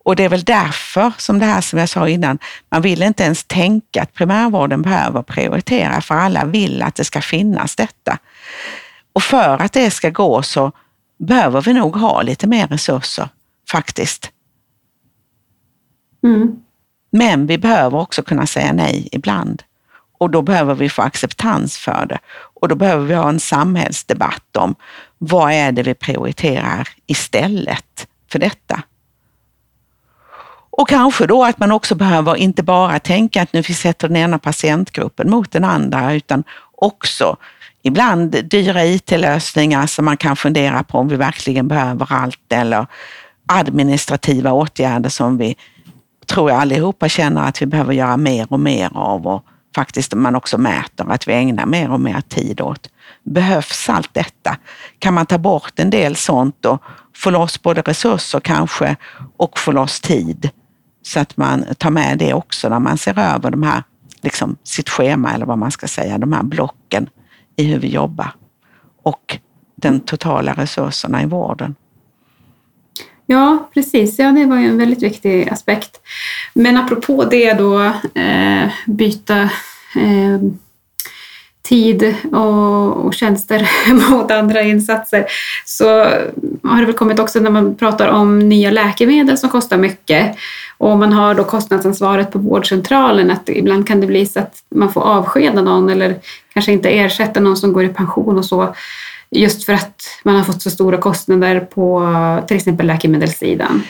Och 0.04 0.16
det 0.16 0.24
är 0.24 0.30
väl 0.30 0.44
därför 0.44 1.14
som 1.18 1.40
det 1.40 1.46
här 1.46 1.62
som 1.62 1.80
jag 1.80 1.90
sa 1.90 2.10
innan, 2.10 2.40
man 2.70 2.82
vill 2.82 3.04
inte 3.04 3.24
ens 3.24 3.44
tänka 3.44 4.02
att 4.02 4.14
primärvården 4.14 4.82
behöver 4.82 5.22
prioritera, 5.22 6.02
för 6.02 6.16
alla 6.16 6.46
vill 6.46 6.82
att 6.82 6.96
det 6.96 7.04
ska 7.04 7.22
finnas 7.22 7.76
detta. 7.76 8.18
Och 9.14 9.24
för 9.24 9.62
att 9.62 9.74
det 9.74 9.92
ska 9.92 10.10
gå 10.10 10.44
så 10.44 10.72
behöver 11.18 11.62
vi 11.62 11.74
nog 11.74 11.96
ha 11.96 12.22
lite 12.22 12.48
mer 12.48 12.68
resurser, 12.68 13.30
faktiskt. 13.72 14.32
Mm. 16.24 16.56
Men 17.12 17.48
vi 17.48 17.58
behöver 17.58 17.98
också 17.98 18.24
kunna 18.24 18.48
säga 18.48 18.74
nej 18.74 19.10
ibland. 19.12 19.64
Och 20.18 20.30
då 20.30 20.42
behöver 20.42 20.76
vi 20.76 20.90
få 20.90 21.02
acceptans 21.02 21.78
för 21.78 22.06
det. 22.06 22.20
Och 22.34 22.68
då 22.68 22.76
behöver 22.76 23.06
vi 23.06 23.14
ha 23.14 23.30
en 23.30 23.40
samhällsdebatt 23.40 24.58
om 24.58 24.76
vad 25.18 25.52
är 25.52 25.72
det 25.72 25.84
vi 25.84 25.94
prioriterar 25.94 26.90
istället 27.06 28.08
för 28.32 28.40
detta. 28.40 28.84
Och 30.72 30.90
kanske 30.90 31.28
då 31.28 31.44
att 31.44 31.60
man 31.60 31.72
också 31.72 31.96
behöver 31.96 32.36
inte 32.36 32.64
bara 32.64 33.00
tänka 33.00 33.42
att 33.42 33.54
nu 33.54 33.62
vi 33.62 33.74
sätter 33.74 34.08
den 34.08 34.18
ena 34.18 34.40
patientgruppen 34.40 35.30
mot 35.30 35.52
den 35.52 35.64
andra, 35.64 36.14
utan 36.14 36.44
också 36.76 37.38
ibland 37.84 38.46
dyra 38.46 38.86
IT-lösningar 38.86 39.88
som 39.88 40.06
man 40.06 40.18
kan 40.18 40.36
fundera 40.36 40.84
på 40.84 40.98
om 40.98 41.08
vi 41.08 41.16
verkligen 41.16 41.68
behöver 41.68 42.08
allt 42.10 42.54
eller 42.54 42.86
administrativa 43.46 44.52
åtgärder 44.52 45.10
som 45.10 45.38
vi 45.38 45.56
tror 46.26 46.52
jag 46.52 46.60
allihopa 46.60 47.10
känner 47.10 47.48
att 47.48 47.62
vi 47.62 47.66
behöver 47.66 47.94
göra 47.94 48.18
mer 48.18 48.48
och 48.50 48.60
mer 48.60 48.90
av 48.94 49.28
och 49.28 49.46
faktiskt 49.76 50.14
man 50.14 50.36
också 50.36 50.58
mäter 50.58 51.12
att 51.12 51.28
vi 51.28 51.34
ägnar 51.34 51.66
mer 51.66 51.92
och 51.92 52.00
mer 52.00 52.22
tid 52.22 52.62
åt. 52.62 52.90
Behövs 53.24 53.90
allt 53.90 54.14
detta? 54.14 54.58
Kan 55.00 55.14
man 55.14 55.26
ta 55.26 55.38
bort 55.38 55.74
en 55.76 55.90
del 55.90 56.16
sånt 56.16 56.66
och 56.66 56.84
få 57.16 57.30
loss 57.30 57.62
både 57.62 57.82
resurser 57.82 58.40
kanske 58.40 58.96
och 59.38 59.60
få 59.60 59.72
loss 59.72 60.02
tid? 60.02 60.50
Så 61.02 61.20
att 61.20 61.38
man 61.38 61.66
tar 61.78 61.90
med 61.90 62.18
det 62.18 62.34
också 62.34 62.70
när 62.70 62.80
man 62.80 62.98
ser 62.98 63.20
över 63.20 63.52
de 63.52 63.64
här, 63.64 63.84
liksom 64.22 64.58
sitt 64.64 64.90
schema 64.90 65.34
eller 65.34 65.46
vad 65.46 65.58
man 65.58 65.72
ska 65.72 65.88
säga, 65.88 66.18
de 66.18 66.34
här 66.34 66.44
blocken 66.44 67.10
i 67.56 67.64
hur 67.64 67.80
vi 67.80 67.88
jobbar 67.88 68.32
och 69.04 69.38
den 69.76 70.00
totala 70.00 70.54
resurserna 70.54 71.24
i 71.24 71.26
vården. 71.26 71.76
Ja, 73.26 73.70
precis. 73.74 74.20
Ja, 74.20 74.32
det 74.32 74.46
var 74.46 74.58
ju 74.58 74.68
en 74.68 74.78
väldigt 74.78 75.04
viktig 75.04 75.50
aspekt. 75.50 76.00
Men 76.54 76.78
apropå 76.78 77.26
det 77.26 77.54
då, 77.54 77.84
eh, 78.22 78.72
byta 78.88 79.42
eh, 79.96 80.40
tid 81.72 82.16
och, 82.32 83.06
och 83.06 83.14
tjänster 83.14 83.70
mot 84.12 84.32
andra 84.32 84.62
insatser, 84.62 85.26
så 85.66 85.86
har 86.64 86.80
det 86.80 86.86
väl 86.86 86.94
kommit 86.94 87.20
också 87.20 87.40
när 87.40 87.50
man 87.50 87.76
pratar 87.76 88.08
om 88.08 88.40
nya 88.40 88.72
läkemedel 88.72 89.38
som 89.38 89.50
kostar 89.50 89.78
mycket 89.78 90.36
och 90.78 90.98
man 90.98 91.14
har 91.14 91.36
då 91.36 91.44
kostnadsansvaret 91.44 92.32
på 92.32 92.40
vårdcentralen, 92.40 93.32
att 93.32 93.50
ibland 93.50 93.88
kan 93.88 94.02
det 94.02 94.08
bli 94.08 94.26
så 94.26 94.40
att 94.40 94.56
man 94.76 94.94
får 94.94 95.02
avskeda 95.02 95.62
någon 95.62 95.90
eller 95.90 96.16
kanske 96.54 96.72
inte 96.72 96.90
ersätta 96.90 97.40
någon 97.40 97.58
som 97.58 97.74
går 97.74 97.84
i 97.84 97.90
pension 97.90 98.38
och 98.38 98.46
så. 98.46 98.76
Just 99.30 99.64
för 99.64 99.74
att 99.74 100.02
man 100.24 100.36
har 100.36 100.44
fått 100.44 100.62
så 100.62 100.70
stora 100.70 100.98
kostnader 100.98 101.60
på 101.60 102.08
till 102.48 102.58
exempel 102.58 102.88
läkemedelssidan. 102.88 103.84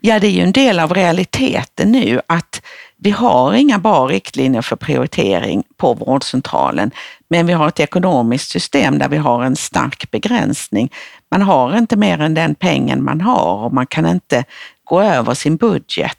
Ja, 0.00 0.18
det 0.18 0.26
är 0.26 0.30
ju 0.30 0.42
en 0.42 0.52
del 0.52 0.80
av 0.80 0.94
realiteten 0.94 1.92
nu 1.92 2.20
att 2.26 2.62
vi 3.00 3.10
har 3.10 3.54
inga 3.54 3.78
bra 3.78 4.06
riktlinjer 4.06 4.62
för 4.62 4.76
prioritering 4.76 5.64
på 5.76 5.94
vårdcentralen, 5.94 6.90
men 7.28 7.46
vi 7.46 7.52
har 7.52 7.68
ett 7.68 7.80
ekonomiskt 7.80 8.50
system 8.50 8.98
där 8.98 9.08
vi 9.08 9.16
har 9.16 9.44
en 9.44 9.56
stark 9.56 10.10
begränsning. 10.10 10.92
Man 11.30 11.42
har 11.42 11.78
inte 11.78 11.96
mer 11.96 12.20
än 12.20 12.34
den 12.34 12.54
pengen 12.54 13.04
man 13.04 13.20
har 13.20 13.54
och 13.64 13.72
man 13.72 13.86
kan 13.86 14.06
inte 14.06 14.44
gå 14.84 15.02
över 15.02 15.34
sin 15.34 15.56
budget. 15.56 16.18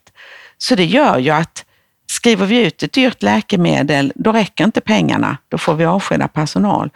Så 0.57 0.75
det 0.75 0.85
gör 0.85 1.17
ju 1.17 1.29
att 1.29 1.65
skriver 2.09 2.45
vi 2.45 2.65
ut 2.65 2.83
ett 2.83 2.93
dyrt 2.93 3.23
läkemedel, 3.23 4.11
då 4.15 4.31
räcker 4.31 4.63
inte 4.63 4.81
pengarna. 4.81 5.37
Då 5.49 5.57
får 5.57 5.73
vi 5.73 5.85
avskeda 5.85 6.27
personal. 6.27 6.89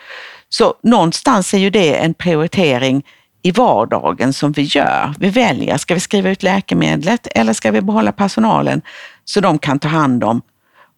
Så 0.49 0.73
någonstans 0.83 1.53
är 1.53 1.57
ju 1.57 1.69
det 1.69 1.95
en 1.95 2.13
prioritering 2.13 3.03
i 3.45 3.51
vardagen 3.51 4.33
som 4.33 4.51
vi 4.51 4.61
gör. 4.61 5.13
Vi 5.19 5.29
väljer, 5.29 5.77
ska 5.77 5.93
vi 5.93 5.99
skriva 5.99 6.29
ut 6.29 6.43
läkemedlet 6.43 7.27
eller 7.31 7.53
ska 7.53 7.71
vi 7.71 7.81
behålla 7.81 8.11
personalen 8.11 8.81
så 9.25 9.39
de 9.39 9.59
kan 9.59 9.79
ta 9.79 9.87
hand 9.87 10.23
om, 10.23 10.41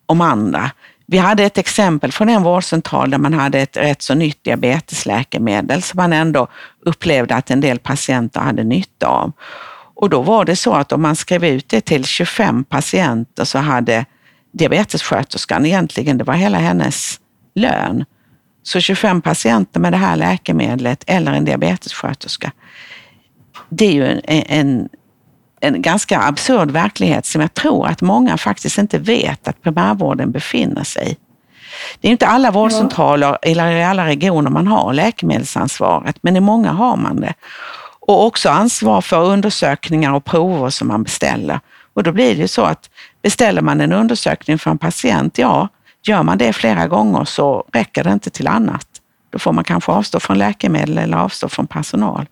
om 0.06 0.22
andra? 0.22 0.72
Vi 1.06 1.18
hade 1.18 1.44
ett 1.44 1.58
exempel 1.58 2.12
från 2.12 2.30
en 2.30 2.44
vårdcentral 2.44 3.10
där 3.10 3.18
man 3.18 3.34
hade 3.34 3.60
ett 3.60 3.78
rätt 3.78 4.02
så 4.02 4.16
nytt 4.16 4.44
diabetesläkemedel 4.44 5.82
som 5.82 5.98
man 5.98 6.14
ändå 6.14 6.48
upplevde 6.86 7.36
att 7.36 7.52
en 7.52 7.62
del 7.62 7.80
patienter 7.80 8.40
hade 8.40 8.64
nytta 8.64 9.08
av. 9.08 9.32
Och 9.96 10.10
då 10.10 10.22
var 10.22 10.46
det 10.46 10.56
så 10.56 10.74
att 10.74 10.92
om 10.92 11.02
man 11.02 11.16
skrev 11.16 11.46
ut 11.46 11.70
det 11.70 11.82
till 11.82 12.06
25 12.06 12.64
patienter 12.64 13.44
så 13.44 13.60
hade 13.60 14.06
diabetessköterskan 14.52 15.66
egentligen, 15.66 16.18
det 16.18 16.24
var 16.24 16.34
hela 16.34 16.58
hennes 16.58 17.20
lön. 17.56 18.06
Så 18.68 18.80
25 18.80 19.22
patienter 19.22 19.80
med 19.80 19.94
det 19.94 19.98
här 19.98 20.16
läkemedlet 20.16 21.04
eller 21.08 21.32
en 21.32 21.46
diabetessköterska. 21.46 22.52
Det 23.70 23.86
är 23.86 23.92
ju 23.92 24.06
en, 24.06 24.20
en, 24.48 24.90
en 25.60 25.82
ganska 25.82 26.20
absurd 26.20 26.72
verklighet 26.72 27.26
som 27.26 27.42
jag 27.42 27.54
tror 27.54 27.88
att 27.88 28.02
många 28.02 28.38
faktiskt 28.38 28.78
inte 28.78 29.00
vet 29.00 29.48
att 29.48 29.62
primärvården 29.62 30.32
befinner 30.32 30.84
sig 30.84 31.12
i. 31.12 31.18
Det 32.00 32.08
är 32.08 32.12
inte 32.12 32.28
alla 32.28 32.52
vårdcentraler 32.52 33.38
eller 33.42 33.72
i 33.72 33.84
alla 33.84 34.06
regioner 34.06 34.50
man 34.50 34.68
har 34.68 34.94
läkemedelsansvaret, 34.94 36.16
men 36.22 36.36
i 36.36 36.40
många 36.40 36.72
har 36.72 36.98
man 36.98 37.22
det 37.22 37.34
och 38.00 38.26
också 38.26 38.50
ansvar 38.50 39.02
för 39.02 39.24
undersökningar 39.24 40.14
och 40.14 40.26
prover 40.26 40.70
som 40.70 40.88
man 40.88 41.04
beställer. 41.04 41.60
Och 41.94 42.04
då 42.04 42.12
blir 42.12 42.36
det 42.36 42.42
ju 42.42 42.48
så 42.48 42.62
att 42.62 42.90
beställer 43.22 43.62
man 43.62 43.82
en 43.82 43.94
undersökning 43.94 44.60
för 44.60 44.72
en 44.72 44.78
patient, 44.78 45.38
ja, 45.38 45.68
gör 46.08 46.24
man 46.24 46.38
det 46.38 46.54
flera 46.54 46.88
gånger 46.88 47.26
så 47.26 47.66
räcker 47.74 48.04
det 48.04 48.12
inte 48.12 48.30
till 48.30 48.48
annat. 48.48 48.88
Då 49.30 49.40
får 49.40 49.54
man 49.54 49.64
kanske 49.64 49.92
avstå 49.92 50.20
från 50.20 50.38
läkemedel 50.38 50.98
eller 50.98 51.18
avstå 51.18 51.50
från 51.50 51.68
personal. 51.68 52.26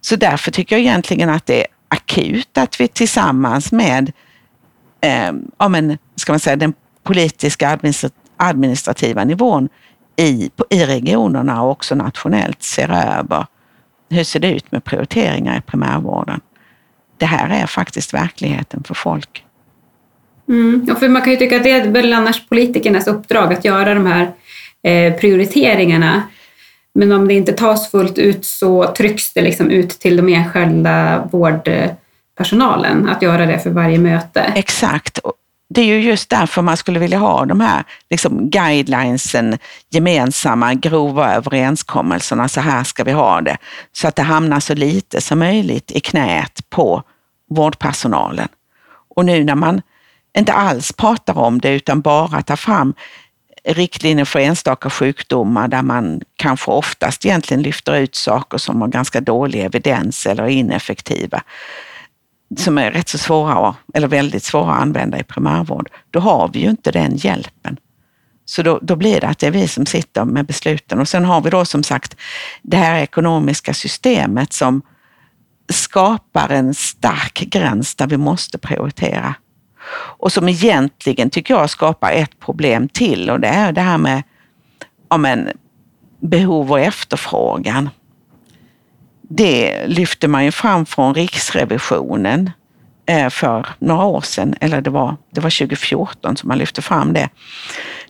Så 0.00 0.16
därför 0.16 0.50
tycker 0.50 0.76
jag 0.76 0.80
egentligen 0.80 1.30
att 1.30 1.46
det 1.46 1.60
är 1.60 1.66
akut 1.88 2.58
att 2.58 2.80
vi 2.80 2.88
tillsammans 2.88 3.72
med 3.72 4.12
eh, 5.00 5.32
ja, 5.58 5.68
men, 5.68 5.98
ska 6.16 6.32
man 6.32 6.40
säga, 6.40 6.56
den 6.56 6.74
politiska 7.02 7.78
administrativa 8.36 9.24
nivån 9.24 9.68
i, 10.16 10.50
i 10.70 10.84
regionerna 10.84 11.62
och 11.62 11.70
också 11.70 11.94
nationellt 11.94 12.62
ser 12.62 12.90
över 12.90 13.46
hur 14.10 14.24
ser 14.24 14.40
det 14.40 14.52
ut 14.52 14.72
med 14.72 14.84
prioriteringar 14.84 15.58
i 15.58 15.60
primärvården? 15.60 16.40
Det 17.16 17.26
här 17.26 17.62
är 17.62 17.66
faktiskt 17.66 18.14
verkligheten 18.14 18.84
för 18.84 18.94
folk. 18.94 19.44
Mm. 20.48 20.84
Ja, 20.88 20.94
för 20.94 21.08
man 21.08 21.22
kan 21.22 21.32
ju 21.32 21.38
tycka 21.38 21.56
att 21.56 21.62
det 21.62 21.70
är 21.70 21.88
väl 21.88 22.12
annars 22.12 22.48
politikernas 22.48 23.06
uppdrag 23.06 23.52
att 23.52 23.64
göra 23.64 23.94
de 23.94 24.06
här 24.06 24.32
eh, 24.82 25.20
prioriteringarna. 25.20 26.22
Men 26.94 27.12
om 27.12 27.28
det 27.28 27.34
inte 27.34 27.52
tas 27.52 27.90
fullt 27.90 28.18
ut 28.18 28.44
så 28.44 28.94
trycks 28.96 29.32
det 29.32 29.42
liksom 29.42 29.70
ut 29.70 29.90
till 29.90 30.16
de 30.16 30.28
enskilda 30.28 31.28
vårdpersonalen 31.32 33.08
att 33.08 33.22
göra 33.22 33.46
det 33.46 33.58
för 33.58 33.70
varje 33.70 33.98
möte. 33.98 34.52
Exakt 34.54 35.20
det 35.70 35.80
är 35.80 35.84
ju 35.84 36.00
just 36.00 36.30
därför 36.30 36.62
man 36.62 36.76
skulle 36.76 36.98
vilja 36.98 37.18
ha 37.18 37.44
de 37.44 37.60
här 37.60 37.84
liksom, 38.10 38.50
guidelinesen, 38.50 39.58
gemensamma 39.90 40.74
grova 40.74 41.34
överenskommelserna, 41.34 42.48
så 42.48 42.60
här 42.60 42.84
ska 42.84 43.04
vi 43.04 43.12
ha 43.12 43.40
det. 43.40 43.56
Så 43.92 44.08
att 44.08 44.16
det 44.16 44.22
hamnar 44.22 44.60
så 44.60 44.74
lite 44.74 45.20
som 45.20 45.38
möjligt 45.38 45.90
i 45.90 46.00
knät 46.00 46.70
på 46.70 47.02
vårdpersonalen. 47.50 48.48
Och 49.16 49.24
nu 49.24 49.44
när 49.44 49.54
man 49.54 49.82
inte 50.36 50.52
alls 50.52 50.92
pratar 50.92 51.38
om 51.38 51.58
det 51.58 51.70
utan 51.70 52.00
bara 52.00 52.42
tar 52.42 52.56
fram 52.56 52.94
riktlinjer 53.64 54.24
för 54.24 54.38
enstaka 54.38 54.90
sjukdomar 54.90 55.68
där 55.68 55.82
man 55.82 56.20
kanske 56.36 56.70
oftast 56.70 57.26
egentligen 57.26 57.62
lyfter 57.62 57.96
ut 57.96 58.14
saker 58.14 58.58
som 58.58 58.80
har 58.80 58.88
ganska 58.88 59.20
dålig 59.20 59.64
evidens 59.64 60.26
eller 60.26 60.42
är 60.42 60.48
ineffektiva 60.48 61.42
som 62.56 62.78
är 62.78 62.90
rätt 62.90 63.08
så 63.08 63.18
svåra, 63.18 63.74
eller 63.94 64.08
väldigt 64.08 64.44
svåra 64.44 64.72
att 64.72 64.82
använda 64.82 65.18
i 65.18 65.24
primärvård, 65.24 65.90
då 66.10 66.20
har 66.20 66.50
vi 66.52 66.58
ju 66.58 66.70
inte 66.70 66.90
den 66.90 67.16
hjälpen. 67.16 67.76
Så 68.44 68.62
då, 68.62 68.78
då, 68.82 68.96
blir 68.96 69.20
det 69.20 69.26
att 69.26 69.38
det 69.38 69.46
är 69.46 69.50
vi 69.50 69.68
som 69.68 69.86
sitter 69.86 70.24
med 70.24 70.46
besluten. 70.46 71.00
Och 71.00 71.08
sen 71.08 71.24
har 71.24 71.40
vi 71.40 71.50
då 71.50 71.64
som 71.64 71.82
sagt 71.82 72.16
det 72.62 72.76
här 72.76 73.00
ekonomiska 73.00 73.74
systemet 73.74 74.52
som 74.52 74.82
skapar 75.72 76.48
en 76.48 76.74
stark 76.74 77.34
gräns 77.34 77.94
där 77.94 78.06
vi 78.06 78.16
måste 78.16 78.58
prioritera 78.58 79.34
och 79.90 80.32
som 80.32 80.48
egentligen 80.48 81.30
tycker 81.30 81.54
jag 81.54 81.70
skapar 81.70 82.12
ett 82.12 82.40
problem 82.40 82.88
till 82.88 83.30
och 83.30 83.40
det 83.40 83.48
är 83.48 83.72
det 83.72 83.80
här 83.80 83.98
med 83.98 84.22
ja, 85.08 85.16
men, 85.16 85.48
behov 86.20 86.72
och 86.72 86.80
efterfrågan. 86.80 87.90
Det 89.22 89.86
lyfter 89.86 90.28
man 90.28 90.44
ju 90.44 90.50
fram 90.50 90.86
från 90.86 91.14
Riksrevisionen 91.14 92.50
eh, 93.06 93.28
för 93.28 93.66
några 93.78 94.04
år 94.04 94.20
sedan, 94.20 94.54
eller 94.60 94.80
det 94.80 94.90
var, 94.90 95.16
det 95.30 95.40
var 95.40 95.58
2014 95.58 96.36
som 96.36 96.48
man 96.48 96.58
lyfte 96.58 96.82
fram 96.82 97.12
det. 97.12 97.28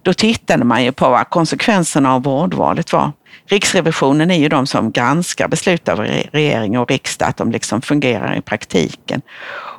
Då 0.03 0.13
tittade 0.13 0.65
man 0.65 0.85
ju 0.85 0.93
på 0.93 1.11
vad 1.11 1.31
konsekvenserna 1.31 2.15
av 2.15 2.23
vårdvalet 2.23 2.93
var. 2.93 3.13
Riksrevisionen 3.47 4.31
är 4.31 4.39
ju 4.39 4.49
de 4.49 4.67
som 4.67 4.93
granskar 4.93 5.49
beslut 5.49 5.89
av 5.89 6.01
regering 6.33 6.79
och 6.79 6.91
riksdag, 6.91 7.29
att 7.29 7.37
de 7.37 7.53
liksom 7.53 7.83
fungerar 7.83 8.37
i 8.37 8.41
praktiken. 8.41 9.23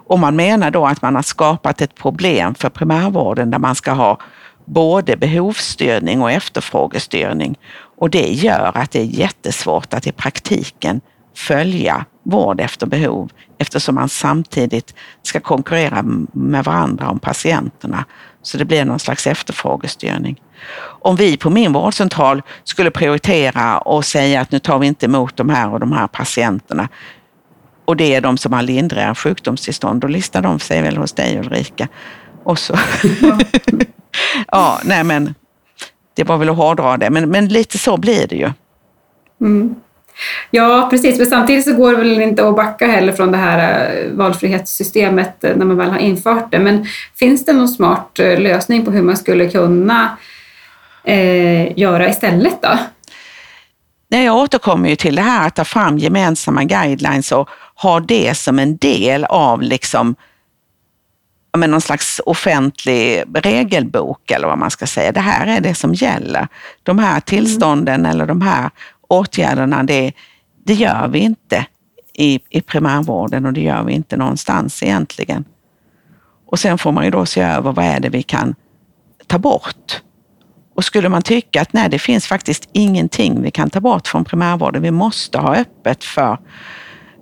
Och 0.10 0.20
man 0.20 0.36
menar 0.36 0.72
då 0.72 0.86
att 0.86 1.01
man 1.01 1.16
har 1.16 1.22
skapat 1.22 1.82
ett 1.82 1.95
problem 1.95 2.55
för 2.55 2.70
primärvården 2.70 3.51
där 3.51 3.60
man 3.60 3.76
ska 3.76 3.91
ha 3.91 4.18
både 4.66 5.18
behovsstyrning 5.18 6.22
och 6.22 6.32
efterfrågestyrning. 6.32 7.57
Och 7.97 8.10
det 8.10 8.34
gör 8.34 8.72
att 8.76 8.91
det 8.91 8.99
är 8.99 9.05
jättesvårt 9.05 9.93
att 9.93 10.07
i 10.07 10.12
praktiken 10.12 11.01
följa 11.36 12.05
vård 12.24 12.60
efter 12.60 12.88
behov 12.88 13.32
eftersom 13.57 13.95
man 13.95 14.10
samtidigt 14.10 14.95
ska 15.24 15.39
konkurrera 15.39 16.03
med 16.32 16.64
varandra 16.64 17.10
om 17.10 17.20
patienterna. 17.20 18.05
Så 18.41 18.57
det 18.57 18.66
blir 18.66 18.86
någon 18.86 18.99
slags 18.99 19.28
efterfrågestyrning. 19.28 20.41
Om 20.82 21.16
vi 21.16 21.38
på 21.38 21.49
min 21.49 21.74
vårdcentral 21.74 22.41
skulle 22.64 22.91
prioritera 22.91 23.78
och 23.78 24.05
säga 24.05 24.41
att 24.41 24.51
nu 24.51 24.60
tar 24.60 24.80
vi 24.80 24.88
inte 24.88 25.05
emot 25.05 25.38
de 25.38 25.49
här 25.49 25.74
och 25.74 25.80
de 25.80 25.91
här 25.91 26.07
patienterna 26.07 26.89
och 27.90 27.98
det 27.98 28.16
är 28.16 28.22
de 28.22 28.38
som 28.38 28.54
har 28.54 28.62
lindriga 28.62 29.16
sjukdomstillstånd, 29.16 30.02
då 30.02 30.08
listar 30.08 30.42
de 30.42 30.60
sig 30.60 30.82
väl 30.82 30.98
hos 30.98 31.14
dig 31.14 31.40
Ulrika. 31.40 31.88
Och 32.44 32.60
så. 32.60 32.76
Ja. 33.22 33.40
ja, 34.52 34.80
nej 34.84 35.04
men 35.04 35.36
det 36.14 36.24
var 36.24 36.38
väl 36.38 36.50
att 36.50 36.58
hårdra 36.58 36.98
det, 36.98 37.10
men, 37.10 37.30
men 37.30 37.48
lite 37.48 37.78
så 37.78 37.98
blir 37.98 38.28
det 38.28 38.36
ju. 38.36 38.52
Mm. 39.42 39.76
Ja, 40.52 40.88
precis. 40.92 41.18
Men 41.18 41.28
samtidigt 41.28 41.66
så 41.66 41.74
går 41.74 41.92
det 41.92 41.98
väl 41.98 42.22
inte 42.22 42.48
att 42.48 42.56
backa 42.56 42.88
heller 42.88 43.14
från 43.14 43.32
det 43.32 43.38
här 43.38 43.90
eh, 43.96 44.12
valfrihetssystemet 44.12 45.44
eh, 45.44 45.56
när 45.56 45.66
man 45.66 45.78
väl 45.78 45.90
har 45.90 46.00
infört 46.00 46.52
det. 46.52 46.60
Men 46.60 46.86
finns 47.16 47.46
det 47.46 47.54
någon 47.54 47.70
smart 47.70 48.20
eh, 48.20 48.40
lösning 48.40 48.86
på 48.86 48.92
hur 48.92 49.02
man 49.02 49.18
skulle 49.18 49.50
kunna 49.50 50.18
eh, 51.04 51.80
göra 51.80 52.10
istället 52.10 52.62
då? 52.62 52.78
Nej, 54.12 54.26
jag 54.26 54.36
återkommer 54.36 54.90
ju 54.90 54.96
till 54.96 55.16
det 55.16 55.22
här 55.22 55.48
att 55.48 55.56
ta 55.56 55.66
fram 55.66 55.98
gemensamma 55.98 56.64
guidelines 56.64 57.32
och 57.32 57.50
ha 57.82 58.00
det 58.00 58.38
som 58.38 58.60
en 58.60 58.78
del 58.78 59.26
av 59.26 59.62
liksom 59.62 60.16
med 61.58 61.70
någon 61.70 61.82
slags 61.82 62.22
offentlig 62.26 63.24
regelbok 63.34 64.32
eller 64.32 64.48
vad 64.48 64.58
man 64.58 64.72
ska 64.72 64.88
säga. 64.88 65.12
Det 65.12 65.20
här 65.20 65.48
är 65.48 65.62
det 65.62 65.76
som 65.76 65.94
gäller. 65.94 66.48
De 66.84 67.00
här 67.00 67.20
tillstånden 67.20 68.00
mm. 68.00 68.12
eller 68.12 68.26
de 68.26 68.42
här 68.42 68.70
åtgärderna, 69.08 69.84
det, 69.84 70.12
det 70.64 70.74
gör 70.74 71.08
vi 71.08 71.20
inte 71.20 71.66
i, 72.14 72.40
i 72.50 72.62
primärvården 72.62 73.46
och 73.46 73.54
det 73.54 73.62
gör 73.62 73.84
vi 73.84 73.94
inte 73.94 74.18
någonstans 74.18 74.84
egentligen. 74.84 75.46
Och 76.46 76.60
sen 76.60 76.78
får 76.78 76.92
man 76.92 77.06
ju 77.06 77.12
då 77.12 77.26
se 77.26 77.42
över 77.42 77.72
vad 77.72 77.86
är 77.86 78.00
det 78.00 78.10
vi 78.10 78.24
kan 78.24 78.56
ta 79.28 79.38
bort. 79.38 80.02
Och 80.76 80.86
skulle 80.86 81.10
man 81.10 81.22
tycka 81.22 81.62
att 81.62 81.74
nej, 81.74 81.90
det 81.90 82.00
finns 82.00 82.28
faktiskt 82.28 82.70
ingenting 82.72 83.42
vi 83.42 83.52
kan 83.52 83.70
ta 83.70 83.80
bort 83.80 84.08
från 84.08 84.26
primärvården, 84.26 84.82
vi 84.82 84.92
måste 84.92 85.38
ha 85.38 85.56
öppet 85.56 86.04
för 86.04 86.38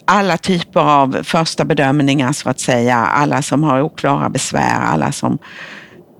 alla 0.07 0.37
typer 0.37 0.79
av 0.79 1.23
första 1.23 1.65
bedömningar 1.65 2.31
så 2.31 2.49
att 2.49 2.59
säga, 2.59 2.95
alla 2.95 3.41
som 3.41 3.63
har 3.63 3.81
oklara 3.81 4.29
besvär, 4.29 4.81
alla 4.81 5.11
som 5.11 5.37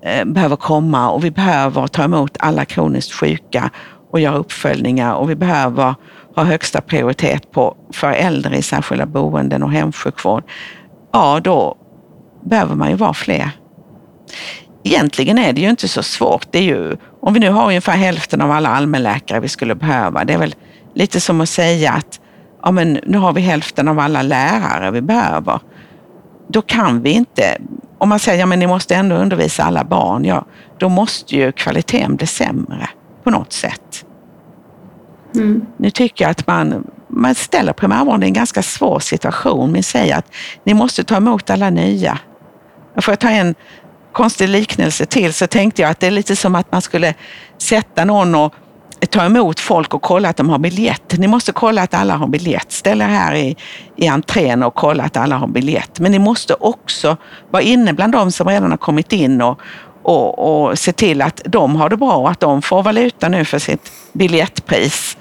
eh, 0.02 0.24
behöver 0.24 0.56
komma 0.56 1.10
och 1.10 1.24
vi 1.24 1.30
behöver 1.30 1.86
ta 1.86 2.04
emot 2.04 2.36
alla 2.40 2.64
kroniskt 2.64 3.12
sjuka 3.12 3.70
och 4.10 4.20
göra 4.20 4.36
uppföljningar 4.36 5.14
och 5.14 5.30
vi 5.30 5.34
behöver 5.34 5.94
ha 6.34 6.44
högsta 6.44 6.80
prioritet 6.80 7.52
på 7.52 7.76
för 7.92 8.12
äldre 8.12 8.56
i 8.56 8.62
särskilda 8.62 9.06
boenden 9.06 9.62
och 9.62 9.72
hemsjukvård. 9.72 10.44
Ja, 11.12 11.40
då 11.44 11.76
behöver 12.44 12.74
man 12.74 12.90
ju 12.90 12.96
vara 12.96 13.14
fler. 13.14 13.50
Egentligen 14.84 15.38
är 15.38 15.52
det 15.52 15.60
ju 15.60 15.70
inte 15.70 15.88
så 15.88 16.02
svårt. 16.02 16.46
Det 16.50 16.58
är 16.58 16.62
ju, 16.62 16.96
om 17.20 17.34
vi 17.34 17.40
nu 17.40 17.50
har 17.50 17.66
ungefär 17.66 17.96
hälften 17.96 18.40
av 18.40 18.50
alla 18.50 18.68
allmänläkare 18.68 19.40
vi 19.40 19.48
skulle 19.48 19.74
behöva, 19.74 20.24
det 20.24 20.32
är 20.32 20.38
väl 20.38 20.54
lite 20.94 21.20
som 21.20 21.40
att 21.40 21.48
säga 21.48 21.92
att 21.92 22.20
ja, 22.62 22.70
men 22.70 23.00
nu 23.06 23.18
har 23.18 23.32
vi 23.32 23.40
hälften 23.40 23.88
av 23.88 23.98
alla 23.98 24.22
lärare 24.22 24.90
vi 24.90 25.00
behöver. 25.00 25.60
Då 26.48 26.62
kan 26.62 27.02
vi 27.02 27.10
inte, 27.10 27.58
om 27.98 28.08
man 28.08 28.18
säger 28.18 28.40
ja, 28.40 28.56
ni 28.56 28.66
måste 28.66 28.94
ändå 28.94 29.16
undervisa 29.16 29.64
alla 29.64 29.84
barn, 29.84 30.24
ja, 30.24 30.44
då 30.78 30.88
måste 30.88 31.36
ju 31.36 31.52
kvaliteten 31.52 32.16
bli 32.16 32.26
sämre 32.26 32.88
på 33.24 33.30
något 33.30 33.52
sätt. 33.52 34.04
Mm. 35.34 35.66
Nu 35.76 35.90
tycker 35.90 36.24
jag 36.24 36.30
att 36.30 36.46
man, 36.46 36.86
man 37.08 37.34
ställer 37.34 37.72
primärvården 37.72 38.22
i 38.22 38.26
en 38.26 38.32
ganska 38.32 38.62
svår 38.62 39.00
situation. 39.00 39.72
Man 39.72 39.82
säger 39.82 40.16
att 40.16 40.32
ni 40.64 40.74
måste 40.74 41.04
ta 41.04 41.16
emot 41.16 41.50
alla 41.50 41.70
nya. 41.70 42.18
Får 43.00 43.12
jag 43.12 43.18
ta 43.18 43.30
en 43.30 43.54
konstig 44.12 44.48
liknelse 44.48 45.06
till 45.06 45.34
så 45.34 45.46
tänkte 45.46 45.82
jag 45.82 45.90
att 45.90 46.00
det 46.00 46.06
är 46.06 46.10
lite 46.10 46.36
som 46.36 46.54
att 46.54 46.72
man 46.72 46.82
skulle 46.82 47.14
sätta 47.58 48.04
någon 48.04 48.34
och 48.34 48.54
ta 49.06 49.24
emot 49.24 49.60
folk 49.60 49.94
och 49.94 50.02
kolla 50.02 50.28
att 50.28 50.36
de 50.36 50.50
har 50.50 50.58
biljett. 50.58 51.18
Ni 51.18 51.28
måste 51.28 51.52
kolla 51.52 51.82
att 51.82 51.94
alla 51.94 52.16
har 52.16 52.26
biljett. 52.26 52.72
Ställ 52.72 53.00
er 53.00 53.06
här 53.06 53.34
i, 53.34 53.56
i 53.96 54.06
entrén 54.06 54.62
och 54.62 54.74
kolla 54.74 55.04
att 55.04 55.16
alla 55.16 55.36
har 55.36 55.46
biljett. 55.46 56.00
Men 56.00 56.12
ni 56.12 56.18
måste 56.18 56.54
också 56.54 57.16
vara 57.50 57.62
inne 57.62 57.92
bland 57.92 58.12
de 58.12 58.32
som 58.32 58.48
redan 58.48 58.70
har 58.70 58.78
kommit 58.78 59.12
in 59.12 59.42
och, 59.42 59.60
och, 60.02 60.68
och 60.68 60.78
se 60.78 60.92
till 60.92 61.22
att 61.22 61.42
de 61.44 61.76
har 61.76 61.88
det 61.88 61.96
bra 61.96 62.16
och 62.16 62.30
att 62.30 62.40
de 62.40 62.62
får 62.62 62.82
valuta 62.82 63.28
nu 63.28 63.44
för 63.44 63.58
sitt 63.58 63.92
biljettpris. 64.12 65.16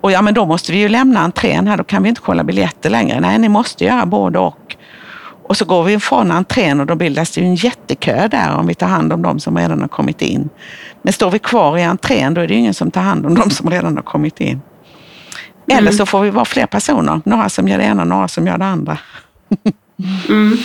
Och 0.00 0.12
ja, 0.12 0.22
men 0.22 0.34
då 0.34 0.46
måste 0.46 0.72
vi 0.72 0.78
ju 0.78 0.88
lämna 0.88 1.20
entrén 1.20 1.66
här, 1.66 1.76
då 1.76 1.84
kan 1.84 2.02
vi 2.02 2.08
inte 2.08 2.20
kolla 2.20 2.44
biljetter 2.44 2.90
längre. 2.90 3.20
Nej, 3.20 3.38
ni 3.38 3.48
måste 3.48 3.84
göra 3.84 4.06
både 4.06 4.38
och. 4.38 4.76
Och 5.46 5.56
så 5.56 5.64
går 5.64 5.84
vi 5.84 6.00
från 6.00 6.30
entrén 6.30 6.80
och 6.80 6.86
då 6.86 6.94
bildas 6.94 7.30
det 7.30 7.40
ju 7.40 7.46
en 7.46 7.54
jättekö 7.54 8.28
där 8.28 8.56
om 8.56 8.66
vi 8.66 8.74
tar 8.74 8.86
hand 8.86 9.12
om 9.12 9.22
de 9.22 9.40
som 9.40 9.58
redan 9.58 9.80
har 9.80 9.88
kommit 9.88 10.22
in. 10.22 10.48
Men 11.04 11.12
står 11.12 11.30
vi 11.30 11.38
kvar 11.38 11.78
i 11.78 11.82
entrén 11.82 12.34
då 12.34 12.40
är 12.40 12.48
det 12.48 12.54
ju 12.54 12.60
ingen 12.60 12.74
som 12.74 12.90
tar 12.90 13.00
hand 13.00 13.26
om 13.26 13.34
de 13.34 13.50
som 13.50 13.70
redan 13.70 13.96
har 13.96 14.02
kommit 14.02 14.40
in. 14.40 14.60
Eller 15.68 15.80
mm. 15.80 15.92
så 15.92 16.06
får 16.06 16.20
vi 16.20 16.30
vara 16.30 16.44
fler 16.44 16.66
personer. 16.66 17.20
Några 17.24 17.48
som 17.48 17.68
gör 17.68 17.78
det 17.78 17.84
ena, 17.84 18.04
några 18.04 18.28
som 18.28 18.46
gör 18.46 18.58
det 18.58 18.64
andra. 18.64 18.98
Mm. 20.28 20.56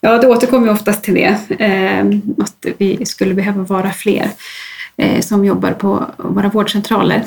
Ja, 0.00 0.18
det 0.18 0.28
återkommer 0.28 0.70
oftast 0.70 1.04
till 1.04 1.14
det, 1.14 1.38
eh, 1.58 2.06
att 2.44 2.66
vi 2.78 3.06
skulle 3.06 3.34
behöva 3.34 3.62
vara 3.62 3.92
fler 3.92 4.30
eh, 4.96 5.20
som 5.20 5.44
jobbar 5.44 5.72
på 5.72 6.06
våra 6.16 6.48
vårdcentraler. 6.48 7.24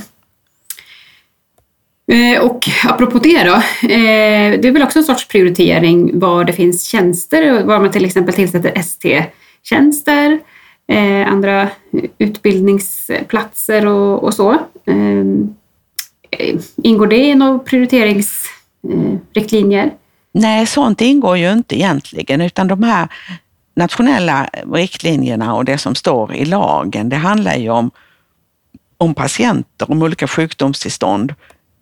Eh, 2.12 2.42
och 2.42 2.70
apropå 2.86 3.20
det 3.20 3.44
då, 3.44 3.56
eh, 3.88 4.60
det 4.60 4.68
är 4.68 4.72
väl 4.72 4.84
också 4.84 5.00
en 5.00 5.06
sorts 5.06 5.28
prioritering 5.28 6.20
var 6.20 6.44
det 6.44 6.54
finns 6.54 6.84
tjänster, 6.84 7.64
var 7.64 7.80
man 7.80 7.92
till 7.92 8.06
exempel 8.06 8.34
tillsätter 8.34 8.72
tjänster, 9.64 10.40
eh, 10.88 11.28
andra 11.28 11.70
utbildningsplatser 12.18 13.86
och, 13.86 14.24
och 14.24 14.34
så. 14.34 14.58
Ehm, 14.86 15.56
eh, 16.32 16.60
ingår 16.84 17.08
det 17.08 17.18
i 17.18 17.36
några 17.36 17.60
prioriteringsriktlinjer? 17.60 19.92
Nej, 20.32 20.66
sånt 20.66 21.02
ingår 21.02 21.38
ju 21.38 21.52
inte 21.52 21.76
egentligen, 21.76 22.42
utan 22.42 22.68
de 22.68 22.84
här 22.84 23.08
nationella 23.76 24.50
riktlinjerna 24.74 25.56
och 25.56 25.66
det 25.66 25.78
som 25.78 25.96
står 25.96 26.34
i 26.34 26.46
lagen, 26.46 27.10
det 27.10 27.16
handlar 27.16 27.56
ju 27.56 27.70
om, 27.70 27.92
om 28.98 29.14
patienter, 29.14 29.92
om 29.92 30.02
olika 30.02 30.28
sjukdomstillstånd 30.28 31.34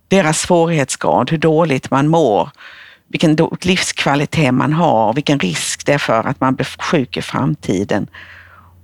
deras 0.07 0.41
svårighetsgrad, 0.41 1.31
hur 1.31 1.37
dåligt 1.37 1.91
man 1.91 2.07
mår, 2.07 2.49
vilken 3.11 3.37
livskvalitet 3.61 4.53
man 4.53 4.73
har, 4.73 5.13
vilken 5.13 5.39
risk 5.39 5.85
det 5.85 5.93
är 5.93 5.97
för 5.97 6.27
att 6.27 6.41
man 6.41 6.55
blir 6.55 6.65
sjuk 6.65 7.17
i 7.17 7.21
framtiden. 7.21 8.07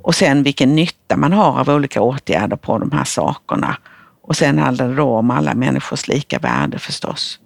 Och 0.01 0.15
sen 0.15 0.43
vilken 0.43 0.75
nytta 0.75 1.17
man 1.17 1.33
har 1.33 1.59
av 1.59 1.69
olika 1.69 2.01
åtgärder 2.01 2.57
på 2.57 2.77
de 2.77 2.91
här 2.91 3.03
sakerna. 3.03 3.77
Och 4.23 4.35
sen 4.35 4.59
handlar 4.59 4.87
det 4.87 4.95
då 4.95 5.15
om 5.15 5.31
alla 5.31 5.53
människors 5.53 6.07
lika 6.07 6.39
värde 6.39 6.79
förstås. 6.79 7.39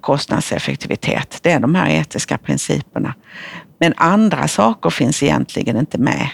Kostnadseffektivitet, 0.00 1.38
det 1.42 1.52
är 1.52 1.60
de 1.60 1.74
här 1.74 1.88
etiska 1.90 2.38
principerna. 2.38 3.14
Men 3.78 3.94
andra 3.96 4.48
saker 4.48 4.90
finns 4.90 5.22
egentligen 5.22 5.76
inte 5.76 5.98
med. 5.98 6.28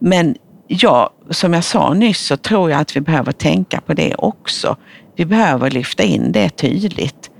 Men 0.00 0.36
ja, 0.66 1.10
som 1.30 1.52
jag 1.52 1.64
sa 1.64 1.94
nyss 1.94 2.20
så 2.20 2.36
tror 2.36 2.70
jag 2.70 2.80
att 2.80 2.96
vi 2.96 3.00
behöver 3.00 3.32
tänka 3.32 3.80
på 3.80 3.94
det 3.94 4.14
också. 4.14 4.76
Vi 5.16 5.24
behöver 5.24 5.70
lyfta 5.70 6.02
in 6.02 6.32
det 6.32 6.48
tydligt. 6.48 7.30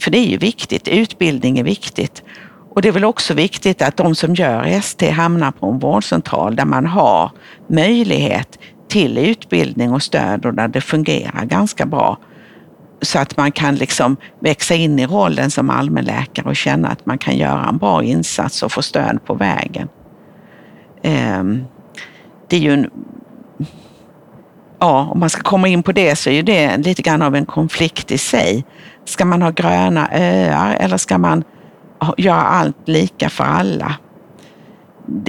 För 0.00 0.10
det 0.10 0.18
är 0.18 0.26
ju 0.26 0.36
viktigt, 0.36 0.88
utbildning 0.88 1.58
är 1.58 1.64
viktigt. 1.64 2.22
Och 2.70 2.82
det 2.82 2.88
är 2.88 2.92
väl 2.92 3.04
också 3.04 3.34
viktigt 3.34 3.82
att 3.82 3.96
de 3.96 4.14
som 4.14 4.34
gör 4.34 4.64
ST 4.64 5.10
hamnar 5.10 5.52
på 5.52 5.66
en 5.66 5.78
vårdcentral 5.78 6.56
där 6.56 6.64
man 6.64 6.86
har 6.86 7.30
möjlighet 7.66 8.58
till 8.88 9.18
utbildning 9.18 9.92
och 9.92 10.02
stöd 10.02 10.46
och 10.46 10.54
där 10.54 10.68
det 10.68 10.80
fungerar 10.80 11.44
ganska 11.44 11.86
bra. 11.86 12.18
så 13.02 13.18
att 13.18 13.36
man 13.36 13.52
kan 13.52 13.74
liksom 13.74 14.16
växa 14.40 14.74
in 14.74 14.98
i 14.98 15.06
rollen 15.06 15.50
som 15.50 15.70
allmänläkare 15.70 16.48
och 16.48 16.56
känna 16.56 16.88
att 16.88 17.06
man 17.06 17.18
kan 17.18 17.36
göra 17.36 17.68
en 17.68 17.78
bra 17.78 18.02
insats 18.02 18.62
och 18.62 18.72
få 18.72 18.82
stöd 18.82 19.24
på 19.24 19.34
vägen. 19.34 19.88
Ehm, 21.02 21.64
det 22.48 22.56
är 22.56 22.60
ju 22.60 22.72
en, 22.72 22.90
ja, 24.80 25.08
om 25.12 25.20
man 25.20 25.30
ska 25.30 25.42
komma 25.42 25.68
in 25.68 25.82
på 25.82 25.92
det 25.92 26.16
så 26.16 26.30
är 26.30 26.34
ju 26.34 26.42
det 26.42 26.76
lite 26.76 27.02
grann 27.02 27.22
av 27.22 27.36
en 27.36 27.46
konflikt 27.46 28.10
i 28.10 28.18
sig. 28.18 28.64
Ska 29.04 29.24
man 29.24 29.42
ha 29.42 29.50
gröna 29.50 30.08
öar 30.12 30.76
eller 30.80 30.96
ska 30.96 31.18
man 31.18 31.44
göra 32.16 32.40
allt 32.40 32.88
lika 32.88 33.30
för 33.30 33.44
alla? 33.44 33.96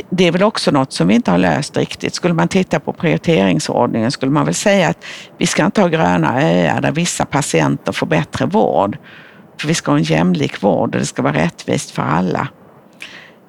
det 0.09 0.27
är 0.27 0.31
väl 0.31 0.43
också 0.43 0.71
något 0.71 0.93
som 0.93 1.07
vi 1.07 1.15
inte 1.15 1.31
har 1.31 1.37
löst 1.37 1.77
riktigt. 1.77 2.15
Skulle 2.15 2.33
man 2.33 2.47
titta 2.47 2.79
på 2.79 2.93
prioriteringsordningen 2.93 4.11
skulle 4.11 4.31
man 4.31 4.45
väl 4.45 4.53
säga 4.53 4.89
att 4.89 5.05
vi 5.37 5.47
ska 5.47 5.65
inte 5.65 5.81
ha 5.81 5.87
gröna 5.87 6.41
öar 6.41 6.81
där 6.81 6.91
vissa 6.91 7.25
patienter 7.25 7.91
får 7.91 8.07
bättre 8.07 8.45
vård. 8.45 8.97
För 9.59 9.67
vi 9.67 9.73
ska 9.73 9.91
ha 9.91 9.97
en 9.97 10.03
jämlik 10.03 10.63
vård 10.63 10.95
och 10.95 10.99
det 11.01 11.05
ska 11.05 11.21
vara 11.21 11.33
rättvist 11.33 11.91
för 11.91 12.01
alla. 12.01 12.47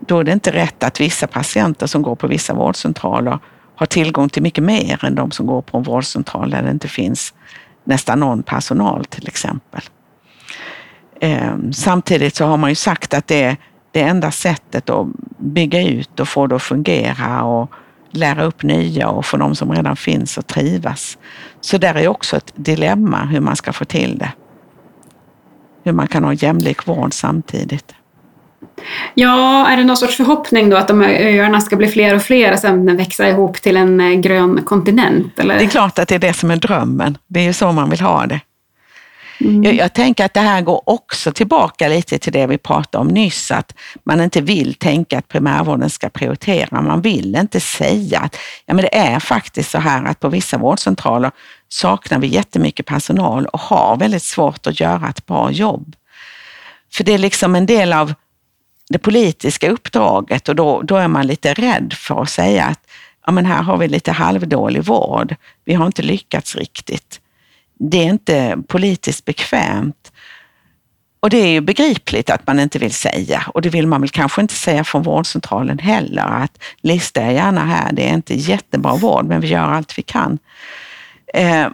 Då 0.00 0.18
är 0.18 0.24
det 0.24 0.32
inte 0.32 0.52
rätt 0.52 0.84
att 0.84 1.00
vissa 1.00 1.26
patienter 1.26 1.86
som 1.86 2.02
går 2.02 2.14
på 2.14 2.26
vissa 2.26 2.54
vårdcentraler 2.54 3.38
har 3.76 3.86
tillgång 3.86 4.28
till 4.28 4.42
mycket 4.42 4.64
mer 4.64 5.04
än 5.04 5.14
de 5.14 5.30
som 5.30 5.46
går 5.46 5.62
på 5.62 5.78
en 5.78 5.82
vårdcentral 5.82 6.50
där 6.50 6.62
det 6.62 6.70
inte 6.70 6.88
finns 6.88 7.34
nästan 7.84 8.20
någon 8.20 8.42
personal 8.42 9.04
till 9.04 9.28
exempel. 9.28 9.80
Ehm, 11.20 11.72
samtidigt 11.72 12.36
så 12.36 12.44
har 12.44 12.56
man 12.56 12.70
ju 12.70 12.74
sagt 12.74 13.14
att 13.14 13.26
det 13.26 13.42
är 13.42 13.56
det 13.90 14.02
enda 14.02 14.30
sättet 14.30 14.90
att 14.90 15.06
bygga 15.38 15.88
ut 15.88 16.20
och 16.20 16.28
få 16.28 16.46
det 16.46 16.56
att 16.56 16.62
fungera 16.62 17.44
och 17.44 17.70
lära 18.10 18.44
upp 18.44 18.62
nya 18.62 19.08
och 19.08 19.26
få 19.26 19.36
de 19.36 19.54
som 19.54 19.72
redan 19.72 19.96
finns 19.96 20.38
att 20.38 20.46
trivas. 20.46 21.18
Så 21.60 21.78
där 21.78 21.94
är 21.94 22.08
också 22.08 22.36
ett 22.36 22.52
dilemma 22.56 23.24
hur 23.24 23.40
man 23.40 23.56
ska 23.56 23.72
få 23.72 23.84
till 23.84 24.18
det. 24.18 24.32
Hur 25.84 25.92
man 25.92 26.06
kan 26.06 26.24
ha 26.24 26.32
jämlik 26.32 26.86
vård 26.86 27.12
samtidigt. 27.12 27.94
Ja, 29.14 29.68
är 29.68 29.76
det 29.76 29.84
någon 29.84 29.96
sorts 29.96 30.16
förhoppning 30.16 30.70
då 30.70 30.76
att 30.76 30.88
de 30.88 31.00
här 31.00 31.10
öarna 31.10 31.60
ska 31.60 31.76
bli 31.76 31.88
fler 31.88 32.14
och 32.14 32.22
fler 32.22 32.52
och 32.52 32.58
sen 32.58 32.96
växa 32.96 33.28
ihop 33.28 33.62
till 33.62 33.76
en 33.76 34.00
eh, 34.00 34.12
grön 34.12 34.62
kontinent? 34.64 35.38
Eller? 35.38 35.58
Det 35.58 35.64
är 35.64 35.68
klart 35.68 35.98
att 35.98 36.08
det 36.08 36.14
är 36.14 36.18
det 36.18 36.32
som 36.32 36.50
är 36.50 36.56
drömmen. 36.56 37.18
Det 37.26 37.40
är 37.40 37.44
ju 37.44 37.52
så 37.52 37.72
man 37.72 37.90
vill 37.90 38.00
ha 38.00 38.26
det. 38.26 38.40
Mm. 39.40 39.62
Jag, 39.62 39.74
jag, 39.74 39.92
tänker 39.92 40.24
att 40.24 40.34
det 40.34 40.40
här 40.40 40.60
går 40.60 40.82
också 40.86 41.32
tillbaka 41.32 41.88
lite 41.88 42.18
till 42.18 42.32
det 42.32 42.46
vi 42.46 42.58
pratade 42.58 43.02
om 43.02 43.08
nyss, 43.08 43.50
att 43.50 43.74
man 44.04 44.20
inte 44.20 44.40
vill 44.40 44.74
tänka 44.74 45.18
att 45.18 45.28
primärvården 45.28 45.90
ska 45.90 46.08
prioritera. 46.08 46.82
Man 46.82 47.00
vill 47.00 47.36
inte 47.36 47.60
säga 47.60 48.20
att 48.20 48.36
ja, 48.66 48.74
men 48.74 48.84
det 48.84 48.96
är 48.96 49.20
faktiskt 49.20 49.70
så 49.70 49.78
här 49.78 50.04
att 50.04 50.20
på 50.20 50.28
vissa 50.28 50.58
vårdcentraler 50.58 51.30
saknar 51.68 52.18
vi 52.18 52.26
jättemycket 52.26 52.86
personal 52.86 53.46
och 53.46 53.60
har 53.60 53.96
väldigt 53.96 54.22
svårt 54.22 54.66
att 54.66 54.80
göra 54.80 55.08
ett 55.08 55.26
bra 55.26 55.50
jobb. 55.50 55.94
För 56.92 57.04
det 57.04 57.12
är 57.12 57.18
liksom 57.18 57.56
en 57.56 57.66
del 57.66 57.92
av 57.92 58.14
det 58.92 58.98
politiska 58.98 59.70
uppdraget 59.70 60.48
och 60.48 60.56
då, 60.56 60.82
då 60.82 60.96
är 60.96 61.08
man 61.08 61.26
lite 61.26 61.54
rädd 61.54 61.92
för 61.92 62.22
att 62.22 62.30
säga 62.30 62.64
att 62.64 62.80
ja, 63.26 63.32
men 63.32 63.46
här 63.46 63.62
har 63.62 63.76
vi 63.76 63.88
lite 63.88 64.12
halvdålig 64.12 64.84
vård. 64.84 65.34
Vi 65.64 65.74
har 65.74 65.86
inte 65.86 66.02
lyckats 66.02 66.56
riktigt 66.56 67.20
det 67.90 67.98
är 67.98 68.10
inte 68.10 68.58
politiskt 68.68 69.24
bekvämt. 69.24 70.12
Och 71.20 71.30
det 71.30 71.36
är 71.36 71.48
ju 71.48 71.60
begripligt 71.60 72.30
att 72.30 72.46
man 72.46 72.60
inte 72.60 72.78
vill 72.78 72.94
säga 72.94 73.42
och 73.54 73.62
det 73.62 73.68
vill 73.68 73.86
man 73.86 74.00
väl 74.00 74.10
kanske 74.10 74.40
inte 74.40 74.54
säga 74.54 74.84
från 74.84 75.02
vårdcentralen 75.02 75.78
heller. 75.78 76.22
Att 76.22 76.62
lista 76.80 77.22
er 77.22 77.30
gärna 77.30 77.64
här, 77.64 77.92
det 77.92 78.08
är 78.08 78.14
inte 78.14 78.34
jättebra 78.34 78.96
vård 78.96 79.26
men 79.26 79.40
vi 79.40 79.48
gör 79.48 79.64
allt 79.64 79.98
vi 79.98 80.02
kan. 80.02 80.38
Eh, 81.34 81.68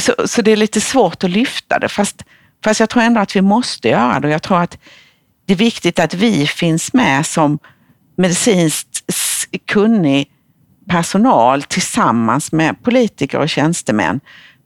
så, 0.00 0.14
så 0.24 0.42
det 0.42 0.50
är 0.50 0.56
lite 0.56 0.80
svårt 0.80 1.24
att 1.24 1.30
lyfta 1.30 1.78
det 1.78 1.88
fast, 1.88 2.24
fast 2.64 2.80
jag 2.80 2.88
tror 2.88 3.02
ändå 3.02 3.20
att 3.20 3.36
vi 3.36 3.40
måste 3.40 3.88
göra 3.88 4.20
det 4.20 4.28
och 4.28 4.34
jag 4.34 4.42
tror 4.42 4.60
att 4.60 4.78
det 5.50 5.54
är 5.54 5.56
viktigt 5.56 5.98
att 5.98 6.14
vi 6.14 6.46
finns 6.46 6.92
med 6.92 7.26
som 7.26 7.58
medicinskt 8.16 9.04
kunnig 9.66 10.30
personal 10.88 11.62
tillsammans 11.62 12.52
med 12.52 12.82
politiker 12.82 13.38
och 13.38 13.48
tjänstemän 13.48 14.20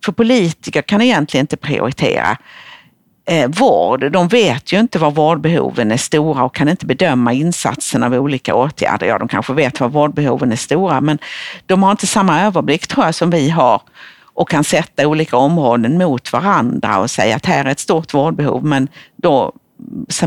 för 0.05 0.13
politiker 0.13 0.83
kan 0.83 1.03
egentligen 1.03 1.45
inte 1.45 1.57
prioritera 1.57 2.37
eh, 3.29 3.51
vård. 3.51 4.13
De 4.13 4.29
vet 4.29 4.73
ju 4.73 4.81
inte 4.81 4.99
var 4.99 5.11
vårdbehoven 5.11 5.93
är 5.93 5.97
stora 5.97 6.45
och 6.45 6.55
kan 6.55 6.69
inte 6.69 6.87
bedöma 6.87 7.33
insatsen 7.33 8.03
av 8.03 8.15
olika 8.15 8.55
åtgärder. 8.55 9.07
Ja, 9.07 9.19
de 9.19 9.29
kanske 9.29 9.53
vet 9.53 9.81
var 9.81 9.89
vårdbehoven 9.89 10.53
är 10.53 10.57
stora, 10.57 11.01
men 11.01 11.19
de 11.67 11.83
har 11.83 11.91
inte 11.91 12.07
samma 12.07 12.41
överblick 12.41 12.87
tror 12.87 13.05
jag 13.05 13.15
som 13.15 13.31
vi 13.31 13.51
har 13.51 13.83
och 14.35 14.49
kan 14.49 14.65
sätta 14.65 15.09
olika 15.09 15.37
områden 15.37 15.99
mot 15.99 16.33
varandra 16.33 16.99
och 16.99 17.11
säga 17.11 17.37
att 17.37 17.47
här 17.47 17.65
är 17.65 17.71
ett 17.71 17.81
stort 17.81 18.15
vårdbehov, 18.15 18.65
men 18.65 18.89
då 19.17 19.53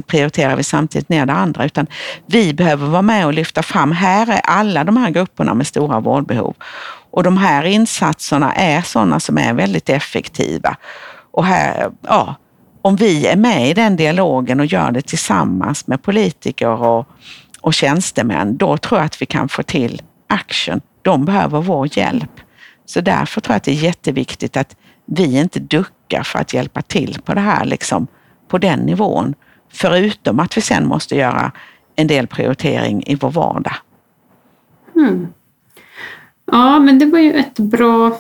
prioriterar 0.06 0.56
vi 0.56 0.64
samtidigt 0.64 1.10
ner 1.10 1.26
det 1.26 1.34
andra. 1.34 1.66
Utan 1.66 1.88
vi 2.26 2.54
behöver 2.54 2.88
vara 2.88 3.02
med 3.02 3.26
och 3.26 3.34
lyfta 3.34 3.64
fram, 3.64 3.92
här 3.92 4.32
är 4.32 4.40
alla 4.44 4.84
de 4.84 4.98
här 4.98 5.10
grupperna 5.10 5.54
med 5.54 5.68
stora 5.68 6.00
vårdbehov. 6.00 6.56
Och 7.12 7.24
de 7.24 7.38
här 7.38 7.64
insatserna 7.64 8.54
är 8.54 8.82
sådana 8.82 9.20
som 9.20 9.38
är 9.38 9.54
väldigt 9.54 9.90
effektiva. 9.90 10.76
Och 11.32 11.46
här, 11.46 11.92
ja, 12.02 12.36
om 12.82 12.96
vi 12.96 13.28
är 13.28 13.36
med 13.36 13.70
i 13.70 13.74
den 13.74 13.96
dialogen 13.96 14.60
och 14.60 14.66
gör 14.66 14.92
det 14.92 15.02
tillsammans 15.02 15.88
med 15.88 16.04
politiker 16.04 16.70
och, 16.70 17.08
och 17.62 17.74
tjänstemän, 17.74 18.58
då 18.58 18.78
tror 18.78 19.00
jag 19.00 19.06
att 19.06 19.22
vi 19.22 19.26
kan 19.26 19.50
få 19.50 19.64
till 19.64 20.02
action. 20.28 20.82
De 21.02 21.26
behöver 21.26 21.62
vår 21.62 21.98
hjälp. 21.98 22.32
Så 22.86 23.02
därför 23.02 23.42
tror 23.42 23.54
jag 23.54 23.58
att 23.58 23.64
det 23.64 23.72
är 23.72 23.84
jätteviktigt 23.84 24.58
att 24.58 24.76
vi 25.06 25.40
inte 25.40 25.60
duckar 25.60 26.24
för 26.24 26.40
att 26.40 26.54
hjälpa 26.54 26.82
till 26.82 27.20
på 27.26 27.34
det 27.34 27.42
här, 27.42 27.66
liksom, 27.66 28.08
på 28.48 28.58
den 28.58 28.80
nivån. 28.80 29.36
Förutom 29.70 30.40
att 30.40 30.58
vi 30.58 30.62
sen 30.62 30.88
måste 30.88 31.16
göra 31.16 31.52
en 31.96 32.08
del 32.08 32.28
prioritering 32.28 33.04
i 33.08 33.16
vår 33.16 33.32
vardag. 33.32 33.76
Mm. 34.96 35.28
Ja, 36.52 36.80
men 36.80 37.00
det 37.00 37.06
var 37.06 37.20
ju 37.20 37.34
ett 37.34 37.60
bra 37.60 38.20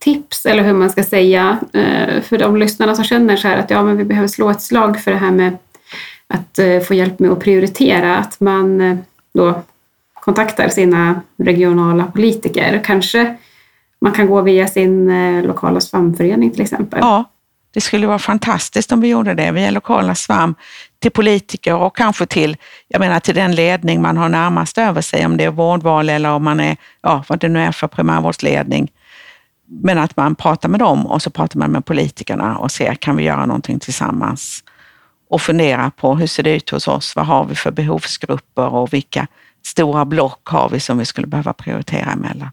tips, 0.00 0.46
eller 0.46 0.62
hur 0.62 0.72
man 0.72 0.90
ska 0.90 1.02
säga, 1.02 1.58
eh, 1.72 2.22
för 2.22 2.38
de 2.38 2.56
lyssnarna 2.56 2.94
som 2.94 3.04
känner 3.04 3.36
så 3.36 3.48
här 3.48 3.56
att 3.56 3.70
ja, 3.70 3.82
men 3.82 3.96
vi 3.96 4.04
behöver 4.04 4.28
slå 4.28 4.50
ett 4.50 4.62
slag 4.62 5.00
för 5.00 5.10
det 5.10 5.16
här 5.16 5.30
med 5.30 5.56
att 6.26 6.58
eh, 6.58 6.80
få 6.80 6.94
hjälp 6.94 7.18
med 7.18 7.30
att 7.30 7.40
prioritera, 7.40 8.16
att 8.16 8.40
man 8.40 8.80
eh, 8.80 8.96
då 9.32 9.62
kontaktar 10.14 10.68
sina 10.68 11.20
regionala 11.36 12.04
politiker. 12.04 12.82
Kanske 12.84 13.36
man 14.00 14.12
kan 14.12 14.26
gå 14.26 14.40
via 14.42 14.66
sin 14.66 15.42
lokala 15.42 15.80
svamförening 15.80 16.50
till 16.50 16.60
exempel. 16.60 16.98
Ja, 17.02 17.29
det 17.72 17.80
skulle 17.80 18.06
vara 18.06 18.18
fantastiskt 18.18 18.92
om 18.92 19.00
vi 19.00 19.08
gjorde 19.08 19.34
det 19.34 19.52
via 19.52 19.70
lokala 19.70 20.14
SVAM 20.14 20.54
till 20.98 21.10
politiker 21.10 21.74
och 21.74 21.96
kanske 21.96 22.26
till, 22.26 22.56
jag 22.88 23.00
menar 23.00 23.20
till 23.20 23.34
den 23.34 23.54
ledning 23.54 24.02
man 24.02 24.16
har 24.16 24.28
närmast 24.28 24.78
över 24.78 25.00
sig, 25.00 25.26
om 25.26 25.36
det 25.36 25.44
är 25.44 25.50
vårdval 25.50 26.08
eller 26.08 26.30
om 26.30 26.44
man 26.44 26.60
är, 26.60 26.76
ja 27.02 27.24
vad 27.28 27.38
det 27.38 27.48
nu 27.48 27.60
är 27.60 27.72
för 27.72 27.88
primärvårdsledning. 27.88 28.92
Men 29.66 29.98
att 29.98 30.16
man 30.16 30.34
pratar 30.34 30.68
med 30.68 30.80
dem 30.80 31.06
och 31.06 31.22
så 31.22 31.30
pratar 31.30 31.58
man 31.58 31.70
med 31.70 31.84
politikerna 31.84 32.58
och 32.58 32.70
ser, 32.70 32.94
kan 32.94 33.16
vi 33.16 33.22
göra 33.22 33.46
någonting 33.46 33.78
tillsammans? 33.78 34.64
Och 35.30 35.42
fundera 35.42 35.90
på 35.90 36.16
hur 36.16 36.26
ser 36.26 36.42
det 36.42 36.56
ut 36.56 36.70
hos 36.70 36.88
oss? 36.88 37.16
Vad 37.16 37.26
har 37.26 37.44
vi 37.44 37.54
för 37.54 37.70
behovsgrupper 37.70 38.74
och 38.74 38.92
vilka 38.92 39.26
stora 39.66 40.04
block 40.04 40.48
har 40.48 40.68
vi 40.68 40.80
som 40.80 40.98
vi 40.98 41.04
skulle 41.04 41.26
behöva 41.26 41.52
prioritera 41.52 42.10
emellan? 42.12 42.50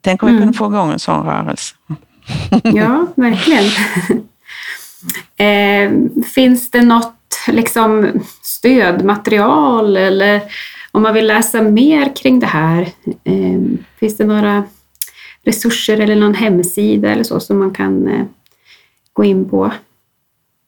Tänk 0.00 0.22
om 0.22 0.26
vi 0.26 0.32
mm. 0.32 0.42
kunde 0.42 0.58
få 0.58 0.66
igång 0.66 0.92
en 0.92 0.98
sån 0.98 1.26
rörelse. 1.26 1.74
Ja, 2.62 3.06
verkligen. 3.14 3.64
Eh, 5.36 5.92
finns 6.34 6.70
det 6.70 6.82
något 6.82 7.16
liksom, 7.48 8.20
stödmaterial 8.42 9.96
eller 9.96 10.40
om 10.90 11.02
man 11.02 11.14
vill 11.14 11.26
läsa 11.26 11.62
mer 11.62 12.16
kring 12.16 12.40
det 12.40 12.46
här? 12.46 12.82
Eh, 13.24 13.60
finns 14.00 14.16
det 14.16 14.24
några 14.24 14.64
resurser 15.44 16.00
eller 16.00 16.16
någon 16.16 16.34
hemsida 16.34 17.10
eller 17.10 17.24
så 17.24 17.40
som 17.40 17.58
man 17.58 17.70
kan 17.70 18.08
eh, 18.08 18.24
gå 19.12 19.24
in 19.24 19.50
på? 19.50 19.72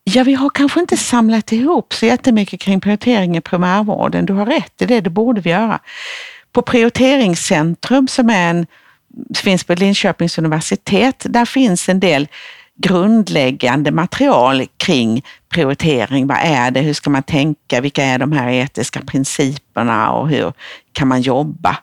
Ja, 0.05 0.23
vi 0.23 0.35
har 0.35 0.51
kanske 0.51 0.81
inte 0.81 0.97
samlat 0.97 1.53
ihop 1.53 1.95
så 1.95 2.07
jättemycket 2.07 2.61
kring 2.61 2.81
prioritering 2.81 3.37
i 3.37 3.41
primärvården. 3.41 4.27
Du 4.27 4.33
har 4.33 4.47
rätt 4.47 4.83
i 4.83 4.87
det, 4.87 5.01
det 5.01 5.11
borde 5.11 5.41
vi 5.41 5.51
göra. 5.51 5.81
På 6.53 6.63
Prioriteringscentrum 6.63 8.09
som 8.09 8.31
är 8.31 8.51
en 8.51 8.67
finns 9.37 9.65
på 9.65 9.75
Linköpings 9.75 10.39
universitet. 10.39 11.27
Där 11.29 11.45
finns 11.45 11.89
en 11.89 12.01
del 12.01 12.29
grundläggande 12.77 13.91
material 13.91 14.67
kring 14.77 15.25
prioritering. 15.49 16.27
Vad 16.27 16.39
är 16.43 16.71
det? 16.71 16.81
Hur 16.81 16.95
ska 16.95 17.11
man 17.11 17.23
tänka? 17.23 17.81
Vilka 17.81 18.05
är 18.05 18.19
de 18.19 18.33
här 18.33 18.49
etiska 18.49 19.01
principerna 19.01 20.11
och 20.11 20.29
hur 20.29 20.53
kan 20.93 21.09
man 21.09 21.21
jobba? 21.21 21.77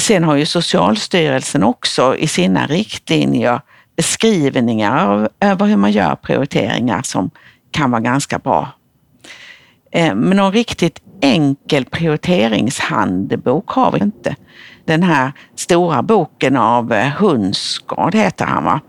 Sen 0.00 0.24
har 0.24 0.36
ju 0.36 0.46
Socialstyrelsen 0.46 1.62
också 1.62 2.16
i 2.16 2.26
sina 2.26 2.66
riktlinjer 2.66 3.60
beskrivningar 3.96 5.28
över 5.40 5.66
hur 5.66 5.76
man 5.76 5.92
gör 5.92 6.16
prioriteringar 6.16 7.02
som 7.02 7.30
kan 7.70 7.90
vara 7.90 8.00
ganska 8.00 8.38
bra. 8.38 8.68
Eh, 9.92 10.14
men 10.14 10.36
någon 10.36 10.52
riktigt 10.52 11.02
enkel 11.20 11.84
prioriteringshandbok 11.84 13.70
har 13.70 13.92
vi 13.92 13.98
inte 13.98 14.36
den 14.90 15.02
här 15.02 15.32
stora 15.56 16.02
boken 16.02 16.56
av 16.56 16.92
eh, 16.92 17.08
Hunsgård, 17.08 18.14
heter 18.14 18.44
han 18.44 18.64
va? 18.64 18.80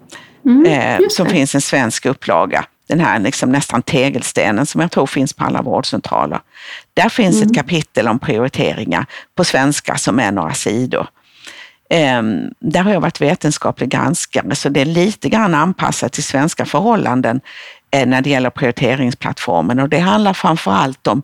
mm, 0.45 0.65
eh, 0.65 1.07
som 1.09 1.25
finns 1.25 1.55
en 1.55 1.61
svensk 1.61 2.05
upplaga. 2.05 2.65
Den 2.87 2.99
här 2.99 3.19
liksom 3.19 3.51
nästan 3.51 3.81
tegelstenen 3.81 4.65
som 4.65 4.81
jag 4.81 4.91
tror 4.91 5.07
finns 5.07 5.33
på 5.33 5.43
alla 5.43 5.61
vårdcentraler. 5.61 6.39
Där 6.93 7.09
finns 7.09 7.35
mm. 7.35 7.47
ett 7.47 7.55
kapitel 7.55 8.07
om 8.07 8.19
prioriteringar 8.19 9.05
på 9.35 9.43
svenska 9.43 9.97
som 9.97 10.19
är 10.19 10.31
några 10.31 10.53
sidor. 10.53 11.07
Eh, 11.89 12.21
där 12.59 12.83
har 12.83 12.91
jag 12.91 13.01
varit 13.01 13.21
vetenskaplig 13.21 13.89
granskare 13.89 14.55
så 14.55 14.69
det 14.69 14.81
är 14.81 14.85
lite 14.85 15.29
grann 15.29 15.55
anpassat 15.55 16.13
till 16.13 16.23
svenska 16.23 16.65
förhållanden 16.65 17.41
eh, 17.91 18.07
när 18.07 18.21
det 18.21 18.29
gäller 18.29 18.49
prioriteringsplattformen 18.49 19.79
och 19.79 19.89
det 19.89 19.99
handlar 19.99 20.33
framför 20.33 20.71
allt 20.71 21.07
om 21.07 21.23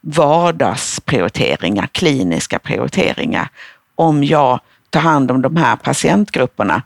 vardagsprioriteringar, 0.00 1.86
kliniska 1.86 2.58
prioriteringar. 2.58 3.48
Om 3.98 4.24
jag 4.24 4.60
tar 4.90 5.00
hand 5.00 5.30
om 5.30 5.42
de 5.42 5.56
här 5.56 5.76
patientgrupperna 5.76 6.82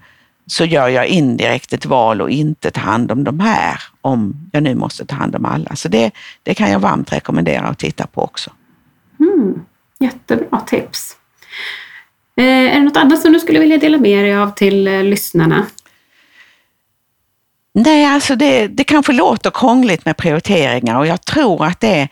så 0.46 0.64
gör 0.64 0.88
jag 0.88 1.06
indirekt 1.06 1.72
ett 1.72 1.86
val 1.86 2.20
och 2.20 2.30
inte 2.30 2.70
tar 2.70 2.82
hand 2.82 3.12
om 3.12 3.24
de 3.24 3.40
här, 3.40 3.82
om 4.00 4.48
jag 4.52 4.62
nu 4.62 4.74
måste 4.74 5.06
ta 5.06 5.16
hand 5.16 5.36
om 5.36 5.44
alla. 5.44 5.76
Så 5.76 5.88
det, 5.88 6.10
det 6.42 6.54
kan 6.54 6.70
jag 6.70 6.80
varmt 6.80 7.12
rekommendera 7.12 7.66
att 7.66 7.78
titta 7.78 8.06
på 8.06 8.22
också. 8.22 8.50
Mm, 9.20 9.64
jättebra 9.98 10.60
tips. 10.60 11.16
Eh, 12.36 12.44
är 12.44 12.74
det 12.74 12.80
något 12.80 12.96
annat 12.96 13.20
som 13.20 13.32
du 13.32 13.40
skulle 13.40 13.60
vilja 13.60 13.78
dela 13.78 13.98
med 13.98 14.24
dig 14.24 14.36
av 14.36 14.50
till 14.50 14.88
eh, 14.88 15.02
lyssnarna? 15.02 15.66
Nej, 17.74 18.06
alltså 18.06 18.36
det, 18.36 18.66
det 18.66 18.84
kanske 18.84 19.12
låter 19.12 19.50
krångligt 19.50 20.04
med 20.04 20.16
prioriteringar 20.16 20.98
och 20.98 21.06
jag 21.06 21.24
tror 21.24 21.64
att 21.64 21.80
det 21.80 21.88
är 21.88 22.08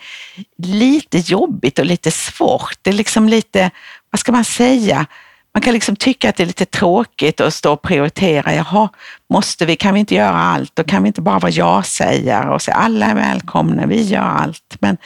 lite 0.62 1.18
jobbigt 1.18 1.78
och 1.78 1.84
lite 1.84 2.10
svårt. 2.10 2.78
Det 2.82 2.90
är 2.90 2.94
liksom 2.94 3.28
lite, 3.28 3.70
vad 4.10 4.20
ska 4.20 4.32
man 4.32 4.44
säga, 4.44 5.06
man 5.54 5.62
kan 5.62 5.74
liksom 5.74 5.96
tycka 5.96 6.28
att 6.28 6.36
det 6.36 6.42
är 6.42 6.46
lite 6.46 6.64
tråkigt 6.64 7.40
att 7.40 7.54
stå 7.54 7.72
och 7.72 7.82
prioritera. 7.82 8.54
Jaha, 8.54 8.88
måste 9.30 9.66
vi, 9.66 9.76
kan 9.76 9.94
vi 9.94 10.00
inte 10.00 10.14
göra 10.14 10.36
allt? 10.36 10.76
Då 10.76 10.84
kan 10.84 11.02
vi 11.02 11.06
inte 11.06 11.20
bara 11.20 11.38
vara 11.38 11.52
ja-sägare 11.52 12.50
och 12.50 12.62
säga 12.62 12.74
alla 12.74 13.06
är 13.06 13.14
välkomna, 13.14 13.86
vi 13.86 14.02
gör 14.02 14.20
allt. 14.20 14.76
Men 14.80 14.96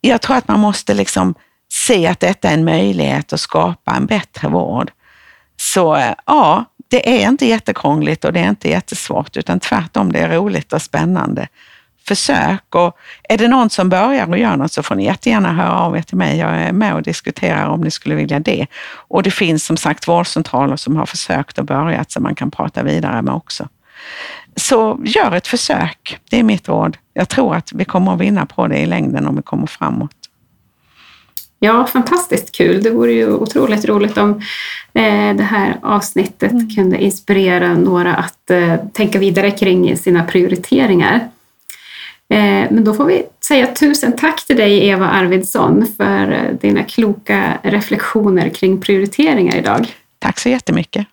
jag 0.00 0.20
tror 0.20 0.36
att 0.36 0.48
man 0.48 0.60
måste 0.60 0.94
liksom 0.94 1.34
se 1.72 2.06
att 2.06 2.20
detta 2.20 2.48
är 2.48 2.54
en 2.54 2.64
möjlighet 2.64 3.32
att 3.32 3.40
skapa 3.40 3.94
en 3.94 4.06
bättre 4.06 4.48
vård. 4.48 4.90
Så 5.56 6.14
ja, 6.26 6.64
det 6.88 7.22
är 7.22 7.28
inte 7.28 7.46
jättekrångligt 7.46 8.24
och 8.24 8.32
det 8.32 8.40
är 8.40 8.48
inte 8.48 8.68
jättesvårt, 8.68 9.36
utan 9.36 9.60
tvärtom, 9.60 10.12
det 10.12 10.18
är 10.18 10.28
roligt 10.28 10.72
och 10.72 10.82
spännande. 10.82 11.48
Försök 12.08 12.74
och 12.74 12.96
är 13.28 13.38
det 13.38 13.48
någon 13.48 13.70
som 13.70 13.88
börjar 13.88 14.28
och 14.30 14.38
gör 14.38 14.56
något 14.56 14.72
så 14.72 14.82
får 14.82 14.94
ni 14.94 15.04
jättegärna 15.04 15.52
höra 15.52 15.78
av 15.78 15.96
er 15.96 16.02
till 16.02 16.16
mig. 16.16 16.38
Jag 16.38 16.50
är 16.50 16.72
med 16.72 16.94
och 16.94 17.02
diskuterar 17.02 17.66
om 17.66 17.80
ni 17.80 17.90
skulle 17.90 18.14
vilja 18.14 18.40
det. 18.40 18.66
Och 18.86 19.22
det 19.22 19.30
finns 19.30 19.64
som 19.64 19.76
sagt 19.76 20.08
vårdcentraler 20.08 20.76
som 20.76 20.96
har 20.96 21.06
försökt 21.06 21.58
och 21.58 21.64
börjat 21.64 22.10
som 22.10 22.22
man 22.22 22.34
kan 22.34 22.50
prata 22.50 22.82
vidare 22.82 23.22
med 23.22 23.34
också. 23.34 23.68
Så 24.56 25.00
gör 25.04 25.32
ett 25.32 25.46
försök, 25.46 26.18
det 26.30 26.38
är 26.38 26.42
mitt 26.42 26.68
råd. 26.68 26.96
Jag 27.14 27.28
tror 27.28 27.54
att 27.54 27.72
vi 27.72 27.84
kommer 27.84 28.14
att 28.14 28.20
vinna 28.20 28.46
på 28.46 28.66
det 28.66 28.78
i 28.78 28.86
längden 28.86 29.26
om 29.26 29.36
vi 29.36 29.42
kommer 29.42 29.66
framåt. 29.66 30.10
Ja, 31.58 31.86
fantastiskt 31.86 32.56
kul. 32.56 32.82
Det 32.82 32.90
vore 32.90 33.12
ju 33.12 33.32
otroligt 33.32 33.84
roligt 33.84 34.18
om 34.18 34.30
eh, 34.94 35.36
det 35.36 35.42
här 35.42 35.78
avsnittet 35.82 36.52
mm. 36.52 36.70
kunde 36.70 36.98
inspirera 36.98 37.74
några 37.74 38.14
att 38.14 38.50
eh, 38.50 38.74
tänka 38.92 39.18
vidare 39.18 39.50
kring 39.50 39.96
sina 39.96 40.24
prioriteringar. 40.24 41.28
Eh, 42.28 42.70
men 42.70 42.84
då 42.84 42.94
får 42.94 43.04
vi 43.04 43.22
säga 43.48 43.66
tusen 43.66 44.16
tack 44.16 44.46
till 44.46 44.56
dig 44.56 44.88
Eva 44.88 45.06
Arvidsson 45.06 45.86
för 45.96 46.32
eh, 46.32 46.52
dina 46.60 46.84
kloka 46.84 47.58
reflektioner 47.62 48.48
kring 48.48 48.80
prioriteringar 48.80 49.56
idag. 49.56 49.86
Tack 50.18 50.38
så 50.38 50.48
jättemycket. 50.48 51.06